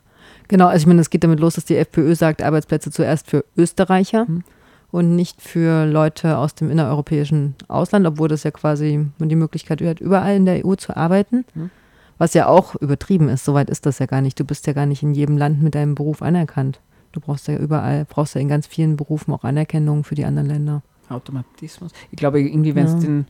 Genau, 0.49 0.67
also 0.67 0.83
ich 0.83 0.87
meine, 0.87 1.01
es 1.01 1.11
geht 1.11 1.25
damit 1.25 1.41
los, 1.41 1.55
dass 1.55 1.65
die 1.65 1.77
FPÖ 1.77 2.15
sagt, 2.15 2.43
Arbeitsplätze 2.43 2.91
zuerst 2.91 3.31
für 3.31 3.45
Österreicher 3.57 4.27
Mhm. 4.29 4.43
und 4.91 5.15
nicht 5.17 5.41
für 5.41 5.87
Leute 5.87 6.37
aus 6.37 6.55
dem 6.55 6.71
innereuropäischen 6.71 7.55
Ausland, 7.69 8.07
obwohl 8.07 8.29
das 8.29 8.43
ja 8.43 8.51
quasi 8.51 9.07
die 9.19 9.37
Möglichkeit 9.37 9.81
hat, 9.83 10.01
überall 10.01 10.37
in 10.37 10.45
der 10.45 10.67
EU 10.67 10.75
zu 10.75 10.97
arbeiten. 10.97 11.45
Mhm. 11.55 11.71
Was 12.19 12.35
ja 12.35 12.47
auch 12.47 12.75
übertrieben 12.77 13.29
ist, 13.29 13.45
soweit 13.45 13.71
ist 13.71 13.87
das 13.87 13.99
ja 13.99 14.07
gar 14.07 14.21
nicht. 14.21 14.39
Du 14.39 14.45
bist 14.45 14.67
ja 14.67 14.73
gar 14.75 14.87
nicht 14.87 15.03
in 15.03 15.15
jedem 15.15 15.37
Land 15.39 15.63
mit 15.63 15.75
deinem 15.75 15.95
Beruf 15.95 16.23
anerkannt. 16.23 16.81
Du 17.13 17.21
brauchst 17.21 17.49
ja 17.49 17.57
überall, 17.57 18.05
brauchst 18.09 18.35
ja 18.35 18.41
in 18.41 18.49
ganz 18.49 18.67
vielen 18.67 18.97
Berufen 18.97 19.33
auch 19.33 19.45
Anerkennung 19.45 20.05
für 20.05 20.15
die 20.15 20.25
anderen 20.25 20.49
Länder. 20.49 20.83
Automatismus. 21.09 21.93
Ich 22.11 22.17
glaube, 22.17 22.41
irgendwie, 22.41 22.75
wenn 22.75 22.87
es 22.87 22.93
Ja. 22.95 22.99
den. 23.01 23.27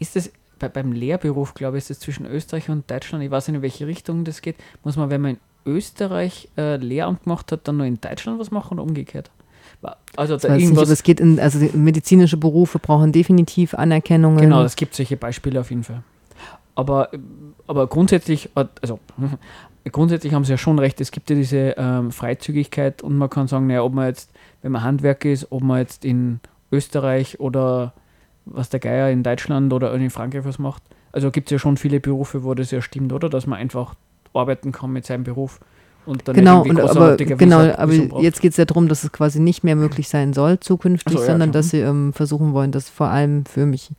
Ist 0.00 0.16
das 0.16 0.32
bei, 0.58 0.68
beim 0.68 0.92
Lehrberuf, 0.92 1.54
glaube 1.54 1.78
ich, 1.78 1.84
ist 1.84 1.90
es 1.90 2.00
zwischen 2.00 2.26
Österreich 2.26 2.68
und 2.68 2.90
Deutschland, 2.90 3.24
ich 3.24 3.30
weiß 3.30 3.48
nicht, 3.48 3.56
in 3.56 3.62
welche 3.62 3.86
Richtung 3.86 4.24
das 4.24 4.42
geht, 4.42 4.56
muss 4.82 4.96
man, 4.96 5.10
wenn 5.10 5.20
man 5.20 5.30
in 5.32 5.38
Österreich 5.66 6.48
äh, 6.56 6.76
Lehramt 6.76 7.24
gemacht 7.24 7.52
hat, 7.52 7.68
dann 7.68 7.76
nur 7.76 7.86
in 7.86 8.00
Deutschland 8.00 8.40
was 8.40 8.50
machen 8.50 8.78
oder 8.78 8.82
umgekehrt? 8.88 9.30
Also 10.16 10.34
Das 10.34 10.42
da 10.42 10.48
ich 10.48 10.54
nicht, 10.54 10.64
irgendwas. 10.64 10.84
aber 10.84 10.92
es 10.92 11.02
geht 11.02 11.20
in, 11.20 11.38
also 11.40 11.58
medizinische 11.74 12.36
Berufe 12.36 12.78
brauchen 12.78 13.12
definitiv 13.12 13.74
Anerkennungen. 13.74 14.40
Genau, 14.40 14.62
es 14.62 14.76
gibt 14.76 14.94
solche 14.94 15.16
Beispiele 15.16 15.60
auf 15.60 15.70
jeden 15.70 15.84
Fall. 15.84 16.02
Aber, 16.74 17.10
aber 17.66 17.86
grundsätzlich, 17.86 18.50
also 18.54 18.98
grundsätzlich 19.92 20.34
haben 20.34 20.44
sie 20.44 20.52
ja 20.52 20.58
schon 20.58 20.78
recht, 20.78 21.00
es 21.00 21.10
gibt 21.10 21.30
ja 21.30 21.36
diese 21.36 21.74
ähm, 21.78 22.10
Freizügigkeit 22.10 23.02
und 23.02 23.16
man 23.16 23.30
kann 23.30 23.48
sagen, 23.48 23.66
naja, 23.66 23.82
ob 23.82 23.94
man 23.94 24.08
jetzt, 24.08 24.30
wenn 24.62 24.72
man 24.72 24.82
Handwerker 24.82 25.30
ist, 25.30 25.50
ob 25.50 25.62
man 25.62 25.78
jetzt 25.78 26.04
in 26.04 26.40
Österreich 26.72 27.40
oder 27.40 27.92
was 28.46 28.68
der 28.68 28.80
Geier 28.80 29.10
in 29.10 29.22
Deutschland 29.22 29.72
oder 29.72 29.92
in 29.94 30.10
Frankreich 30.10 30.44
was 30.44 30.58
macht. 30.58 30.82
Also 31.12 31.30
gibt 31.30 31.48
es 31.48 31.52
ja 31.52 31.58
schon 31.58 31.76
viele 31.76 32.00
Berufe, 32.00 32.44
wo 32.44 32.54
das 32.54 32.70
ja 32.70 32.80
stimmt, 32.82 33.12
oder? 33.12 33.28
Dass 33.28 33.46
man 33.46 33.58
einfach 33.58 33.94
arbeiten 34.32 34.72
kann 34.72 34.92
mit 34.92 35.04
seinem 35.06 35.24
Beruf 35.24 35.60
und 36.06 36.26
dann 36.28 36.34
Genau, 36.36 36.62
und, 36.62 36.80
aber, 36.80 37.16
genau, 37.16 37.58
Visum- 37.60 37.74
aber 37.76 37.98
braucht. 38.08 38.22
jetzt 38.22 38.40
geht 38.40 38.52
es 38.52 38.56
ja 38.56 38.64
darum, 38.64 38.88
dass 38.88 39.02
es 39.04 39.12
quasi 39.12 39.40
nicht 39.40 39.64
mehr 39.64 39.76
möglich 39.76 40.08
sein 40.08 40.32
soll 40.32 40.58
zukünftig, 40.60 41.12
so, 41.14 41.18
ja, 41.20 41.26
sondern 41.26 41.50
klar. 41.50 41.60
dass 41.62 41.70
sie 41.70 41.80
ähm, 41.80 42.12
versuchen 42.12 42.52
wollen, 42.52 42.70
das 42.72 42.88
vor 42.88 43.08
allem 43.08 43.44
für 43.44 43.66
mich, 43.66 43.90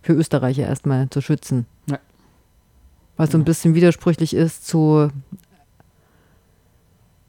für 0.00 0.12
Österreicher 0.12 0.62
erstmal 0.62 1.10
zu 1.10 1.20
schützen. 1.20 1.66
Ja. 1.90 1.98
Was 3.16 3.30
so 3.32 3.36
ein 3.36 3.40
Genau. 3.40 3.46
bisschen 3.46 3.74
widersprüchlich 3.74 4.34
ist 4.34 4.66
zu 4.66 5.10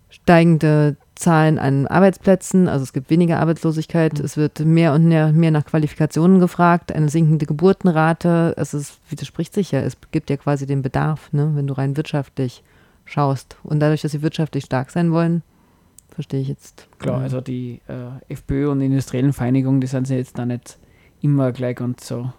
steigende 0.10 0.96
Zahlen 1.22 1.60
an 1.60 1.88
Arbeitsplätzen, 1.88 2.68
also 2.68 2.84
es 2.84 2.94
gibt 2.94 3.10
weniger 3.10 3.40
Arbeitslosigkeit, 3.40 4.20
Mhm. 4.20 4.26
es 4.26 4.38
wird 4.38 4.60
mehr 4.60 4.94
und 4.94 5.06
mehr, 5.06 5.32
mehr 5.32 5.52
nach 5.52 5.66
Qualifikationen 5.66 6.40
gefragt, 6.40 6.92
eine 6.92 7.10
sinkende 7.10 7.46
Geburtenrate, 7.46 8.54
es 8.58 8.74
ist, 8.74 9.00
widerspricht 9.10 9.54
sich 9.54 9.72
ja, 9.72 9.80
es 9.82 9.98
gibt 10.12 10.30
ja 10.30 10.38
quasi 10.38 10.66
den 10.66 10.82
Bedarf, 10.82 11.32
ne, 11.32 11.52
wenn 11.54 11.68
du 11.68 11.74
rein 11.74 11.96
wirtschaftlich 11.96 12.64
schaust. 13.06 13.58
Und 13.64 13.80
dadurch, 13.80 14.02
dass 14.02 14.12
sie 14.12 14.22
wirtschaftlich 14.22 14.66
stark 14.66 14.90
sein 14.90 15.12
wollen, 15.12 15.44
verstehe 16.10 16.42
ich 16.42 16.48
jetzt. 16.48 16.88
Klar, 17.00 17.22
äh, 17.22 17.24
also 17.24 17.40
die 17.40 17.82
äh, 17.88 18.34
FPÖ 18.34 18.70
und 18.70 18.80
die 18.80 18.88
industriellen 18.88 19.34
Vereinigungen, 19.34 19.80
die 19.80 19.88
sind 19.88 20.10
ja 20.10 20.18
jetzt 20.18 20.38
da 20.38 20.46
nicht 20.46 20.78
immer 21.22 21.52
gleich 21.52 21.76
ganz 21.76 22.08
so, 22.08 22.32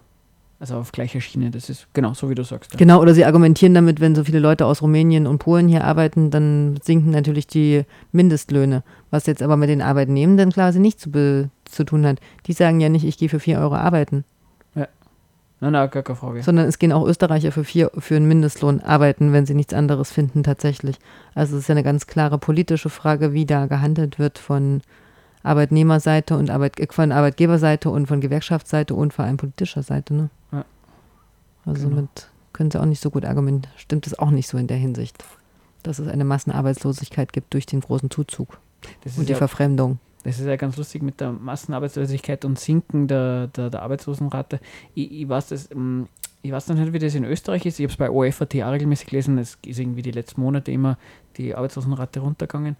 also 0.59 0.77
auf 0.77 0.91
gleicher 0.91 1.19
Schiene. 1.19 1.51
Das 1.51 1.69
ist 1.69 1.87
genau 1.93 2.13
so, 2.13 2.29
wie 2.29 2.35
du 2.35 2.43
sagst. 2.43 2.71
Ja. 2.71 2.77
Genau, 2.77 3.01
oder 3.01 3.13
sie 3.13 3.25
argumentieren 3.25 3.73
damit, 3.73 3.99
wenn 3.99 4.15
so 4.15 4.23
viele 4.23 4.39
Leute 4.39 4.65
aus 4.65 4.81
Rumänien 4.81 5.27
und 5.27 5.39
Polen 5.39 5.67
hier 5.67 5.83
arbeiten, 5.83 6.31
dann 6.31 6.79
sinken 6.81 7.11
natürlich 7.11 7.47
die 7.47 7.83
Mindestlöhne. 8.11 8.83
Was 9.11 9.25
jetzt 9.25 9.43
aber 9.43 9.57
mit 9.57 9.69
den 9.69 9.81
Arbeitnehmenden 9.81 10.51
quasi 10.51 10.79
nicht 10.79 10.99
zu, 10.99 11.49
zu 11.65 11.83
tun 11.83 12.05
hat. 12.05 12.19
Die 12.47 12.53
sagen 12.53 12.79
ja 12.79 12.89
nicht, 12.89 13.03
ich 13.03 13.17
gehe 13.17 13.29
für 13.29 13.39
4 13.39 13.59
Euro 13.59 13.75
arbeiten, 13.75 14.23
Nein, 15.63 15.71
nein, 15.71 15.89
gar 15.91 16.03
keine 16.03 16.17
Frage. 16.17 16.43
sondern 16.43 16.67
es 16.67 16.77
gehen 16.77 16.91
auch 16.91 17.07
Österreicher 17.07 17.53
für, 17.53 17.63
vier, 17.63 17.89
für 17.97 18.17
einen 18.17 18.27
Mindestlohn 18.27 18.81
arbeiten, 18.81 19.31
wenn 19.31 19.45
sie 19.45 19.53
nichts 19.53 19.73
anderes 19.73 20.11
finden 20.11 20.43
tatsächlich. 20.43 20.97
Also 21.35 21.55
es 21.55 21.61
ist 21.61 21.67
ja 21.69 21.73
eine 21.73 21.83
ganz 21.83 22.05
klare 22.05 22.37
politische 22.37 22.89
Frage, 22.89 23.31
wie 23.31 23.45
da 23.45 23.67
gehandelt 23.67 24.19
wird 24.19 24.39
von 24.39 24.81
Arbeitnehmerseite 25.43 26.37
und 26.37 26.49
Arbeit, 26.49 26.75
von 26.91 27.11
Arbeitgeberseite 27.11 27.89
und 27.89 28.07
von 28.07 28.21
Gewerkschaftsseite 28.21 28.95
und 28.95 29.13
vor 29.13 29.25
allem 29.25 29.37
politischer 29.37 29.83
Seite. 29.83 30.13
Ne? 30.13 30.29
Ja. 30.51 30.65
Also 31.65 31.87
Genau. 31.89 32.01
mit 32.01 32.29
können 32.53 32.71
sie 32.71 32.79
auch 32.79 32.85
nicht 32.85 33.01
so 33.01 33.09
gut 33.09 33.25
argumentieren. 33.25 33.73
Stimmt 33.77 34.07
es 34.07 34.17
auch 34.17 34.29
nicht 34.29 34.47
so 34.47 34.57
in 34.57 34.67
der 34.67 34.77
Hinsicht, 34.77 35.23
dass 35.81 35.99
es 35.99 36.07
eine 36.07 36.23
Massenarbeitslosigkeit 36.23 37.33
gibt 37.33 37.53
durch 37.53 37.65
den 37.65 37.81
großen 37.81 38.09
Zuzug 38.11 38.59
und 39.17 39.27
die 39.27 39.31
ja, 39.31 39.37
Verfremdung. 39.37 39.97
das 40.23 40.39
ist 40.39 40.45
ja 40.45 40.55
ganz 40.55 40.77
lustig 40.77 41.01
mit 41.01 41.19
der 41.19 41.31
Massenarbeitslosigkeit 41.31 42.45
und 42.45 42.59
Sinken 42.59 43.07
der, 43.07 43.47
der, 43.47 43.69
der 43.69 43.81
Arbeitslosenrate. 43.81 44.59
Ich, 44.93 45.11
ich 45.11 45.27
weiß 45.29 45.47
das, 45.47 45.71
ähm, 45.71 46.07
ich 46.43 46.51
weiß 46.51 46.65
dann 46.67 46.77
nicht, 46.79 46.93
wie 46.93 46.99
das 46.99 47.15
in 47.15 47.23
Österreich 47.23 47.65
ist. 47.65 47.79
Ich 47.79 47.85
habe 47.85 47.91
es 47.91 47.97
bei 47.97 48.09
OFAT 48.09 48.53
regelmäßig 48.55 49.07
gelesen. 49.07 49.37
Es 49.37 49.57
ist 49.65 49.79
irgendwie 49.79 50.01
die 50.01 50.11
letzten 50.11 50.41
Monate 50.41 50.71
immer 50.71 50.97
die 51.37 51.55
Arbeitslosenrate 51.55 52.19
runtergegangen. 52.19 52.75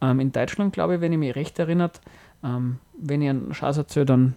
Ähm, 0.00 0.20
in 0.20 0.32
Deutschland, 0.32 0.72
glaube 0.72 0.96
ich, 0.96 1.00
wenn 1.00 1.12
ich 1.12 1.18
mich 1.18 1.34
recht 1.36 1.58
erinnert, 1.58 2.00
ähm, 2.44 2.78
wenn 2.98 3.22
ich 3.22 3.30
einen 3.30 3.54
Schatz 3.54 3.76
erzähle, 3.78 4.06
dann 4.06 4.34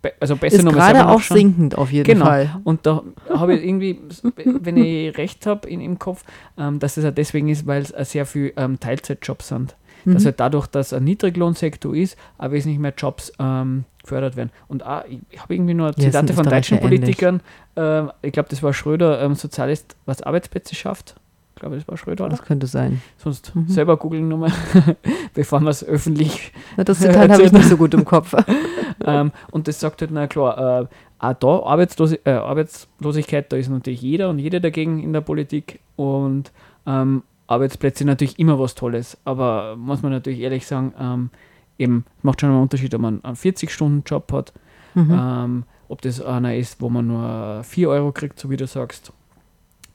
be 0.00 0.12
also 0.20 0.36
besser 0.36 0.56
Ist 0.58 0.64
nochmal 0.64 0.80
gerade 0.80 0.98
selber 0.98 1.10
auch 1.10 1.16
nachschauen. 1.18 1.38
sinkend 1.38 1.78
auf 1.78 1.90
jeden 1.92 2.06
Genau. 2.06 2.24
Fall. 2.26 2.60
Und 2.64 2.86
da 2.86 3.02
habe 3.30 3.54
ich 3.56 3.64
irgendwie, 3.64 4.00
wenn 4.34 4.76
ich 4.76 5.16
recht 5.18 5.46
habe 5.46 5.68
in, 5.68 5.80
im 5.80 5.98
Kopf, 5.98 6.24
ähm, 6.58 6.78
dass 6.78 6.96
es 6.96 7.04
ja 7.04 7.10
deswegen 7.10 7.48
ist, 7.48 7.66
weil 7.66 7.82
es 7.82 7.90
äh, 7.90 8.04
sehr 8.04 8.26
viele 8.26 8.52
ähm, 8.56 8.78
Teilzeitjobs 8.80 9.48
sind. 9.48 9.76
Dass 10.04 10.22
Mhm. 10.22 10.26
halt 10.26 10.40
dadurch, 10.40 10.66
dass 10.66 10.92
ein 10.92 11.04
Niedriglohnsektor 11.04 11.94
ist, 11.94 12.16
auch 12.38 12.50
wesentlich 12.50 12.80
mehr 12.80 12.92
Jobs 12.96 13.32
ähm, 13.38 13.84
gefördert 14.02 14.34
werden. 14.34 14.50
Und 14.66 14.84
auch, 14.84 15.04
ich, 15.04 15.40
habe 15.40 15.54
irgendwie 15.54 15.74
nur 15.74 15.94
Zitate 15.94 16.32
von 16.32 16.44
deutschen. 16.44 16.80
Politikern, 16.80 17.40
ähm, 17.76 18.10
ich 18.20 18.32
glaube, 18.32 18.48
das 18.48 18.64
war 18.64 18.72
Schröder, 18.72 19.22
ähm, 19.22 19.36
Sozialist, 19.36 19.94
was 20.06 20.20
Arbeitsplätze 20.22 20.74
schafft. 20.74 21.14
Glaube, 21.62 21.76
das 21.76 21.86
war 21.86 21.96
Schröder, 21.96 22.24
oder? 22.24 22.32
Das 22.36 22.42
könnte 22.42 22.66
sein. 22.66 23.00
Sonst 23.18 23.54
Mhm. 23.54 23.68
selber 23.68 23.96
googeln 23.96 24.26
nochmal, 24.26 24.50
bevor 25.34 25.60
wir 25.60 25.70
es 25.70 25.84
öffentlich 25.84 26.52
Na, 26.76 26.82
Das 26.82 26.98
Zitat 26.98 27.30
habe 27.30 27.42
ich 27.44 27.52
nicht 27.52 27.68
so 27.68 27.76
gut 27.76 27.94
im 27.94 28.04
Kopf. 28.04 28.34
ähm, 29.06 29.30
und 29.52 29.68
das 29.68 29.78
sagt 29.78 30.00
halt, 30.00 30.10
na 30.10 30.26
klar, 30.26 30.82
äh, 30.82 30.86
auch 31.20 31.32
da 31.34 31.46
Arbeitslose, 31.60 32.16
äh, 32.26 32.32
Arbeitslosigkeit, 32.32 33.52
da 33.52 33.56
ist 33.56 33.68
natürlich 33.68 34.02
jeder 34.02 34.28
und 34.30 34.40
jede 34.40 34.60
dagegen 34.60 35.00
in 35.02 35.12
der 35.12 35.20
Politik 35.20 35.78
und 35.94 36.50
ähm, 36.84 37.22
Arbeitsplätze 37.46 37.98
sind 37.98 38.08
natürlich 38.08 38.40
immer 38.40 38.58
was 38.58 38.74
Tolles, 38.74 39.16
aber 39.24 39.76
muss 39.76 40.02
man 40.02 40.10
natürlich 40.10 40.40
ehrlich 40.40 40.66
sagen, 40.66 40.92
ähm, 40.98 41.30
eben 41.78 42.04
macht 42.22 42.40
schon 42.40 42.50
einen 42.50 42.60
Unterschied, 42.62 42.92
ob 42.94 43.02
man 43.02 43.22
einen 43.24 43.36
40-Stunden-Job 43.36 44.32
hat, 44.32 44.52
Mhm. 44.94 45.10
ähm, 45.16 45.62
ob 45.88 46.02
das 46.02 46.20
einer 46.20 46.56
ist, 46.56 46.80
wo 46.80 46.88
man 46.90 47.06
nur 47.06 47.62
4 47.62 47.88
Euro 47.88 48.10
kriegt, 48.12 48.38
so 48.40 48.50
wie 48.50 48.56
du 48.56 48.66
sagst, 48.66 49.12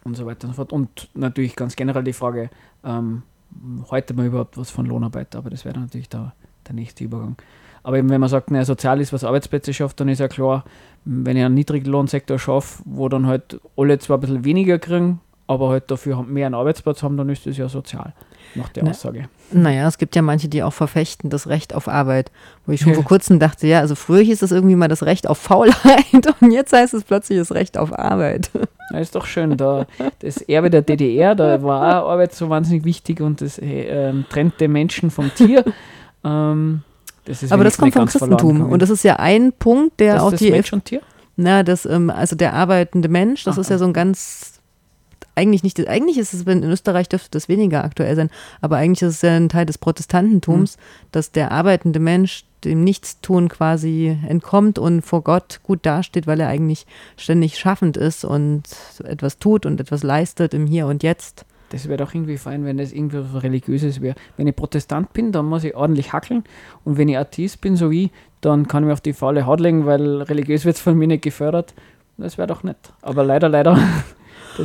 und 0.07 0.15
so 0.15 0.25
weiter 0.25 0.47
und 0.47 0.53
so 0.53 0.55
fort. 0.55 0.73
Und 0.73 1.09
natürlich 1.13 1.55
ganz 1.55 1.75
generell 1.75 2.03
die 2.03 2.13
Frage, 2.13 2.49
ähm, 2.83 3.23
heute 3.89 4.13
mal 4.13 4.25
überhaupt 4.25 4.57
was 4.57 4.71
von 4.71 4.85
Lohnarbeit, 4.85 5.35
aber 5.35 5.49
das 5.49 5.65
wäre 5.65 5.79
natürlich 5.79 6.09
der, 6.09 6.33
der 6.67 6.75
nächste 6.75 7.03
Übergang. 7.03 7.35
Aber 7.83 7.97
eben, 7.97 8.09
wenn 8.09 8.19
man 8.19 8.29
sagt, 8.29 8.51
naja, 8.51 8.65
sozial 8.65 8.99
ist, 8.99 9.13
was 9.13 9.23
Arbeitsplätze 9.23 9.73
schafft, 9.73 9.99
dann 9.99 10.09
ist 10.09 10.19
ja 10.19 10.27
klar, 10.27 10.65
wenn 11.05 11.37
ich 11.37 11.43
einen 11.43 11.55
Niedriglohnsektor 11.55 12.37
schaffe, 12.37 12.83
wo 12.85 13.07
dann 13.07 13.27
halt 13.27 13.61
alle 13.77 13.97
zwar 13.99 14.17
ein 14.17 14.21
bisschen 14.21 14.43
weniger 14.43 14.77
kriegen, 14.77 15.21
aber 15.47 15.69
halt 15.69 15.89
dafür 15.89 16.21
mehr 16.23 16.45
einen 16.45 16.55
Arbeitsplatz 16.55 17.01
haben, 17.03 17.17
dann 17.17 17.29
ist 17.29 17.45
das 17.45 17.57
ja 17.57 17.69
sozial, 17.69 18.13
nach 18.55 18.69
der 18.69 18.83
Ne. 18.83 18.89
Aussage. 18.91 19.29
Naja, 19.51 19.87
es 19.87 19.97
gibt 19.97 20.15
ja 20.15 20.21
manche, 20.21 20.49
die 20.49 20.61
auch 20.61 20.73
verfechten 20.73 21.29
das 21.29 21.47
Recht 21.47 21.73
auf 21.73 21.87
Arbeit. 21.87 22.31
Wo 22.65 22.73
ich 22.73 22.81
schon 22.81 22.91
Ja. 22.91 22.95
vor 23.01 23.05
kurzem 23.05 23.39
dachte, 23.39 23.65
ja, 23.65 23.79
also 23.79 23.95
früher 23.95 24.21
hieß 24.21 24.41
es 24.41 24.51
irgendwie 24.51 24.75
mal 24.75 24.89
das 24.89 25.03
Recht 25.03 25.27
auf 25.27 25.37
Faulheit 25.37 26.05
und 26.41 26.51
jetzt 26.51 26.73
heißt 26.73 26.93
es 26.93 27.03
plötzlich 27.03 27.39
das 27.39 27.51
Recht 27.53 27.77
auf 27.77 27.97
Arbeit. 27.97 28.51
Ja, 28.89 28.99
ist 28.99 29.15
doch 29.15 29.25
schön. 29.25 29.57
Da, 29.57 29.85
das 30.19 30.37
Erbe 30.37 30.69
der 30.69 30.81
DDR, 30.81 31.35
da 31.35 31.61
war 31.61 32.05
auch 32.05 32.09
Arbeit 32.09 32.33
so 32.33 32.47
wahnsinnig 32.47 32.85
wichtig 32.85 33.19
und 33.19 33.41
das 33.41 33.59
äh, 33.59 33.81
ähm, 33.83 34.23
trennt 34.29 34.61
den 34.61 34.71
Menschen 34.71 35.11
vom 35.11 35.29
Tier. 35.35 35.65
Ähm, 36.23 36.83
das 37.25 37.43
ist 37.43 37.51
Aber 37.51 37.65
das 37.65 37.77
kommt 37.77 37.93
vom 37.93 38.05
Christentum. 38.05 38.61
Und 38.61 38.81
das 38.81 38.89
ist 38.89 39.03
ja 39.03 39.17
ein 39.17 39.51
Punkt, 39.51 39.99
der 39.99 40.13
das, 40.13 40.23
auch 40.23 40.31
das 40.31 40.39
die 40.39 40.51
Mensch 40.51 40.71
und 40.71 40.85
Tier? 40.85 41.01
Na, 41.35 41.63
das, 41.63 41.85
ähm, 41.85 42.09
also 42.09 42.37
der 42.37 42.53
arbeitende 42.53 43.09
Mensch, 43.09 43.43
das 43.43 43.55
Aha. 43.55 43.61
ist 43.61 43.69
ja 43.69 43.77
so 43.77 43.83
ein 43.83 43.91
ganz, 43.91 44.56
eigentlich 45.37 45.63
nicht, 45.63 45.87
eigentlich 45.87 46.17
ist 46.17 46.33
es, 46.33 46.41
in 46.41 46.63
Österreich 46.63 47.07
dürfte 47.07 47.29
das 47.31 47.47
weniger 47.47 47.83
aktuell 47.83 48.15
sein, 48.15 48.29
aber 48.59 48.77
eigentlich 48.77 49.03
ist 49.03 49.15
es 49.15 49.21
ja 49.21 49.35
ein 49.35 49.49
Teil 49.49 49.65
des 49.65 49.77
Protestantentums, 49.77 50.77
dass 51.11 51.31
der 51.31 51.51
arbeitende 51.51 51.99
Mensch 51.99 52.43
dem 52.63 52.83
Nichtstun 52.83 53.49
quasi 53.49 54.17
entkommt 54.27 54.79
und 54.79 55.03
vor 55.03 55.21
Gott 55.21 55.59
gut 55.63 55.85
dasteht, 55.85 56.25
weil 56.25 56.39
er 56.39 56.47
eigentlich 56.47 56.87
ständig 57.15 57.57
schaffend 57.59 57.97
ist 57.97 58.25
und 58.25 58.63
etwas 59.03 59.37
tut 59.37 59.65
und 59.65 59.79
etwas 59.79 60.03
leistet 60.03 60.53
im 60.53 60.65
Hier 60.65 60.87
und 60.87 61.03
Jetzt. 61.03 61.45
Das 61.69 61.87
wäre 61.87 61.97
doch 61.97 62.13
irgendwie 62.13 62.37
fein, 62.37 62.65
wenn 62.65 62.77
das 62.77 62.91
irgendwie 62.91 63.19
was 63.19 63.43
Religiöses 63.43 64.01
wäre. 64.01 64.15
Wenn 64.37 64.47
ich 64.47 64.55
Protestant 64.55 65.13
bin, 65.13 65.31
dann 65.31 65.45
muss 65.45 65.65
ich 65.65 65.75
ordentlich 65.75 66.13
hackeln. 66.13 66.45
Und 66.85 66.97
wenn 66.97 67.09
ich 67.09 67.17
Atheist 67.17 67.61
bin, 67.61 67.75
so 67.75 67.91
wie, 67.91 68.11
dann 68.41 68.67
kann 68.67 68.83
ich 68.83 68.87
mir 68.87 68.93
auf 68.93 69.01
die 69.01 69.13
faule 69.13 69.45
Haut 69.45 69.59
legen, 69.59 69.85
weil 69.85 70.21
religiös 70.21 70.65
wird 70.65 70.77
es 70.77 70.81
von 70.81 70.97
mir 70.97 71.07
nicht 71.07 71.23
gefördert. 71.23 71.73
Das 72.17 72.37
wäre 72.37 72.47
doch 72.47 72.63
nett. 72.63 72.77
Aber 73.01 73.23
leider, 73.23 73.49
leider. 73.49 73.77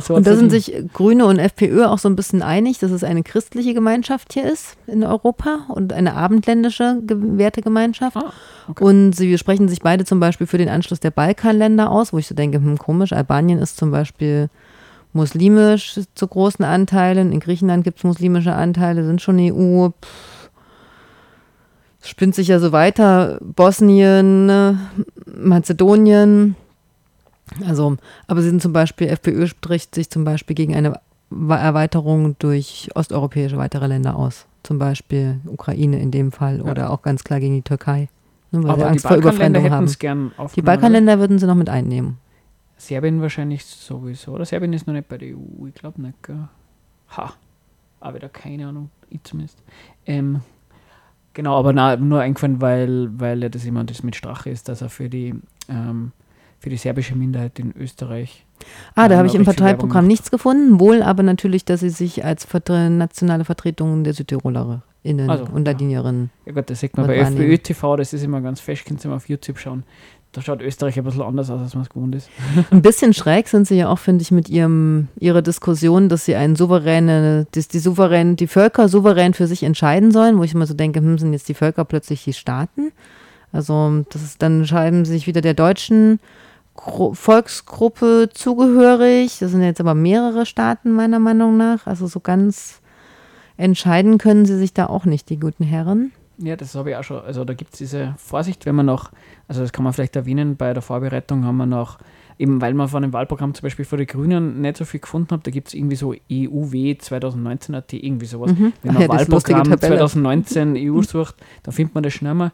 Und 0.09 0.27
da 0.27 0.35
sind 0.35 0.49
sich 0.49 0.73
Grüne 0.93 1.25
und 1.25 1.39
FPÖ 1.39 1.85
auch 1.85 1.99
so 1.99 2.09
ein 2.09 2.15
bisschen 2.15 2.41
einig, 2.41 2.79
dass 2.79 2.91
es 2.91 3.03
eine 3.03 3.23
christliche 3.23 3.73
Gemeinschaft 3.73 4.33
hier 4.33 4.51
ist 4.51 4.75
in 4.87 5.03
Europa 5.03 5.59
und 5.69 5.93
eine 5.93 6.15
abendländische 6.15 6.99
Ge- 7.05 7.17
Wertegemeinschaft. 7.19 8.17
Ah, 8.17 8.33
okay. 8.67 8.83
Und 8.83 9.13
sie 9.13 9.37
sprechen 9.37 9.67
sich 9.69 9.81
beide 9.81 10.05
zum 10.05 10.19
Beispiel 10.19 10.47
für 10.47 10.57
den 10.57 10.69
Anschluss 10.69 10.99
der 10.99 11.11
Balkanländer 11.11 11.91
aus, 11.91 12.13
wo 12.13 12.17
ich 12.17 12.27
so 12.27 12.35
denke, 12.35 12.57
hm, 12.57 12.77
komisch, 12.77 13.13
Albanien 13.13 13.59
ist 13.59 13.77
zum 13.77 13.91
Beispiel 13.91 14.49
muslimisch 15.13 15.99
zu 16.15 16.27
großen 16.27 16.65
Anteilen, 16.65 17.31
in 17.31 17.39
Griechenland 17.39 17.83
gibt 17.83 17.99
es 17.99 18.03
muslimische 18.03 18.53
Anteile, 18.53 19.05
sind 19.05 19.21
schon 19.21 19.37
EU. 19.39 19.89
Pff, 19.89 20.49
es 22.01 22.09
spinnt 22.09 22.35
sich 22.35 22.49
ja 22.49 22.59
so 22.59 22.71
weiter, 22.71 23.37
Bosnien, 23.41 24.49
äh, 24.49 24.73
Mazedonien. 25.37 26.55
Also, 27.67 27.97
aber 28.27 28.41
sie 28.41 28.49
sind 28.49 28.61
zum 28.61 28.73
Beispiel, 28.73 29.07
FPÖ 29.07 29.47
spricht 29.47 29.93
sich 29.95 30.09
zum 30.09 30.23
Beispiel 30.23 30.55
gegen 30.55 30.73
eine 30.75 30.99
Erweiterung 31.29 32.35
durch 32.39 32.89
osteuropäische 32.95 33.57
weitere 33.57 33.87
Länder 33.87 34.15
aus. 34.15 34.45
Zum 34.63 34.79
Beispiel 34.79 35.39
Ukraine 35.45 35.99
in 35.99 36.11
dem 36.11 36.31
Fall 36.31 36.57
Ja. 36.59 36.63
oder 36.63 36.89
auch 36.89 37.01
ganz 37.01 37.23
klar 37.23 37.39
gegen 37.39 37.55
die 37.55 37.61
Türkei. 37.61 38.07
Ne, 38.51 38.59
weil 38.59 38.63
sie 38.63 38.69
Aber 38.69 38.77
die 38.77 38.83
Angst 38.89 39.07
vor 39.07 39.17
Überfremdung 39.17 39.69
haben. 39.71 39.87
gern 39.99 40.31
Die. 40.55 40.61
Balkanländer 40.61 41.19
würden 41.19 41.39
sie 41.39 41.47
noch 41.47 41.55
mit 41.55 41.69
einnehmen. 41.69 42.17
Serbien 42.77 43.21
wahrscheinlich 43.21 43.65
sowieso. 43.65 44.31
Oder 44.33 44.45
Serbien 44.45 44.73
ist 44.73 44.87
noch 44.87 44.93
nicht 44.93 45.07
bei 45.09 45.17
der 45.17 45.29
EU, 45.35 45.67
ich 45.67 45.73
glaube 45.73 46.01
nicht. 46.01 46.21
Gell? 46.23 46.47
Ha. 47.17 47.33
Aber 47.99 48.19
da 48.19 48.27
keine 48.27 48.67
Ahnung, 48.67 48.89
ich 49.09 49.23
zumindest. 49.23 49.57
Ähm, 50.05 50.41
genau, 51.33 51.57
aber 51.57 51.73
na, 51.73 51.95
nur 51.95 52.19
eingefallen, 52.21 52.61
weil, 52.61 53.09
weil 53.19 53.41
ja 53.41 53.49
das 53.49 53.65
immer 53.65 53.83
das 53.85 54.03
mit 54.03 54.15
Strache 54.15 54.49
ist, 54.49 54.67
dass 54.69 54.81
er 54.81 54.89
für 54.89 55.09
die, 55.09 55.33
ähm, 55.69 56.11
für 56.63 56.69
die 56.69 56.77
serbische 56.77 57.13
Minderheit 57.13 57.59
in 57.59 57.73
Österreich 57.77 58.45
Ah, 58.95 59.09
da 59.09 59.15
Ja, 59.15 59.17
habe 59.17 59.27
ich 59.27 59.35
im 59.35 59.43
Parteiprogramm 59.43 60.07
nichts 60.07 60.31
gefunden, 60.31 60.79
wohl 60.79 61.03
aber 61.03 61.21
natürlich, 61.21 61.65
dass 61.65 61.81
sie 61.81 61.89
sich 61.89 62.23
als 62.23 62.45
vertre 62.45 62.89
nationale 62.89 63.43
Vertretung 63.43 64.05
der 64.05 64.13
Südtirolerinnen 64.13 65.29
Also, 65.29 65.43
und 65.45 65.67
ja. 65.67 65.73
Ladinierinnen. 65.73 66.29
Ja 66.45 66.53
gut, 66.53 66.69
das 66.69 66.79
sieht 66.79 66.95
man 66.95 67.07
bei. 67.07 67.17
FPÖ 67.17 67.57
TV, 67.57 67.97
das 67.97 68.13
ist 68.13 68.23
immer 68.23 68.39
ganz 68.39 68.61
fest, 68.61 68.85
könnt 68.85 69.03
ihr 69.03 69.09
mal 69.09 69.17
auf 69.17 69.27
YouTube 69.27 69.59
schauen. 69.59 69.83
da 70.31 70.41
schaut 70.41 70.61
Österreich 70.61 70.97
ein 70.97 71.03
bisschen 71.03 71.23
anders 71.23 71.49
aus, 71.49 71.59
als 71.59 71.73
man 71.73 71.83
es 71.83 71.89
gewohnt 71.89 72.15
ist. 72.15 72.29
Ein 72.71 72.81
bisschen 72.81 73.13
schräg 73.13 73.49
sind 73.49 73.67
sie 73.67 73.75
ja 73.75 73.89
auch, 73.89 73.99
finde 73.99 74.21
ich, 74.21 74.31
mit 74.31 74.47
ihrem, 74.47 75.09
ihrer 75.19 75.41
Diskussion, 75.41 76.07
dass 76.07 76.23
sie 76.23 76.35
einen 76.35 76.55
souveräne, 76.55 77.45
dass 77.51 77.67
die 77.67 77.79
souverän, 77.79 78.37
die 78.37 78.47
Völker 78.47 78.87
souverän 78.87 79.33
für 79.33 79.47
sich 79.47 79.63
entscheiden 79.63 80.11
sollen, 80.11 80.37
wo 80.39 80.43
ich 80.43 80.53
immer 80.53 80.65
so 80.65 80.73
denke, 80.73 81.01
hm, 81.01 81.17
sind 81.17 81.33
jetzt 81.33 81.49
die 81.49 81.53
Völker 81.53 81.83
plötzlich 81.83 82.23
die 82.23 82.33
Staaten? 82.33 82.93
Also, 83.51 84.03
das 84.09 84.23
ist, 84.23 84.41
dann 84.41 84.61
entscheiden 84.61 85.05
sie 85.05 85.11
sich 85.11 85.27
wieder 85.27 85.41
der 85.41 85.53
deutschen 85.53 86.19
Gru 86.85 87.13
Volksgruppe 87.13 88.29
zugehörig. 88.33 89.39
Das 89.39 89.51
sind 89.51 89.61
jetzt 89.61 89.79
aber 89.79 89.95
mehrere 89.95 90.45
Staaten, 90.45 90.91
meiner 90.91 91.19
Meinung 91.19 91.55
nach. 91.55 91.87
Also 91.87 92.07
so 92.07 92.19
ganz 92.19 92.81
entscheiden 93.57 94.17
können 94.17 94.45
sie 94.45 94.57
sich 94.57 94.73
da 94.73 94.87
auch 94.87 95.05
nicht, 95.05 95.29
die 95.29 95.39
guten 95.39 95.63
Herren. 95.63 96.11
Ja, 96.39 96.55
das 96.55 96.75
habe 96.75 96.89
ich 96.89 96.95
auch 96.95 97.03
schon. 97.03 97.21
Also 97.21 97.45
da 97.45 97.53
gibt 97.53 97.73
es 97.73 97.77
diese 97.77 98.15
Vorsicht, 98.17 98.65
wenn 98.65 98.75
man 98.75 98.87
noch, 98.87 99.11
also 99.47 99.61
das 99.61 99.71
kann 99.71 99.83
man 99.83 99.93
vielleicht 99.93 100.15
erwähnen, 100.15 100.57
bei 100.57 100.73
der 100.73 100.81
Vorbereitung 100.81 101.45
haben 101.45 101.57
wir 101.57 101.67
noch, 101.67 101.99
eben 102.39 102.59
weil 102.59 102.73
man 102.73 102.87
von 102.87 103.03
dem 103.03 103.13
Wahlprogramm 103.13 103.53
zum 103.53 103.61
Beispiel 103.61 103.85
vor 103.85 103.99
die 103.99 104.07
Grünen 104.07 104.59
nicht 104.59 104.77
so 104.77 104.85
viel 104.85 104.99
gefunden 104.99 105.29
hat, 105.31 105.45
da 105.45 105.51
gibt 105.51 105.69
es 105.69 105.73
irgendwie 105.75 105.95
so 105.95 106.13
E 106.13 106.47
EUW 106.47 106.73
2019.at, 106.73 107.93
irgendwie 107.93 108.25
sowas. 108.25 108.51
Mhm. 108.51 108.73
Wenn 108.81 108.93
man 108.93 109.01
ja, 109.03 109.09
Wahlprogramm 109.09 109.63
Tabelle. 109.63 109.97
2019 109.97 110.75
EU 110.77 111.01
sucht, 111.03 111.35
da 111.61 111.71
findet 111.71 111.93
man 111.93 112.03
das 112.03 112.13
schnell 112.13 112.33
mal. 112.33 112.51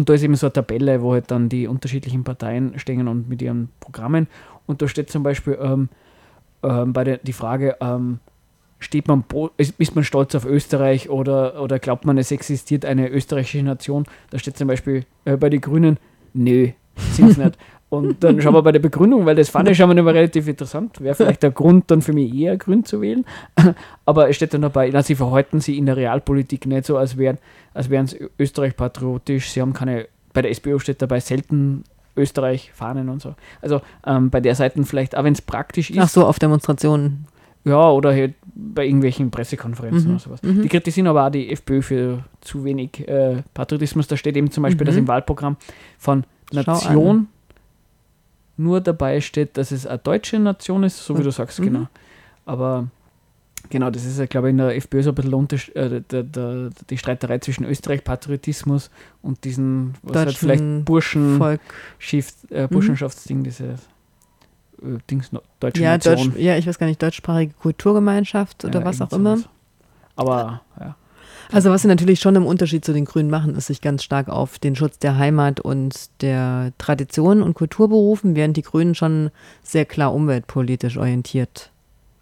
Und 0.00 0.08
da 0.08 0.14
ist 0.14 0.22
eben 0.22 0.34
so 0.34 0.46
eine 0.46 0.54
Tabelle, 0.54 1.02
wo 1.02 1.12
halt 1.12 1.30
dann 1.30 1.50
die 1.50 1.66
unterschiedlichen 1.66 2.24
Parteien 2.24 2.78
stehen 2.78 3.06
und 3.06 3.28
mit 3.28 3.42
ihren 3.42 3.68
Programmen. 3.80 4.28
Und 4.64 4.80
da 4.80 4.88
steht 4.88 5.10
zum 5.10 5.22
Beispiel 5.22 5.58
ähm, 5.60 5.90
ähm, 6.62 6.94
bei 6.94 7.04
der 7.04 7.18
die 7.18 7.34
Frage, 7.34 7.76
ähm, 7.82 8.18
steht 8.78 9.08
man, 9.08 9.24
ist, 9.58 9.94
man 9.94 10.02
stolz 10.02 10.34
auf 10.34 10.46
Österreich 10.46 11.10
oder, 11.10 11.60
oder 11.60 11.78
glaubt 11.78 12.06
man, 12.06 12.16
es 12.16 12.30
existiert 12.30 12.86
eine 12.86 13.10
österreichische 13.10 13.62
Nation? 13.62 14.06
Da 14.30 14.38
steht 14.38 14.56
zum 14.56 14.68
Beispiel 14.68 15.04
äh, 15.26 15.36
bei 15.36 15.50
den 15.50 15.60
Grünen, 15.60 15.98
nö, 16.32 16.70
sind 17.12 17.36
nicht. 17.36 17.58
Und 17.90 18.22
dann 18.22 18.40
schauen 18.40 18.54
wir 18.54 18.62
bei 18.62 18.70
der 18.72 18.78
Begründung, 18.78 19.26
weil 19.26 19.34
das 19.34 19.48
fand 19.48 19.68
ich 19.68 19.76
schon 19.76 19.88
mal 19.88 19.98
immer 19.98 20.14
relativ 20.14 20.46
interessant. 20.46 21.00
Wäre 21.00 21.14
vielleicht 21.16 21.42
der 21.42 21.50
Grund 21.50 21.90
dann 21.90 22.02
für 22.02 22.12
mich 22.12 22.32
eher 22.32 22.56
grün 22.56 22.84
zu 22.84 23.00
wählen. 23.00 23.24
Aber 24.06 24.28
es 24.30 24.36
steht 24.36 24.54
dann 24.54 24.62
dabei, 24.62 24.88
na, 24.92 25.02
sie 25.02 25.16
verhalten 25.16 25.60
sich 25.60 25.76
in 25.76 25.86
der 25.86 25.96
Realpolitik 25.96 26.66
nicht 26.66 26.86
so, 26.86 26.96
als 26.96 27.16
wären 27.18 27.38
als 27.74 27.90
wären 27.90 28.06
sie 28.06 28.28
Österreich 28.38 28.76
patriotisch. 28.76 29.50
Sie 29.50 29.60
haben 29.60 29.72
keine, 29.72 30.06
bei 30.32 30.40
der 30.42 30.50
SPÖ 30.52 30.78
steht 30.78 31.02
dabei 31.02 31.18
selten 31.20 31.82
Österreich 32.16 32.70
Fahnen 32.74 33.08
und 33.08 33.20
so. 33.22 33.34
Also 33.60 33.80
ähm, 34.06 34.30
bei 34.30 34.40
der 34.40 34.54
Seite 34.54 34.82
vielleicht, 34.84 35.16
auch 35.16 35.24
wenn 35.24 35.32
es 35.32 35.42
praktisch 35.42 35.90
ist, 35.90 35.98
Ach 35.98 36.08
so, 36.08 36.26
auf 36.26 36.38
Demonstrationen. 36.38 37.26
ja, 37.64 37.90
oder 37.90 38.12
halt 38.12 38.34
bei 38.54 38.84
irgendwelchen 38.86 39.30
Pressekonferenzen 39.32 40.08
Mhm. 40.10 40.14
oder 40.16 40.18
sowas. 40.20 40.42
Mhm. 40.42 40.62
Die 40.62 40.68
kritisieren 40.68 41.06
aber 41.08 41.26
auch 41.26 41.30
die 41.30 41.50
FPÖ 41.52 41.82
für 41.82 42.24
zu 42.40 42.64
wenig 42.64 43.08
äh, 43.08 43.42
Patriotismus. 43.54 44.06
Da 44.08 44.16
steht 44.16 44.36
eben 44.36 44.50
zum 44.50 44.62
Beispiel, 44.62 44.84
dass 44.84 44.94
Mhm. 44.94 45.00
im 45.02 45.08
Wahlprogramm 45.08 45.56
von 45.98 46.24
Nation 46.52 47.28
nur 48.60 48.80
dabei 48.80 49.20
steht, 49.20 49.56
dass 49.56 49.70
es 49.70 49.86
eine 49.86 49.98
deutsche 49.98 50.38
Nation 50.38 50.84
ist, 50.84 50.98
so 51.04 51.18
wie 51.18 51.22
du 51.22 51.30
sagst, 51.30 51.58
Mhm. 51.60 51.64
genau. 51.64 51.86
Aber 52.46 52.88
genau, 53.70 53.90
das 53.90 54.04
ist 54.04 54.18
ja, 54.18 54.26
glaube 54.26 54.48
ich, 54.48 54.50
in 54.52 54.58
der 54.58 54.76
FPÖ 54.76 55.02
so 55.02 55.10
ein 55.10 55.14
bisschen 55.46 55.74
äh, 55.76 56.00
der, 56.02 56.22
der, 56.22 56.70
die 56.90 56.98
Streiterei 56.98 57.38
zwischen 57.38 57.64
Österreich-Patriotismus 57.64 58.90
und 59.22 59.44
diesen, 59.44 59.94
was 60.02 60.16
halt 60.16 60.28
Deutschen 60.28 60.38
vielleicht 60.38 60.84
Burschen, 60.84 61.38
Volk. 61.38 61.60
Schiff, 61.98 62.32
äh, 62.50 62.66
Burschenschaftsding, 62.68 63.42
dieses 63.44 63.60
äh, 64.82 64.98
Dings, 65.10 65.30
deutsche 65.60 65.82
Ja, 65.82 65.92
Nation. 65.92 66.32
Deutsch, 66.32 66.40
ja, 66.40 66.56
ich 66.56 66.66
weiß 66.66 66.78
gar 66.78 66.86
nicht, 66.86 67.02
deutschsprachige 67.02 67.54
Kulturgemeinschaft 67.54 68.64
oder 68.64 68.80
Ja, 68.80 68.84
was 68.84 69.00
auch 69.00 69.12
immer. 69.12 69.36
sowas. 69.38 69.48
Aber 70.16 70.60
ja. 70.78 70.96
Also 71.52 71.70
was 71.70 71.82
sie 71.82 71.88
natürlich 71.88 72.20
schon 72.20 72.36
im 72.36 72.46
Unterschied 72.46 72.84
zu 72.84 72.92
den 72.92 73.04
Grünen 73.04 73.28
machen, 73.28 73.56
ist 73.56 73.66
sich 73.66 73.80
ganz 73.80 74.04
stark 74.04 74.28
auf 74.28 74.58
den 74.58 74.76
Schutz 74.76 74.98
der 74.98 75.18
Heimat 75.18 75.58
und 75.58 76.10
der 76.22 76.72
Tradition 76.78 77.42
und 77.42 77.54
Kultur 77.54 77.88
berufen, 77.88 78.36
während 78.36 78.56
die 78.56 78.62
Grünen 78.62 78.94
schon 78.94 79.30
sehr 79.62 79.84
klar 79.84 80.14
umweltpolitisch 80.14 80.96
orientiert 80.96 81.70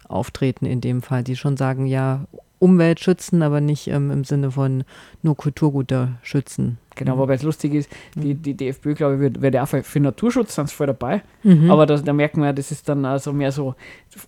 auftreten 0.07 0.65
in 0.65 0.81
dem 0.81 1.03
Fall, 1.03 1.23
die 1.23 1.35
schon 1.35 1.57
sagen, 1.57 1.85
ja, 1.85 2.25
Umwelt 2.57 2.99
schützen, 2.99 3.41
aber 3.41 3.61
nicht 3.61 3.87
ähm, 3.87 4.11
im 4.11 4.23
Sinne 4.25 4.51
von 4.51 4.83
nur 5.21 5.37
Kulturgüter 5.37 6.17
schützen. 6.23 6.77
Genau, 6.99 7.15
Mhm. 7.15 7.19
wobei 7.19 7.35
es 7.35 7.43
lustig 7.43 7.73
ist, 7.75 7.89
die, 8.15 8.35
die, 8.35 8.55
die 8.55 8.67
FPÖ, 8.67 8.93
glaube 8.93 9.15
ich, 9.15 9.21
wird, 9.21 9.41
wird 9.41 9.55
ja 9.55 9.63
auch 9.63 9.67
für, 9.69 9.83
für 9.83 10.01
Naturschutz 10.01 10.55
sie 10.55 10.67
voll 10.67 10.87
dabei. 10.87 11.21
Mhm. 11.43 11.71
Aber 11.71 11.85
das, 11.85 12.03
da 12.03 12.11
merken 12.11 12.41
wir, 12.41 12.51
das 12.51 12.71
ist 12.71 12.89
dann 12.89 13.05
also 13.05 13.31
mehr 13.31 13.53
so, 13.53 13.75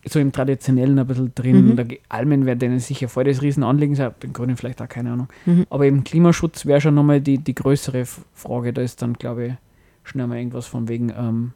so 0.07 0.19
im 0.19 0.31
Traditionellen 0.31 0.97
ein 0.97 1.05
bisschen 1.05 1.35
drin. 1.35 1.71
Mhm. 1.71 1.75
Da, 1.75 1.83
Almen 2.07 2.45
wäre 2.45 2.55
denen 2.55 2.79
sicher 2.79 3.09
voll 3.09 3.25
das 3.25 3.41
Riesenanliegen 3.41 3.95
sein, 3.97 4.11
den 4.23 4.31
Grünen 4.31 4.55
vielleicht 4.55 4.81
auch, 4.81 4.87
keine 4.87 5.11
Ahnung. 5.11 5.27
Mhm. 5.45 5.67
Aber 5.69 5.85
eben 5.85 6.05
Klimaschutz 6.05 6.65
wäre 6.65 6.79
schon 6.79 6.95
nochmal 6.95 7.19
die, 7.19 7.39
die 7.39 7.55
größere 7.55 8.05
Frage. 8.33 8.71
Da 8.71 8.81
ist 8.81 9.01
dann, 9.01 9.15
glaube 9.15 9.45
ich, 9.47 9.53
schnell 10.05 10.27
mal 10.27 10.37
irgendwas 10.37 10.65
von 10.65 10.87
wegen, 10.87 11.09
ähm, 11.09 11.51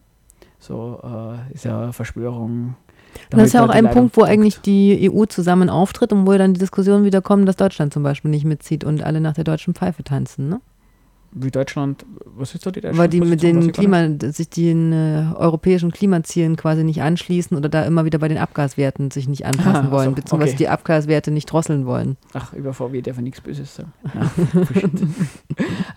so, 0.59 0.99
äh, 1.01 1.53
ist 1.53 1.63
ja 1.63 1.93
Verschwörung. 1.93 2.75
Und 3.31 3.39
das 3.39 3.43
ist 3.47 3.53
ja 3.53 3.63
auch 3.63 3.69
ein 3.69 3.89
Punkt, 3.89 4.17
wo 4.17 4.23
eigentlich 4.23 4.59
die 4.59 5.09
EU 5.09 5.23
zusammen 5.27 5.69
auftritt 5.69 6.11
und 6.11 6.27
wo 6.27 6.33
dann 6.37 6.53
die 6.53 6.59
Diskussionen 6.59 7.05
wieder 7.05 7.21
kommen, 7.21 7.45
dass 7.45 7.55
Deutschland 7.55 7.93
zum 7.93 8.03
Beispiel 8.03 8.29
nicht 8.31 8.43
mitzieht 8.43 8.83
und 8.83 9.01
alle 9.01 9.21
nach 9.21 9.33
der 9.35 9.45
deutschen 9.45 9.73
Pfeife 9.73 10.03
tanzen, 10.03 10.49
ne? 10.49 10.59
Wie 11.37 11.51
Deutschland, 11.51 12.05
was 12.37 12.55
ist 12.55 12.65
da 12.65 12.71
die 12.71 12.79
deutsche 12.79 12.97
Weil 12.97 13.09
die 13.09 13.19
mit 13.19 13.43
den. 13.43 13.71
Klima, 13.73 14.07
sich 14.31 14.49
den 14.49 14.93
äh, 14.93 15.25
europäischen 15.35 15.91
Klimazielen 15.91 16.55
quasi 16.55 16.85
nicht 16.85 17.01
anschließen 17.01 17.57
oder 17.57 17.67
da 17.67 17.83
immer 17.83 18.05
wieder 18.05 18.19
bei 18.19 18.29
den 18.29 18.37
Abgaswerten 18.37 19.11
sich 19.11 19.27
nicht 19.27 19.45
anpassen 19.45 19.87
Ah, 19.87 19.91
wollen, 19.91 20.09
so, 20.11 20.15
beziehungsweise 20.15 20.51
okay. 20.53 20.57
die 20.59 20.69
Abgaswerte 20.69 21.31
nicht 21.31 21.47
drosseln 21.51 21.85
wollen. 21.85 22.15
Ach, 22.33 22.53
über 22.53 22.73
VW 22.73 23.01
darf 23.01 23.17
ich 23.17 23.23
nichts 23.23 23.41
Böses 23.41 23.75
sagen. 23.75 23.91
Nein, 24.13 24.29
Bullshit. 24.53 24.91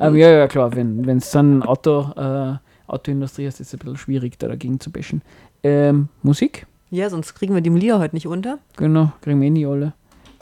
ähm, 0.01 0.17
ja, 0.17 0.31
ja, 0.31 0.49
klar, 0.49 0.75
wenn 0.75 1.09
es 1.09 1.31
dann 1.31 1.63
Auto, 1.63 2.11
äh, 2.17 2.55
Autoindustrie 2.89 3.45
ist, 3.47 3.61
ist 3.61 3.69
es 3.69 3.75
ein 3.75 3.79
bisschen 3.79 3.97
schwierig, 3.97 4.39
da 4.39 4.49
dagegen 4.49 4.81
zu 4.81 4.91
bashen. 4.91 5.23
Ähm, 5.63 6.09
Musik, 6.23 6.67
Ja, 6.91 7.11
sonst 7.11 7.35
kriegen 7.35 7.55
wir 7.55 7.61
die 7.61 7.71
Lieder 7.71 7.99
heute 8.01 8.17
nicht 8.17 8.27
unter. 8.27 8.59
genau, 8.77 9.13
kriegen 9.21 9.41
wir 9.41 9.47
eh 9.47 9.51
nie 9.51 9.67
alle. 9.67 9.93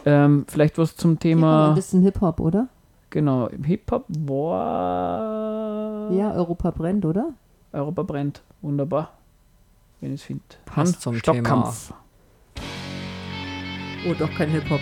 Ähm, 0.07 0.45
vielleicht 0.49 0.79
was 0.79 0.97
zum 0.97 1.13
Ein 1.13 1.19
Thema, 1.19 1.73
bisschen 1.75 2.01
Hip-Hop, 2.03 2.39
oder? 2.41 2.69
Genau, 3.17 3.47
im 3.47 3.65
Hip-Hop 3.65 4.05
war 4.09 6.13
Ja, 6.13 6.35
Europa 6.35 6.71
brennt, 6.71 7.07
oder? 7.07 7.33
Europa 7.73 8.03
brennt, 8.03 8.43
wunderbar, 8.61 9.15
wenn 10.03 10.13
ich 10.13 10.21
es 10.21 10.27
finde. 10.27 10.45
Passt 10.67 11.01
zum 11.01 11.17
Stockkampf. 11.17 11.95
Oh, 14.07 14.13
doch 14.19 14.31
kein 14.35 14.51
Hip-Hop. 14.51 14.81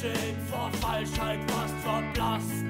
Geschehen 0.00 0.36
vor 0.50 0.70
Falschheit 0.80 1.40
fast 1.50 1.74
verblasst. 1.84 2.64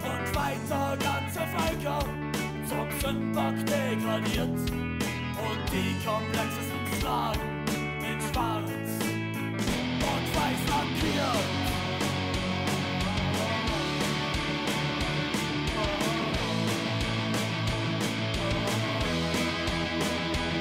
Und 0.00 0.34
weiter 0.34 0.96
ganze 0.96 1.40
Völker 1.40 2.04
zum 2.66 2.90
Sündbock 3.00 3.56
degradiert 3.66 4.48
und 4.48 5.62
die 5.70 5.94
komplexesten 6.06 6.86
Fragen 7.00 7.64
in 8.00 8.18
Schwarz 8.32 8.70
und 10.00 10.26
Weiß 10.34 10.62
lackiert. 10.70 11.48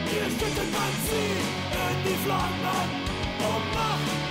Hier 0.10 0.28
schüttet 0.32 0.70
man 0.74 0.94
sie 1.08 1.32
in 1.80 1.98
die 2.04 2.18
Flammen, 2.26 2.90
um 3.40 3.64
Macht 3.74 4.31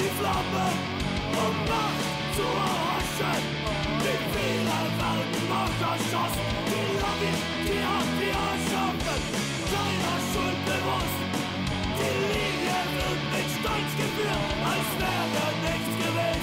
die 0.00 0.10
Flammen, 0.18 0.74
um 1.44 1.54
Macht 1.68 2.08
zu 2.36 2.46
erhaschen. 2.64 3.42
Wie 4.02 4.20
viele 4.32 4.78
werden 5.00 5.42
noch 5.52 5.76
erschossen? 5.92 6.48
Die 6.70 6.88
Lobby, 7.00 7.32
die 7.66 7.80
hat 7.90 8.08
die 8.18 8.32
Herrschaften, 8.40 9.20
keiner 9.70 10.18
schuldbewusst. 10.30 11.20
Die 11.98 12.16
Linie 12.32 12.80
wird 12.96 13.22
mit 13.32 13.48
Stolz 13.56 13.90
geführt, 14.00 14.52
als 14.72 14.90
wäre 15.00 15.46
nichts 15.64 15.94
gewesen. 16.00 16.39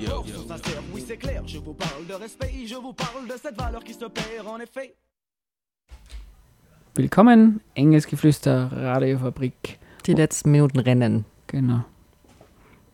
Yo, 0.00 0.24
yo, 0.26 0.42
sincères, 0.46 0.82
oui 0.92 1.02
c'est 1.06 1.16
clair. 1.16 1.42
Je 1.46 1.58
vous 1.58 1.74
parle 1.74 2.06
de 2.06 2.14
respect, 2.14 2.66
je 2.66 2.74
vous 2.74 2.92
parle 2.92 3.26
de 3.26 3.34
cette 3.40 3.56
valeur 3.56 3.82
qui 3.82 3.94
se 3.94 4.04
perd 4.06 4.46
en 4.46 4.58
effet. 4.58 4.94
Willkommen, 6.94 7.60
enges 7.76 8.06
Geflüster, 8.06 8.68
Radiofabrik. 8.72 9.78
Die 10.06 10.14
letzten 10.14 10.50
Minuten 10.50 10.78
rennen. 10.78 11.24
Genau. 11.46 11.84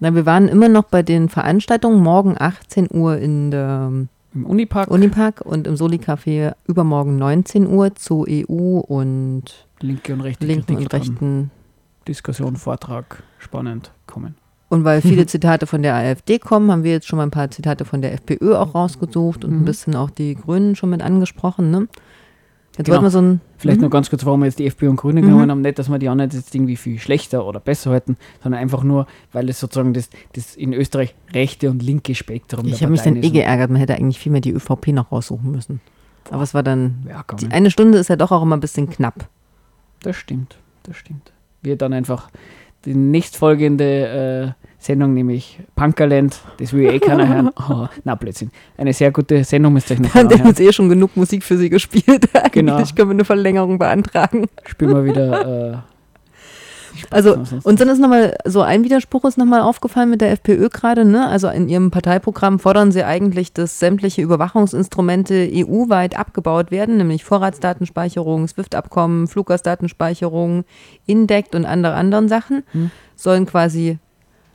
Na, 0.01 0.15
wir 0.15 0.27
waren 0.27 0.49
immer 0.49 0.69
noch 0.69 0.85
bei 0.85 1.03
den 1.03 1.29
Veranstaltungen. 1.29 2.03
Morgen 2.03 2.35
18 2.39 2.89
Uhr 2.93 3.19
in 3.19 3.53
der 3.53 3.93
Im 4.35 4.47
Unipark, 4.47 4.91
Unipark 4.91 5.43
und 5.43 5.67
im 5.67 5.77
Soli-Café 5.77 6.55
übermorgen 6.67 7.19
19 7.19 7.67
Uhr 7.67 7.95
zu 7.95 8.27
EU 8.29 8.79
und 8.79 9.67
linke 9.81 10.15
und 10.15 10.23
rechte 10.23 10.47
linken 10.47 10.77
Kritik 10.77 10.93
und 10.93 10.95
rechten. 10.95 11.51
Diskussion, 12.09 12.57
Vortrag, 12.57 13.23
spannend, 13.39 13.93
kommen. 14.07 14.42
Und 14.73 14.85
weil 14.85 15.03
viele 15.03 15.27
Zitate 15.27 15.67
von 15.67 15.83
der 15.83 15.95
AfD 15.95 16.39
kommen, 16.39 16.71
haben 16.73 16.83
wir 16.83 16.93
jetzt 16.93 17.07
schon 17.07 17.19
mal 17.19 17.25
ein 17.25 17.31
paar 17.31 17.51
Zitate 17.51 17.85
von 17.85 18.01
der 18.01 18.15
FPÖ 18.15 18.55
auch 18.57 18.75
rausgesucht 18.75 19.45
und 19.45 19.53
ein 19.53 19.61
Mhm. 19.61 19.65
bisschen 19.67 19.95
auch 19.95 20.09
die 20.09 20.35
Grünen 20.35 20.77
schon 20.77 20.89
mit 20.89 21.03
angesprochen. 21.03 21.71
Ne? 21.71 21.89
Jetzt 22.79 22.87
Genau. 22.87 22.89
wollten 22.93 23.05
wir 23.05 23.11
so 23.11 23.21
ein. 23.21 23.41
Vielleicht 23.59 23.81
Mhm. 23.81 23.85
noch 23.85 23.91
ganz 23.91 24.09
kurz, 24.09 24.25
warum 24.25 24.41
wir 24.41 24.47
jetzt 24.47 24.59
die 24.59 24.65
FPÖ 24.67 24.89
und 24.89 24.97
Grüne 24.97 25.21
Mhm. 25.21 25.27
genommen 25.27 25.51
haben. 25.51 25.61
Nicht, 25.61 25.79
dass 25.79 25.91
wir 25.91 25.99
die 25.99 26.09
anderen 26.09 26.31
jetzt 26.31 26.55
irgendwie 26.55 26.77
viel 26.77 26.99
schlechter 26.99 27.45
oder 27.45 27.61
besser 27.61 27.91
halten, 27.91 28.17
sondern 28.43 28.63
einfach 28.63 28.83
nur, 28.83 29.07
weil 29.33 29.47
es 29.51 29.61
sozusagen 29.61 29.93
das, 29.93 30.09
das 30.33 30.57
in 30.57 30.73
Österreich 30.73 31.15
rechte 31.35 31.69
und 31.71 31.83
linke 31.83 32.15
Spektrum 32.15 32.65
Ich 32.65 32.81
habe 32.83 32.93
mich 32.93 33.03
dann 33.03 33.17
eh 33.17 33.27
ist. 33.27 33.33
geärgert, 33.35 33.69
man 33.71 33.79
hätte 33.79 33.95
eigentlich 33.95 34.19
viel 34.19 34.33
mehr 34.33 34.41
die 34.41 34.53
ÖVP 34.53 34.93
noch 34.95 35.13
raussuchen 35.13 35.51
müssen. 35.53 35.83
Aber 36.31 36.45
es 36.45 36.55
war 36.55 36.63
dann. 36.63 37.05
Ja, 37.07 37.23
Die 37.39 37.49
eine 37.51 37.71
Stunde 37.71 37.99
ist 37.99 38.09
ja 38.09 38.17
doch 38.17 38.33
auch 38.33 38.43
immer 38.43 38.57
ein 38.57 38.61
bisschen 38.61 38.89
knapp. 38.89 39.29
das 40.03 40.17
stimmt, 40.17 40.57
das 40.85 40.97
stimmt. 40.97 41.31
Wir 41.61 41.77
dann 41.77 41.93
einfach 41.93 42.31
die 42.85 42.95
nächstfolgende 42.95 44.55
äh, 44.59 44.63
Sendung, 44.79 45.15
nämlich 45.15 45.61
Punkerland, 45.77 46.41
das 46.59 46.73
will 46.73 46.93
eh 46.93 46.99
keiner 46.99 47.29
hören. 47.29 47.51
Oh, 47.71 47.87
na, 48.05 48.15
Blödsinn. 48.17 48.51
Eine 48.77 48.93
sehr 48.93 49.13
gute 49.13 49.45
Sendung 49.45 49.75
müsst 49.75 49.91
ihr 49.91 49.95
euch 49.97 50.01
noch 50.03 50.15
Wir 50.15 50.39
haben 50.39 50.49
jetzt 50.49 50.61
eh 50.61 50.73
schon 50.73 50.89
genug 50.89 51.17
Musik 51.17 51.45
für 51.45 51.57
sie 51.57 51.71
gespielt. 51.71 52.29
Eigentlich 52.35 52.53
Genau. 52.53 52.77
können 52.77 53.09
wir 53.11 53.15
eine 53.15 53.25
Verlängerung 53.25 53.79
beantragen. 53.79 54.47
Spielen 54.67 54.95
wir 54.95 55.05
wieder. 55.05 55.85
Also, 57.11 57.35
uns 57.63 57.79
dann 57.79 57.89
ist 57.89 57.99
nochmal 57.99 58.37
so 58.45 58.63
ein 58.63 58.85
Widerspruch 58.85 59.25
ist 59.25 59.39
nochmal 59.39 59.61
aufgefallen 59.61 60.11
mit 60.11 60.21
der 60.21 60.33
FPÖ 60.33 60.69
gerade, 60.69 61.05
ne? 61.05 61.29
Also 61.29 61.49
in 61.49 61.69
ihrem 61.69 61.91
Parteiprogramm 61.91 62.59
fordern 62.59 62.93
sie 62.93 63.05
eigentlich, 63.05 63.53
dass 63.53 63.79
sämtliche 63.79 64.23
Überwachungsinstrumente 64.23 65.51
EU-weit 65.53 66.19
abgebaut 66.19 66.71
werden, 66.71 66.97
nämlich 66.97 67.25
Vorratsdatenspeicherung, 67.25 68.49
SWIFT-Abkommen, 68.49 69.29
Fluggastdatenspeicherung, 69.29 70.65
Indect 71.07 71.55
und 71.55 71.65
andere 71.65 71.95
anderen 71.95 72.29
Sachen 72.29 72.63
Hm. 72.73 72.91
sollen 73.17 73.47
quasi 73.47 73.99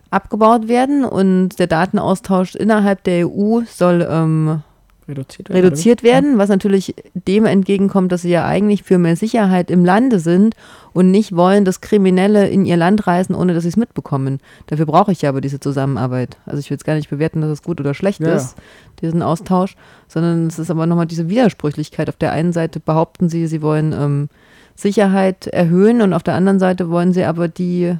abgebaut 0.10 0.68
werden 0.68 1.04
und 1.04 1.60
der 1.60 1.68
Datenaustausch 1.68 2.56
innerhalb 2.56 3.04
der 3.04 3.28
EU 3.28 3.62
soll 3.68 4.08
ähm, 4.10 4.62
reduziert 5.08 5.50
werden. 5.50 5.64
reduziert 5.64 6.04
werden, 6.04 6.38
was 6.38 6.50
natürlich 6.50 6.96
dem 7.14 7.46
entgegenkommt, 7.46 8.12
dass 8.12 8.24
sie 8.24 8.30
ja 8.30 8.46
eigentlich 8.46 8.84
für 8.84 8.98
mehr 8.98 9.16
Sicherheit 9.16 9.72
im 9.72 9.86
Lande 9.86 10.20
sind 10.20 10.56
und 10.94 11.12
nicht 11.12 11.36
wollen, 11.36 11.66
dass 11.66 11.82
Kriminelle 11.82 12.48
in 12.48 12.66
ihr 12.66 12.78
Land 12.78 13.08
reisen, 13.08 13.36
ohne 13.36 13.54
dass 13.54 13.64
sie 13.64 13.70
es 13.70 13.78
mitbekommen. 13.78 14.40
Dafür 14.68 14.86
brauche 14.86 15.12
ich 15.12 15.22
ja 15.22 15.30
aber 15.30 15.42
diese 15.42 15.60
Zusammenarbeit. 15.60 16.38
Also 16.46 16.60
ich 16.60 16.70
will 16.70 16.76
jetzt 16.76 16.86
gar 16.86 16.96
nicht 16.96 17.10
bewerten, 17.10 17.42
dass 17.42 17.52
es 17.52 17.64
gut 17.64 17.80
oder 17.80 17.94
schlecht 17.94 18.20
Ja, 18.20 18.36
ist, 18.36 18.56
diesen 19.02 19.22
Austausch, 19.22 19.76
sondern 20.08 20.48
es 20.48 20.60
ist 20.60 20.72
aber 20.72 20.86
nochmal 20.86 21.06
diese 21.06 21.30
Widersprüchlichkeit. 21.30 22.10
Auf 22.10 22.18
der 22.18 22.32
einen 22.32 22.54
Seite 22.54 22.80
behaupten 22.80 23.30
sie, 23.30 23.48
sie 23.48 23.62
wollen 23.62 23.94
ähm, 23.94 24.30
Sicherheit 24.76 25.48
erhöhen 25.48 26.02
und 26.02 26.14
auf 26.14 26.24
der 26.24 26.36
anderen 26.36 26.60
Seite 26.60 26.90
wollen 26.90 27.14
sie 27.14 27.24
aber 27.24 27.48
die 27.48 27.96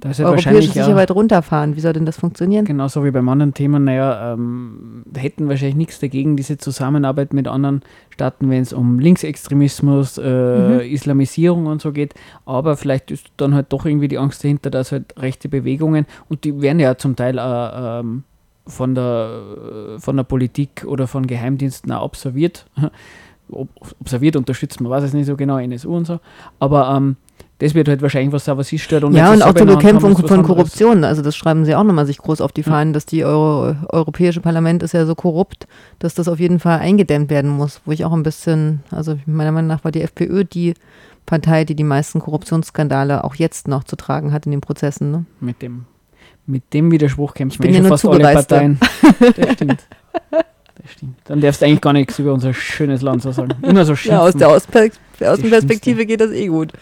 Da 0.00 0.10
ist 0.10 0.18
ja 0.18 0.26
europäische 0.26 0.78
ja, 0.78 0.84
Sicherheit 0.84 1.10
runterfahren. 1.10 1.76
Wie 1.76 1.80
soll 1.80 1.92
denn 1.92 2.06
das 2.06 2.18
funktionieren? 2.18 2.64
genauso 2.64 3.04
wie 3.04 3.10
beim 3.10 3.28
anderen 3.28 3.54
Thema, 3.54 3.78
naja, 3.78 4.32
ähm, 4.32 5.04
hätten 5.16 5.48
wahrscheinlich 5.48 5.76
nichts 5.76 5.98
dagegen, 5.98 6.36
diese 6.36 6.58
Zusammenarbeit 6.58 7.32
mit 7.32 7.48
anderen 7.48 7.82
Staaten, 8.10 8.50
wenn 8.50 8.62
es 8.62 8.72
um 8.72 8.98
Linksextremismus, 8.98 10.18
äh, 10.18 10.58
Mhm. 10.58 10.80
Islamisierung 10.80 11.66
und 11.66 11.82
so 11.82 11.92
geht. 11.92 12.14
Aber 12.46 12.76
vielleicht 12.76 13.10
ist 13.10 13.26
dann 13.36 13.54
halt 13.54 13.72
doch 13.72 13.84
irgendwie 13.86 14.08
die 14.08 14.18
Angst 14.18 14.42
dahinter, 14.44 14.70
dass 14.70 14.92
halt 14.92 15.14
rechte 15.18 15.48
Bewegungen, 15.48 16.06
und 16.28 16.44
die 16.44 16.60
werden 16.60 16.80
ja 16.80 16.96
zum 16.96 17.16
Teil 17.16 17.38
äh, 17.38 18.00
ähm, 18.00 18.24
von, 18.66 18.94
der, 18.94 19.30
äh, 19.96 19.98
von 19.98 20.16
der 20.16 20.24
Politik 20.24 20.84
oder 20.86 21.06
von 21.06 21.26
Geheimdiensten 21.26 21.92
auch 21.92 22.04
observiert. 22.04 22.66
Ob, 23.50 23.68
observiert, 24.00 24.36
unterstützt, 24.36 24.80
man 24.80 24.90
weiß 24.90 25.04
es 25.04 25.14
nicht 25.14 25.24
so 25.26 25.34
genau, 25.34 25.56
NSU 25.58 25.96
und 25.96 26.06
so. 26.06 26.20
Aber 26.58 26.94
ähm, 26.94 27.16
das 27.58 27.74
wird 27.74 27.88
halt 27.88 28.02
wahrscheinlich 28.02 28.32
was 28.32 28.44
sein, 28.44 28.56
was 28.56 28.68
sie 28.68 28.78
stört. 28.78 29.02
ja, 29.02 29.32
wenn 29.32 29.40
und 29.40 29.42
auch 29.42 29.52
zur 29.52 29.66
haben, 29.66 29.76
Bekämpfung 29.78 30.16
was 30.16 30.28
von. 30.28 30.42
Korruption. 30.44 31.02
Also 31.04 31.22
das 31.22 31.34
schreiben 31.36 31.64
sie 31.64 31.74
auch 31.74 31.82
nochmal 31.82 32.06
sich 32.06 32.18
groß 32.18 32.40
auf 32.40 32.52
die 32.52 32.60
Ja. 32.60 32.70
Fahnen, 32.70 32.92
dass 32.92 33.04
die 33.04 33.24
Euro 33.24 33.74
Europäische 33.88 34.40
Parlament 34.40 34.82
ist 34.84 34.92
ja 34.92 35.06
so 35.06 35.14
korrupt, 35.16 35.66
dass 35.98 36.14
das 36.14 36.28
auf 36.28 36.38
jeden 36.38 36.60
Fall 36.60 36.78
eingedämmt 36.78 37.30
werden 37.30 37.50
muss. 37.50 37.80
Wo 37.84 37.90
ich 37.90 38.04
auch 38.04 38.12
ein 38.12 38.22
bisschen, 38.22 38.84
also 38.92 39.18
meiner 39.26 39.50
Meinung 39.50 39.68
nach 39.68 39.82
war 39.82 39.90
die 39.90 40.02
FPÖ 40.02 40.44
die 40.44 40.74
Partei, 41.26 41.64
die 41.64 41.74
die 41.74 41.84
meisten 41.84 42.20
Korruptionsskandale 42.20 43.24
auch 43.24 43.34
jetzt 43.34 43.66
noch 43.66 43.82
zu 43.84 43.96
tragen 43.96 44.32
hat 44.32 44.46
in 44.46 44.52
den 44.52 44.60
Prozessen. 44.60 45.10
Ne? 45.10 45.24
Mit 45.40 45.60
dem, 45.60 45.84
mit 46.46 46.72
dem 46.72 46.92
Widerspruch 46.92 47.34
kämpfen 47.34 47.60
bin 47.60 47.72
wir 47.72 47.82
ja 47.82 47.98
schon 47.98 48.12
nur 48.12 48.20
fast 48.30 48.52
alle. 48.52 48.76
Parteien. 48.76 48.78
Das 49.36 49.52
stimmt. 49.54 49.86
Das 50.30 50.92
stimmt. 50.92 51.16
Dann 51.24 51.40
darfst 51.40 51.60
du 51.60 51.66
eigentlich 51.66 51.80
gar 51.80 51.92
nichts 51.92 52.18
über 52.20 52.32
unser 52.32 52.54
schönes 52.54 53.02
Land 53.02 53.22
so 53.22 53.32
sagen. 53.32 53.50
Immer 53.62 53.84
so 53.84 53.96
schimpfen. 53.96 54.20
Ja, 54.20 54.20
aus 54.22 54.34
der 54.34 54.48
Außenperspektive 55.32 56.06
geht 56.06 56.20
das 56.20 56.30
eh 56.30 56.46
gut. 56.46 56.72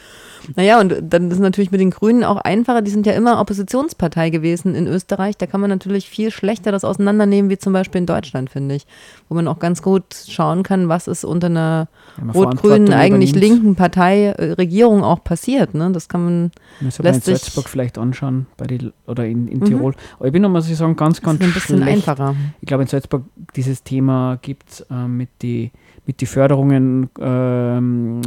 Naja, 0.55 0.81
und 0.81 0.95
dann 1.03 1.27
ist 1.29 1.35
es 1.35 1.41
natürlich 1.41 1.71
mit 1.73 1.81
den 1.81 1.91
Grünen 1.91 2.23
auch 2.23 2.37
einfacher. 2.37 2.83
Die 2.83 2.91
sind 2.91 3.07
ja 3.07 3.13
immer 3.15 3.41
Oppositionspartei 3.41 4.31
gewesen 4.31 4.75
in 4.75 4.87
Österreich. 4.87 5.37
Da 5.37 5.47
kann 5.47 5.61
man 5.61 5.71
natürlich 5.71 6.09
viel 6.09 6.31
schlechter 6.31 6.71
das 6.73 6.85
auseinandernehmen, 6.85 7.51
wie 7.51 7.59
zum 7.59 7.73
Beispiel 7.73 8.01
in 8.01 8.07
Deutschland, 8.07 8.51
finde 8.51 8.77
ich. 8.77 8.87
Wo 9.29 9.35
man 9.35 9.49
auch 9.49 9.59
ganz 9.59 9.83
gut 9.83 10.05
schauen 10.29 10.63
kann, 10.63 10.89
was 10.89 11.09
ist 11.09 11.25
unter 11.25 11.47
einer 11.49 11.89
rot-grünen, 12.35 12.93
eigentlich 12.93 13.31
übernimmt. 13.31 13.55
linken 13.55 13.75
Partei, 13.75 14.27
äh, 14.27 14.53
Regierung 14.53 15.03
auch 15.03 15.25
passiert. 15.25 15.75
Ne? 15.75 15.91
Das 15.93 16.09
kann 16.09 16.25
man, 16.25 16.51
in 16.81 16.91
lässt 17.03 17.25
sich- 17.25 17.39
Salzburg 17.39 17.69
vielleicht 17.69 17.99
anschauen 17.99 18.47
bei 18.57 18.67
die, 18.67 18.93
oder 19.07 19.27
in, 19.27 19.49
in 19.49 19.65
Tirol. 19.65 19.95
Aber 20.19 20.27
ich 20.27 20.33
bin 20.33 20.43
noch, 20.43 20.51
muss 20.51 20.69
ich 20.69 20.77
sagen, 20.77 20.97
ganz, 20.97 21.17
das 21.17 21.25
ganz 21.25 21.41
ist 21.41 21.47
ein 21.47 21.53
bisschen 21.55 21.79
schlecht. 21.83 22.09
einfacher. 22.09 22.37
Ich 22.61 22.67
glaube, 22.67 22.83
in 22.85 22.89
Salzburg 22.89 23.25
dieses 23.57 23.83
Thema 23.83 24.39
gibt 24.43 24.71
es 24.71 24.81
äh, 24.91 24.95
mit 25.09 25.29
die 25.43 25.73
mit 26.07 26.21
die 26.21 26.27
Förderungen 26.27 27.11
ähm, 27.21 28.21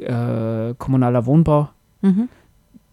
äh, 0.00 0.74
kommunaler 0.78 1.26
Wohnbau. 1.26 1.68
Mhm. 2.02 2.28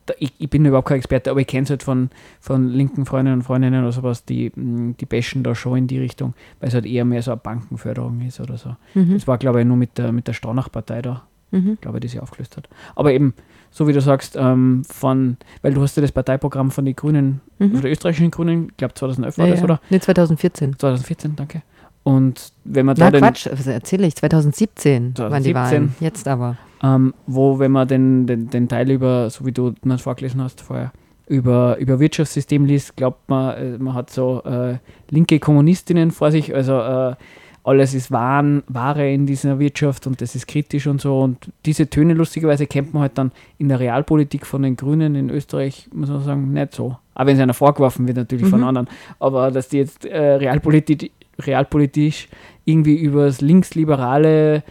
Da, 0.08 0.16
ich, 0.18 0.34
ich 0.40 0.50
bin 0.50 0.66
überhaupt 0.66 0.88
kein 0.88 0.98
Experte, 0.98 1.30
aber 1.30 1.42
ich 1.42 1.48
kenne 1.48 1.64
es 1.66 1.70
halt 1.70 1.84
von, 1.84 2.10
von 2.40 2.68
linken 2.70 3.06
Freundinnen 3.06 3.40
und 3.40 3.44
Freundinnen 3.44 3.84
oder 3.84 3.92
sowas, 3.92 4.26
die, 4.26 4.52
mh, 4.56 4.96
die 5.00 5.06
bashen 5.06 5.44
da 5.44 5.54
schon 5.54 5.78
in 5.78 5.88
die 5.88 6.00
Richtung, 6.00 6.34
weil 6.60 6.70
es 6.70 6.74
halt 6.74 6.88
eher 6.88 7.06
mehr 7.06 7.22
so 7.22 7.32
eine 7.32 7.40
Bankenförderung 7.40 8.22
ist 8.22 8.40
oder 8.40 8.58
so. 8.58 8.76
Mhm. 8.96 9.14
Das 9.14 9.28
war, 9.28 9.38
glaube 9.38 9.62
ich, 9.62 9.68
nur 9.68 9.78
mit 9.78 9.98
der, 10.00 10.12
mit 10.12 10.28
der 10.28 10.34
Staunach-Partei 10.34 11.02
da, 11.04 11.24
Mhm. 11.52 11.78
glaube 11.82 11.98
ich, 11.98 12.02
die 12.04 12.08
sie 12.08 12.20
aufgelöst 12.20 12.56
hat. 12.58 12.68
Aber 12.96 13.12
eben, 13.14 13.34
so 13.72 13.88
wie 13.88 13.94
du 13.94 14.02
sagst, 14.02 14.36
ähm, 14.40 14.84
von, 14.90 15.38
weil 15.62 15.74
du 15.74 15.82
hast 15.82 15.96
ja 15.98 16.02
das 16.02 16.12
Parteiprogramm 16.14 16.72
von 16.72 16.86
den 16.86 16.96
Grünen, 16.96 17.42
Mhm. 17.60 17.74
von 17.74 17.82
der 17.82 17.92
österreichischen 17.92 18.32
Grünen, 18.32 18.70
ich 18.72 18.78
glaube 18.78 18.94
2011 18.96 19.38
war 19.38 19.46
Ja, 19.46 19.52
das, 19.52 19.60
ja. 19.60 19.66
oder? 19.66 19.82
Nee, 19.92 20.00
2014. 20.00 20.80
2014, 20.80 21.36
danke. 21.36 21.62
Und 22.04 22.52
wenn 22.64 22.86
man 22.86 22.96
da 22.96 23.12
Na 23.12 23.20
Quatsch, 23.20 23.48
was 23.52 23.68
erzähle 23.68 24.08
ich? 24.08 24.16
2017 24.16 25.14
waren 25.18 25.44
die 25.44 25.52
2017. 25.54 25.56
Wahlen. 25.56 25.96
Jetzt 26.00 26.28
aber. 26.28 26.58
ähm, 26.84 27.14
wo, 27.28 27.60
wenn 27.60 27.72
man 27.72 27.88
den, 27.88 28.26
den, 28.26 28.50
den 28.50 28.68
Teil 28.68 28.90
über, 28.90 29.30
so 29.30 29.46
wie 29.46 29.52
du 29.52 29.74
das 29.84 30.02
vorgelesen 30.02 30.42
hast 30.42 30.62
vorher, 30.62 30.92
über, 31.28 31.78
über 31.78 32.00
Wirtschaftssystem 32.00 32.66
liest, 32.66 32.98
glaubt 32.98 33.30
man, 33.30 33.56
äh, 33.56 33.78
man 33.78 33.94
hat 33.94 34.10
so 34.10 34.42
äh, 34.44 34.78
linke 35.10 35.40
Kommunistinnen 35.40 36.12
vor 36.12 36.32
sich, 36.32 36.54
also 36.56 36.80
äh, 36.80 37.16
alles 37.64 37.94
ist 37.94 38.10
Waren, 38.10 38.64
Ware 38.68 39.08
in 39.14 39.28
dieser 39.28 39.60
Wirtschaft 39.60 40.08
und 40.08 40.20
das 40.20 40.34
ist 40.34 40.48
kritisch 40.48 40.88
und 40.88 41.00
so. 41.00 41.20
Und 41.20 41.52
diese 41.68 41.88
Töne 41.88 42.16
lustigerweise 42.16 42.66
kennt 42.66 42.96
man 42.96 43.04
halt 43.04 43.20
dann 43.20 43.32
in 43.60 43.70
der 43.70 43.80
Realpolitik 43.80 44.48
von 44.48 44.64
den 44.64 44.76
Grünen 44.76 45.14
in 45.14 45.30
Österreich, 45.30 45.88
muss 45.94 46.10
man 46.10 46.24
sagen, 46.24 46.52
nicht 46.54 46.74
so. 46.74 46.98
Aber 47.14 47.28
wenn 47.28 47.36
es 47.38 47.42
einer 47.44 47.54
vorgeworfen 47.54 48.08
wird, 48.08 48.18
natürlich 48.18 48.48
von 48.48 48.62
Mhm. 48.62 48.66
anderen. 48.68 48.90
Aber 49.20 49.52
dass 49.52 49.70
die 49.70 49.78
jetzt 49.78 50.06
äh, 50.06 50.18
realpolitisch, 50.38 51.12
realpolitisch 51.40 52.28
irgendwie 52.66 52.96
übers 52.96 53.42
linksliberale, 53.42 54.64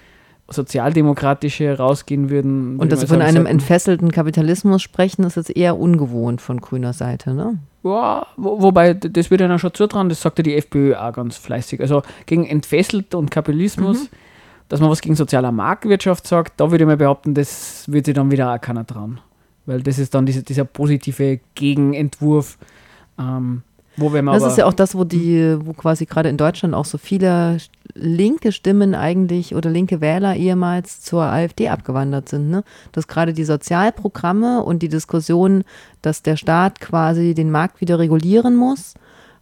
sozialdemokratische 0.48 1.76
rausgehen 1.76 2.30
würden. 2.30 2.72
würde 2.72 2.82
Und 2.82 2.92
dass 2.92 3.00
sie 3.00 3.06
von 3.06 3.22
einem 3.22 3.46
entfesselten 3.46 4.10
Kapitalismus 4.10 4.82
sprechen, 4.82 5.24
ist 5.24 5.36
jetzt 5.36 5.56
eher 5.56 5.78
ungewohnt 5.78 6.40
von 6.40 6.60
grüner 6.60 6.92
Seite, 6.92 7.34
ne? 7.34 7.58
Ja, 7.82 8.26
wo, 8.36 8.60
wobei, 8.60 8.94
das 8.94 9.30
würde 9.30 9.44
ihnen 9.44 9.58
schon 9.58 9.72
zutrauen, 9.72 10.08
das 10.08 10.20
sagt 10.20 10.38
ja 10.38 10.42
die 10.42 10.54
FPÖ 10.54 10.96
auch 10.96 11.12
ganz 11.12 11.36
fleißig. 11.36 11.80
Also 11.80 12.02
gegen 12.26 12.46
entfesselt 12.46 13.14
und 13.14 13.30
Kapitalismus, 13.30 14.10
dass 14.68 14.80
man 14.80 14.90
was 14.90 15.00
gegen 15.00 15.14
soziale 15.14 15.50
Marktwirtschaft 15.50 16.26
sagt, 16.26 16.60
da 16.60 16.70
würde 16.70 16.84
ich 16.84 16.88
mal 16.88 16.96
behaupten, 16.96 17.34
das 17.34 17.84
würde 17.86 18.06
sich 18.06 18.14
dann 18.14 18.30
wieder 18.30 18.52
auch 18.52 18.60
keiner 18.60 18.86
trauen. 18.86 19.20
Weil 19.66 19.82
das 19.82 19.98
ist 19.98 20.14
dann 20.14 20.26
diese, 20.26 20.42
dieser 20.42 20.64
positive 20.64 21.40
Gegenentwurf, 21.54 22.58
ähm, 23.18 23.62
wo 23.96 24.12
wenn 24.12 24.24
man 24.24 24.34
Das 24.38 24.44
ist 24.52 24.58
ja 24.58 24.66
auch 24.66 24.72
das, 24.72 24.94
wo 24.94 25.04
die, 25.04 25.56
wo 25.64 25.72
quasi 25.72 26.06
gerade 26.06 26.28
in 26.28 26.36
Deutschland 26.36 26.74
auch 26.74 26.84
so 26.84 26.96
viele 26.98 27.58
linke 27.94 28.52
Stimmen 28.52 28.94
eigentlich 28.94 29.54
oder 29.54 29.68
linke 29.70 30.00
Wähler 30.00 30.36
ehemals 30.36 31.00
zur 31.02 31.22
AfD 31.24 31.68
abgewandert 31.68 32.28
sind. 32.28 32.50
Ne? 32.50 32.62
Dass 32.92 33.08
gerade 33.08 33.32
die 33.32 33.44
Sozialprogramme 33.44 34.62
und 34.62 34.82
die 34.82 34.88
Diskussion, 34.88 35.64
dass 36.02 36.22
der 36.22 36.36
Staat 36.36 36.80
quasi 36.80 37.34
den 37.34 37.50
Markt 37.50 37.80
wieder 37.80 37.98
regulieren 37.98 38.56
muss, 38.56 38.94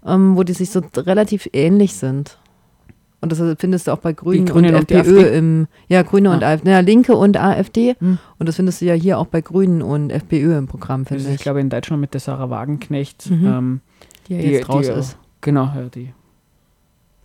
ähm, 0.07 0.37
wo 0.37 0.43
die 0.45 0.55
sich 0.55 0.71
so 0.71 0.81
relativ 0.97 1.49
ähnlich 1.53 1.95
sind. 1.95 2.39
Und 3.21 3.33
das 3.33 3.43
findest 3.59 3.89
du 3.89 3.93
auch 3.93 3.99
bei 3.99 4.13
Grünen, 4.13 4.47
Grünen 4.47 4.75
und 4.77 4.83
und 4.83 4.91
FPÖ 4.93 5.23
im, 5.37 5.67
ja, 5.89 6.03
Grüne 6.03 6.31
und 6.31 6.45
Ah. 6.45 6.51
AfD, 6.53 6.71
ja, 6.71 6.79
Linke 6.79 7.17
und 7.17 7.37
AfD. 7.37 7.97
Hm. 7.99 8.19
Und 8.39 8.49
das 8.49 8.55
findest 8.55 8.81
du 8.81 8.85
ja 8.85 8.95
hier 8.95 9.19
auch 9.19 9.27
bei 9.27 9.41
Grünen 9.41 9.83
und 9.83 10.11
FPÖ 10.11 10.57
im 10.57 10.69
Programm, 10.69 11.05
finde 11.05 11.25
ist, 11.25 11.29
ich. 11.29 11.35
ich 11.35 11.41
glaube 11.41 11.61
in 11.61 11.69
Deutschland 11.69 12.01
mit 12.01 12.15
der 12.15 12.21
Sarah 12.21 12.49
Wagenknecht, 12.49 13.29
Mhm. 13.29 13.47
ähm, 13.47 13.81
die 14.29 14.35
ja 14.35 14.41
die- 14.43 14.49
jetzt 14.51 14.69
raus 14.69 14.87
die, 14.87 14.93
ist. 14.93 15.19
Genau, 15.41 15.65
ja, 15.75 15.83
die 15.95 16.13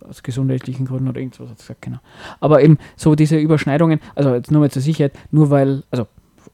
aus 0.08 0.22
gesundheitlichen 0.22 0.84
Gründen 0.86 1.08
oder 1.08 1.18
irgendwas 1.20 1.48
hat 1.48 1.58
sie 1.58 1.62
gesagt, 1.62 1.82
genau. 1.82 1.98
Aber 2.40 2.62
eben 2.62 2.78
so 2.96 3.14
diese 3.14 3.38
Überschneidungen, 3.38 4.00
also 4.14 4.34
jetzt 4.34 4.50
nur 4.50 4.60
mal 4.60 4.70
zur 4.70 4.82
Sicherheit, 4.82 5.12
nur 5.30 5.48
weil, 5.50 5.82
also 5.90 6.06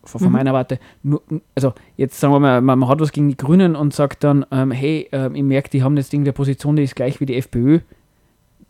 von, 0.05 0.25
Mhm. 0.29 0.33
meiner 0.33 0.53
Warte, 0.53 0.79
nur, 1.03 1.21
also 1.57 1.75
jetzt 1.97 2.19
sagen 2.21 2.33
wir 2.33 2.39
mal, 2.41 2.61
man, 2.61 2.79
man 2.79 2.89
hat 2.89 3.01
was 3.01 3.11
gegen 3.13 3.29
die 3.29 3.37
Grünen 3.37 3.75
und 3.75 3.93
sagt 3.93 4.23
dann, 4.25 4.47
ähm, 4.53 4.71
hey, 4.71 5.09
ähm, 5.11 5.35
ich 5.35 5.43
merke, 5.43 5.69
die 5.69 5.83
haben 5.83 5.97
jetzt 5.97 6.13
irgendeine 6.15 6.33
Position, 6.33 6.77
die 6.77 6.85
ist 6.85 6.95
gleich 6.95 7.21
wie 7.21 7.27
die 7.27 7.37
FPÖ. 7.37 7.81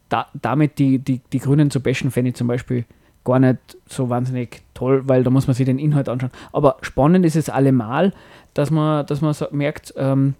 Da, 0.09 0.27
damit 0.41 0.79
die, 0.79 0.99
die, 0.99 1.21
die 1.33 1.39
Grünen 1.39 1.71
zu 1.71 1.81
bashen, 1.81 2.11
fände 2.11 2.31
ich 2.31 2.35
zum 2.37 2.49
Beispiel 2.49 2.85
gar 3.23 3.39
nicht 3.39 3.59
so 3.87 4.09
wahnsinnig 4.09 4.63
toll, 4.75 5.03
weil 5.07 5.23
da 5.23 5.31
muss 5.31 5.47
man 5.47 5.55
sich 5.55 5.67
den 5.67 5.79
Inhalt 5.79 6.09
anschauen. 6.09 6.31
Aber 6.53 6.79
spannend 6.81 7.25
ist 7.27 7.37
es 7.37 7.49
allemal, 7.51 8.13
dass 8.55 8.71
man, 8.71 9.05
dass 9.07 9.21
man 9.21 9.35
so 9.35 9.47
merkt, 9.53 9.93
ähm, 9.97 10.35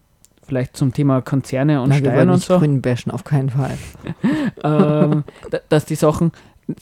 vielleicht 0.51 0.77
zum 0.77 0.93
Thema 0.93 1.23
Konzerne 1.23 1.81
und 1.81 1.91
wir 1.91 1.99
Steuern 1.99 2.17
wollen 2.17 2.29
und 2.31 2.35
nicht 2.35 2.47
so, 2.47 2.59
Grünen 2.59 2.83
bashen, 2.83 3.13
auf 3.13 3.23
keinen 3.23 3.51
Fall. 3.51 3.79
ähm, 4.65 5.23
da- 5.49 5.61
dass 5.69 5.85
die 5.85 5.95
Sachen, 5.95 6.33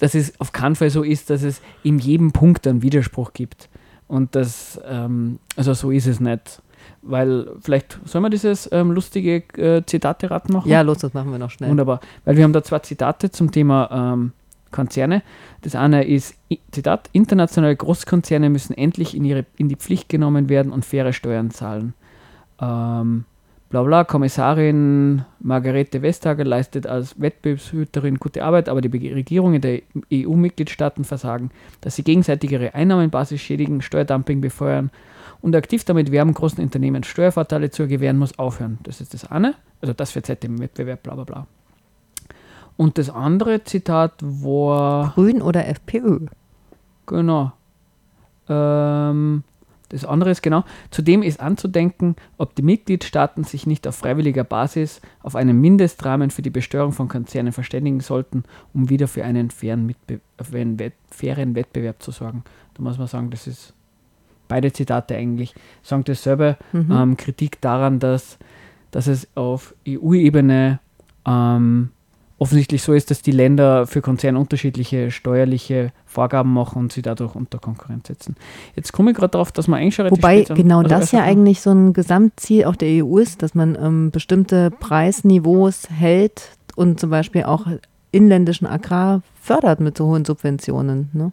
dass 0.01 0.15
es 0.15 0.41
auf 0.41 0.53
keinen 0.53 0.75
Fall 0.75 0.89
so 0.89 1.03
ist, 1.03 1.29
dass 1.29 1.43
es 1.43 1.61
in 1.83 1.99
jedem 1.99 2.33
Punkt 2.33 2.67
einen 2.67 2.81
Widerspruch 2.83 3.35
gibt. 3.35 3.69
Und 4.07 4.35
das, 4.35 4.81
ähm, 4.89 5.39
also 5.55 5.75
so 5.75 5.91
ist 5.91 6.07
es 6.07 6.19
nicht. 6.19 6.63
Weil, 7.03 7.51
vielleicht 7.61 7.99
sollen 8.07 8.25
wir 8.25 8.31
dieses 8.31 8.69
ähm, 8.73 8.91
lustige 8.93 9.37
äh, 9.59 9.83
Zitate-Rad 9.85 10.49
machen? 10.49 10.71
Ja, 10.71 10.81
los, 10.81 10.99
das 10.99 11.13
machen 11.13 11.31
wir 11.31 11.39
noch 11.39 11.51
schnell. 11.51 11.69
Wunderbar. 11.69 12.01
Weil 12.25 12.37
wir 12.39 12.45
haben 12.45 12.55
da 12.55 12.63
zwei 12.63 12.79
Zitate 12.79 13.31
zum 13.31 13.53
Thema 13.53 14.15
ähm, 14.15 14.33
Konzerne. 14.71 15.23
Das 15.61 15.75
eine 15.75 16.05
ist, 16.07 16.35
Zitat, 16.73 17.11
internationale 17.13 17.77
Großkonzerne 17.77 18.49
müssen 18.49 18.73
endlich 18.73 19.15
in, 19.15 19.25
ihre, 19.25 19.45
in 19.59 19.69
die 19.69 19.77
Pflicht 19.77 20.09
genommen 20.09 20.49
werden 20.49 20.73
und 20.73 20.85
faire 20.87 21.13
Steuern 21.13 21.51
zahlen. 21.51 21.93
Ähm, 22.61 23.25
bla 23.71 23.83
bla, 23.83 24.05
Kommissarin 24.05 25.25
Margarete 25.41 26.03
Vestager 26.03 26.45
leistet 26.45 26.87
als 26.87 27.21
Wettbewerbshüterin 27.21 28.17
gute 28.17 28.45
Arbeit, 28.45 28.69
aber 28.69 28.81
die 28.81 29.13
Regierungen 29.13 29.61
der 29.61 29.83
EU-Mitgliedstaaten 30.13 31.05
versagen, 31.05 31.51
dass 31.81 31.97
sie 31.97 32.05
gegenseitig 32.05 32.53
ihre 32.53 32.75
Einnahmenbasis 32.75 33.41
schädigen, 33.41 33.83
Steuerdumping 33.83 34.41
befeuern 34.41 34.91
und 35.41 35.55
aktiv 35.55 35.85
damit 35.85 36.11
werben, 36.11 36.35
großen 36.35 36.63
Unternehmen 36.63 37.05
Steuervorteile 37.05 37.71
zu 37.71 37.87
gewähren, 37.87 38.19
muss 38.19 38.39
aufhören. 38.39 38.79
Das 38.83 39.01
ist 39.01 39.15
das 39.15 39.31
eine. 39.31 39.55
Also 39.81 39.93
das 39.93 40.11
für 40.11 40.23
Zeit 40.23 40.45
im 40.45 40.59
Wettbewerb, 40.59 41.03
bla 41.03 41.15
bla 41.15 41.25
bla. 41.25 41.47
Und 42.77 42.99
das 42.99 43.11
andere 43.11 43.65
Zitat 43.65 44.15
war, 44.21 45.13
Grün 45.15 45.43
oder 45.43 45.67
FPÖ? 45.67 46.27
genau, 47.09 47.53
ähm, 48.49 49.43
das 49.91 50.05
andere 50.05 50.31
ist 50.31 50.43
genau, 50.43 50.65
zudem 50.91 51.23
ist 51.23 51.41
anzudenken, 51.41 52.17
ob 52.37 52.55
die 52.55 52.63
Mitgliedstaaten 52.63 53.45
sich 53.45 53.67
nicht 53.67 53.87
auf 53.87 53.97
freiwilliger 53.97 54.45
Basis 54.45 55.01
auf 55.23 55.35
einen 55.35 55.61
Mindestrahmen 55.61 56.31
für 56.31 56.43
die 56.43 56.51
Besteuerung 56.51 56.93
von 56.93 57.09
Konzernen 57.09 57.53
verständigen 57.53 58.01
sollten, 58.01 58.45
um 58.75 58.91
wieder 58.91 59.09
für 59.09 59.25
einen 59.25 59.51
fairen, 59.51 59.87
Mitbe 59.87 60.21
für 60.41 60.59
einen 60.59 60.79
Wett 60.79 60.95
fairen 61.11 61.55
Wettbewerb 61.55 62.03
zu 62.03 62.11
sorgen. 62.11 62.45
Da 62.75 62.83
muss 62.83 62.99
man 62.99 63.07
sagen, 63.07 63.31
das 63.31 63.47
ist 63.47 63.73
beide 64.47 64.73
Zitate 64.73 65.17
eigentlich, 65.17 65.55
sagen 65.83 66.05
dasselbe, 66.05 66.57
Mhm. 66.73 66.93
ähm, 66.93 67.17
Kritik 67.17 67.61
daran, 67.61 67.99
dass, 67.99 68.39
dass 68.91 69.07
es 69.07 69.29
auf 69.35 69.75
EU-Ebene 69.87 70.81
ähm, 71.27 71.91
offensichtlich 72.39 72.83
so 72.83 72.93
ist, 72.93 73.11
dass 73.11 73.21
die 73.23 73.33
Länder 73.33 73.87
für 73.87 74.01
Konzerne 74.01 74.39
unterschiedliche 74.39 75.11
steuerliche 75.11 75.93
Vorgaben 76.07 76.53
machen 76.53 76.79
und 76.79 76.93
sie 76.93 77.03
dadurch 77.03 77.35
unter 77.35 77.59
Konkurrenz 77.59 78.07
setzen. 78.09 78.37
Jetzt 78.77 78.93
komme 78.93 79.11
ich 79.11 79.17
gerade 79.17 79.33
darauf, 79.33 79.51
dass 79.53 79.67
man 79.69 79.81
eigentlich 79.81 79.99
Wobei 79.99 80.43
genau 80.43 80.79
also 80.79 80.89
das 80.89 81.13
ja 81.13 81.23
eigentlich 81.23 81.61
so 81.61 81.71
ein 81.71 81.93
Gesamtziel 81.93 82.65
auch 82.65 82.77
der 82.77 83.05
EU 83.05 83.19
ist, 83.19 83.43
dass 83.43 83.55
man 83.55 83.77
ähm, 83.81 84.11
bestimmte 84.13 84.71
Preisniveaus 84.71 85.91
hält 85.91 86.57
und 86.77 87.01
zum 87.01 87.11
Beispiel 87.11 87.43
auch 87.45 87.67
inländischen 88.13 88.67
Agrar 88.67 89.23
fördert 89.41 89.81
mit 89.81 89.99
so 89.99 90.07
hohen 90.07 90.25
Subventionen. 90.25 91.11
Ne? 91.13 91.33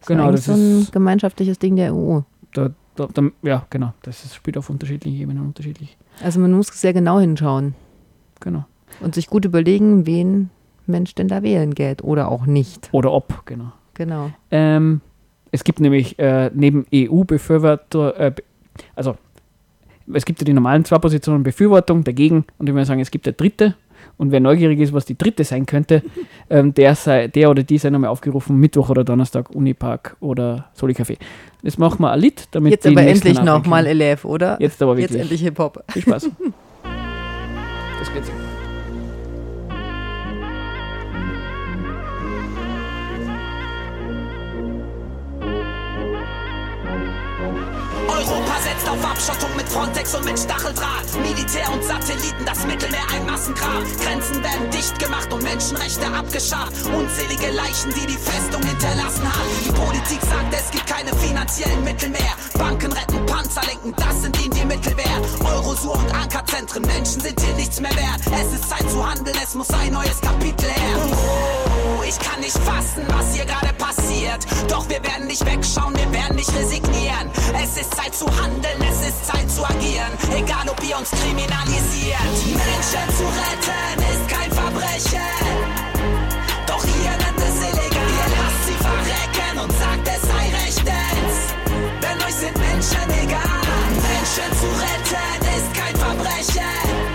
Das 0.00 0.08
Genau, 0.08 0.24
eigentlich 0.28 0.36
das 0.36 0.44
so 0.46 0.52
ein 0.52 0.80
ist- 0.80 0.92
gemeinschaftliches 0.92 1.58
Ding 1.58 1.76
der 1.76 1.94
EU. 1.94 2.20
Da, 2.54 2.70
da, 2.96 3.08
da, 3.12 3.22
ja, 3.42 3.66
genau. 3.68 3.92
Das 4.02 4.24
ist, 4.24 4.34
spielt 4.34 4.56
auf 4.56 4.70
unterschiedlichen 4.70 5.20
Ebenen 5.20 5.44
unterschiedlich. 5.44 5.96
Also 6.22 6.40
man 6.40 6.52
muss 6.52 6.68
sehr 6.68 6.92
genau 6.94 7.20
hinschauen 7.20 7.74
Genau. 8.40 8.64
Und 9.00 9.14
sich 9.14 9.28
gut 9.28 9.44
überlegen, 9.44 10.06
wen 10.06 10.50
Mensch 10.86 11.14
denn 11.14 11.28
da 11.28 11.42
wählen 11.42 11.74
geht 11.74 12.02
oder 12.02 12.28
auch 12.30 12.46
nicht. 12.46 12.88
Oder 12.92 13.12
ob, 13.12 13.46
genau. 13.46 13.72
Genau. 13.94 14.30
Ähm, 14.50 15.00
es 15.52 15.64
gibt 15.64 15.80
nämlich 15.80 16.18
äh, 16.18 16.50
neben 16.54 16.86
EU-Befürworter, 16.94 18.18
äh, 18.18 18.32
also 18.94 19.16
es 20.12 20.24
gibt 20.24 20.40
ja 20.40 20.44
die 20.44 20.52
normalen 20.52 20.84
zwei 20.84 20.98
Positionen, 20.98 21.42
Befürwortung, 21.42 22.04
dagegen 22.04 22.44
und 22.58 22.68
ich 22.68 22.74
würde 22.74 22.86
sagen, 22.86 23.00
es 23.00 23.10
gibt 23.10 23.26
eine 23.26 23.34
dritte, 23.34 23.74
Und 24.16 24.32
wer 24.32 24.40
neugierig 24.40 24.78
ist, 24.80 24.92
was 24.92 25.04
die 25.04 25.16
dritte 25.16 25.44
sein 25.44 25.66
könnte, 25.66 26.02
ähm, 26.50 26.74
der, 26.74 26.94
sei, 26.94 27.28
der 27.28 27.50
oder 27.50 27.62
die 27.62 27.78
sei 27.78 27.90
nochmal 27.90 28.10
aufgerufen, 28.10 28.56
Mittwoch 28.56 28.90
oder 28.90 29.04
Donnerstag, 29.04 29.50
Unipark 29.50 30.16
oder 30.20 30.66
Soli 30.74 30.94
Café. 30.94 31.16
Das 31.62 31.78
machen 31.78 32.00
wir 32.00 32.10
ein 32.10 32.20
Lied, 32.20 32.48
damit 32.50 32.72
Jetzt 32.72 32.86
aber 32.86 33.02
endlich 33.02 33.42
nochmal 33.42 33.86
Elef, 33.86 34.24
oder? 34.24 34.56
Jetzt 34.60 34.82
aber 34.82 34.98
Jetzt 34.98 35.10
wirklich. 35.10 35.22
endlich 35.22 35.40
Hip-Hop. 35.42 35.84
Viel 35.88 36.02
Spaß. 36.02 36.30
Das 37.98 38.10
geht 38.14 38.24
Abschottung 49.20 49.54
mit 49.54 49.68
Frontex 49.68 50.14
und 50.14 50.24
mit 50.24 50.38
Stacheldraht. 50.38 51.04
Militär 51.20 51.70
und 51.74 51.84
Satelliten, 51.84 52.42
das 52.46 52.64
Mittelmeer 52.64 53.04
ein 53.12 53.26
Massengrab. 53.26 53.84
Grenzen 54.02 54.42
werden 54.42 54.70
dicht 54.70 54.98
gemacht 54.98 55.30
und 55.30 55.42
Menschenrechte 55.42 56.06
abgeschafft. 56.06 56.86
Unzählige 56.86 57.50
Leichen, 57.52 57.92
die 57.92 58.06
die 58.06 58.16
Festung 58.16 58.62
hinterlassen 58.62 59.28
hat. 59.28 59.44
Die 59.62 59.72
Politik 59.72 60.20
sagt, 60.22 60.54
es 60.54 60.70
gibt 60.70 60.86
keine 60.86 61.14
finanziellen 61.16 61.84
Mittel 61.84 62.08
mehr. 62.08 62.32
Banken 62.54 62.92
retten, 62.92 63.26
Panzer 63.26 63.60
lenken, 63.66 63.94
das 63.94 64.22
sind 64.22 64.40
ihnen 64.42 64.54
die 64.54 64.64
Mittel 64.64 64.96
wert. 64.96 65.44
Eurosur 65.44 65.98
und 65.98 66.14
Ankerzentren, 66.14 66.82
Menschen 66.86 67.20
sind 67.20 67.38
hier 67.38 67.54
nichts 67.56 67.78
mehr 67.78 67.94
wert. 67.94 68.22
Es 68.24 68.54
ist 68.54 68.70
Zeit 68.70 68.90
zu 68.90 69.06
handeln, 69.06 69.36
es 69.42 69.54
muss 69.54 69.68
ein 69.68 69.92
neues 69.92 70.18
Kapitel 70.22 70.66
her. 70.70 71.59
Ich 72.10 72.18
kann 72.18 72.40
nicht 72.40 72.58
fassen, 72.58 73.06
was 73.06 73.36
hier 73.36 73.44
gerade 73.44 73.72
passiert. 73.74 74.44
Doch 74.68 74.88
wir 74.88 75.00
werden 75.04 75.28
nicht 75.28 75.46
wegschauen, 75.46 75.94
wir 75.96 76.12
werden 76.12 76.34
nicht 76.34 76.52
resignieren. 76.52 77.30
Es 77.54 77.80
ist 77.80 77.94
Zeit 77.94 78.12
zu 78.12 78.26
handeln, 78.26 78.82
es 78.82 79.10
ist 79.10 79.26
Zeit 79.26 79.48
zu 79.48 79.64
agieren. 79.64 80.10
Egal 80.34 80.68
ob 80.68 80.82
ihr 80.82 80.98
uns 80.98 81.10
kriminalisiert. 81.12 82.18
Menschen 82.50 83.06
zu 83.14 83.26
retten 83.30 84.02
ist 84.10 84.26
kein 84.26 84.50
Verbrechen. 84.50 85.22
Doch 86.66 86.82
ihr 86.82 87.14
nennt 87.14 87.38
es 87.38 87.56
illegal. 87.62 88.08
Ihr 88.18 88.28
lasst 88.34 88.62
sie 88.66 88.78
verrecken 88.82 89.60
und 89.62 89.72
sagt, 89.78 90.08
es 90.08 90.22
sei 90.26 90.50
rechtens. 90.64 91.34
Denn 92.02 92.18
euch 92.26 92.34
sind 92.34 92.58
Menschen 92.58 93.08
egal. 93.22 93.62
Menschen 93.86 94.50
zu 94.58 94.66
retten 94.82 95.46
ist 95.46 95.74
kein 95.78 95.94
Verbrechen. 95.94 97.09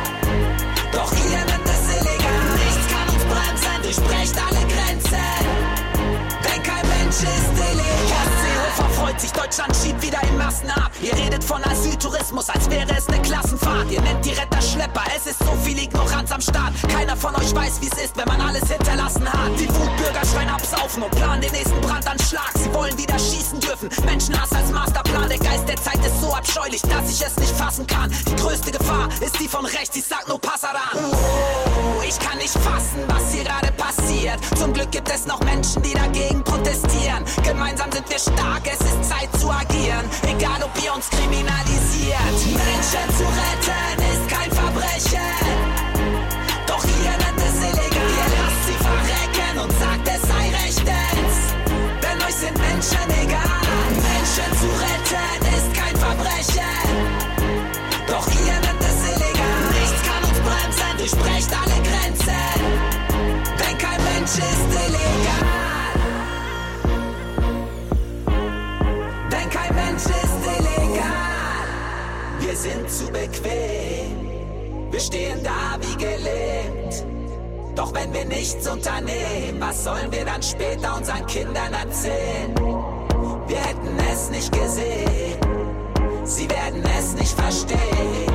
Kein 7.26 7.55
1990 9.16 9.32
Deutschland 9.32 9.76
schiebt 9.76 10.02
wieder 10.02 10.22
in 10.28 10.38
Massen 10.38 10.70
ab. 10.72 10.92
Ihr 11.02 11.16
redet 11.16 11.44
von 11.44 11.64
Asyltourismus, 11.64 12.50
als 12.50 12.70
wäre 12.70 12.98
es 12.98 13.08
eine 13.08 13.22
Klassenfahrt. 13.22 13.90
Ihr 13.90 14.02
nennt 14.02 14.26
die 14.26 14.32
Retter 14.32 14.62
Schlepper, 14.62 15.04
es 15.16 15.26
ist 15.26 15.40
so 15.40 15.52
viel 15.64 15.78
Ignoranz 15.80 16.32
am 16.32 16.42
Start. 16.42 16.74
Keiner 16.90 17.16
von 17.16 17.34
euch 17.36 17.56
weiß, 17.56 17.82
wie 17.82 17.88
es 17.88 18.04
ist, 18.04 18.18
wenn 18.18 18.28
man 18.28 18.42
alles 18.42 18.68
hinterlassen 18.70 19.26
hat. 19.32 19.52
Die 19.58 19.70
Wutbürger 19.70 20.26
schreien 20.26 20.50
absaufen 20.50 21.04
und 21.04 21.12
planen 21.12 21.42
den 21.42 21.52
nächsten 21.52 21.80
Brandanschlag. 21.82 22.52
Sie 22.56 22.74
wollen 22.74 22.98
wieder 22.98 23.18
schießen 23.18 23.60
dürfen. 23.62 23.90
Menschenhass 24.04 24.52
als 24.52 24.70
Masterplan. 24.72 25.30
Der 25.30 25.40
Geist 25.40 25.70
der 25.70 25.78
Zeit 25.78 26.06
ist 26.06 26.20
so 26.20 26.34
abscheulich, 26.34 26.82
dass 26.82 27.10
ich 27.10 27.26
es 27.26 27.38
nicht 27.38 27.56
fassen 27.56 27.88
kann. 27.88 28.12
Die 28.28 28.36
größte 28.36 28.72
Gefahr 28.72 29.08
ist 29.22 29.40
die 29.40 29.48
von 29.48 29.66
rechts, 29.66 29.96
ich 29.96 30.04
sag 30.04 30.28
nur 30.28 30.40
Passaran. 30.42 30.92
Oh, 30.94 32.02
ich 32.06 32.20
kann 32.20 32.38
nicht 32.38 32.52
fassen, 32.54 33.00
was 33.08 33.32
hier 33.32 33.46
gerade 33.46 33.72
passiert. 33.74 34.40
Zum 34.58 34.74
Glück 34.74 34.92
gibt 34.92 35.10
es 35.10 35.26
noch 35.26 35.40
Menschen, 35.42 35.82
die 35.84 35.94
dagegen 35.94 36.44
protestieren. 36.44 37.24
Gemeinsam 37.44 37.92
sind 37.94 38.10
wir 38.10 38.20
stark, 38.20 38.64
es 38.66 38.80
ist 38.82 39.05
Zeit 39.08 39.30
zu 39.40 39.50
agieren. 39.50 40.06
Egal 40.24 40.64
ob 40.64 40.72
ihr 40.84 40.94
uns 40.94 41.10
kriminalisiert. 41.10 42.36
Menschen 42.46 43.08
zu 43.18 43.24
retten 43.24 44.02
ist 44.12 44.28
kein 44.30 44.52
Verbrechen. 44.52 45.65
Nichts 78.46 78.68
unternehmen, 78.68 79.60
was 79.60 79.84
sollen 79.84 80.12
wir 80.12 80.24
dann 80.24 80.44
später 80.44 80.96
unseren 80.96 81.26
Kindern 81.26 81.74
erzählen? 81.74 82.54
Wir 83.48 83.58
hätten 83.58 83.98
es 84.12 84.30
nicht 84.30 84.52
gesehen. 84.52 85.40
Sie 86.24 86.48
werden 86.50 86.84
es 86.98 87.14
nicht 87.16 87.34
verstehen. 87.34 88.32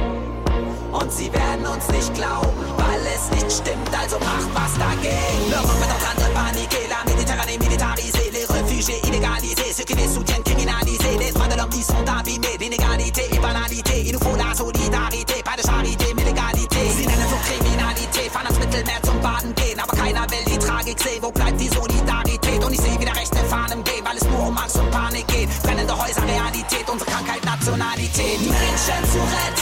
Und 0.92 1.12
sie 1.12 1.32
werden 1.32 1.64
uns 1.66 1.88
nicht 1.88 2.12
glauben, 2.14 2.50
weil 2.76 3.00
es 3.14 3.30
nicht 3.30 3.52
stimmt, 3.52 3.90
also 3.96 4.18
macht 4.18 4.50
was 4.52 4.74
dagegen. 4.78 5.50
L'Europe 5.50 5.78
est 5.78 5.92
en 5.94 6.00
train 6.02 6.16
de 6.16 6.34
paniquer, 6.34 6.88
la 6.90 7.10
militarisée, 7.58 8.30
les 8.32 8.46
réfugiés 8.46 9.00
illégalisés, 9.06 9.72
ceux 9.72 9.84
qui 9.84 9.94
les 9.94 10.08
soutiennent 10.08 10.42
criminalisés, 10.42 11.16
les 11.18 11.32
droits 11.32 11.46
de 11.46 11.56
l'homme 11.56 11.70
qui 11.70 11.82
sont 11.82 12.04
abîmés, 12.06 12.56
l'inégalité 12.58 13.22
et 13.32 13.38
banalité. 13.38 14.02
Il 14.06 14.12
nous 14.12 14.18
faut 14.18 14.36
la 14.36 14.54
solidarité, 14.54 15.34
pas 15.44 15.56
de 15.56 15.66
charité, 15.66 15.99
Tragik 20.90 21.00
sehen. 21.00 21.22
Wo 21.22 21.30
bleibt 21.30 21.60
die 21.60 21.68
Solidarität? 21.68 22.64
Und 22.64 22.72
ich 22.72 22.80
sehe 22.80 22.98
wieder 22.98 23.14
rechte 23.14 23.36
Fahnen 23.48 23.84
wehen, 23.86 24.04
weil 24.04 24.16
es 24.16 24.24
nur 24.24 24.48
um 24.48 24.56
Angst 24.56 24.76
und 24.76 24.90
Panik 24.90 25.26
geht. 25.28 25.48
Brennende 25.62 25.96
Häuser, 25.96 26.22
Realität, 26.26 26.88
unsere 26.90 27.10
Krankheit, 27.10 27.44
Nationalität. 27.44 28.40
Menschen 28.40 29.10
zu 29.12 29.18
retten. 29.18 29.59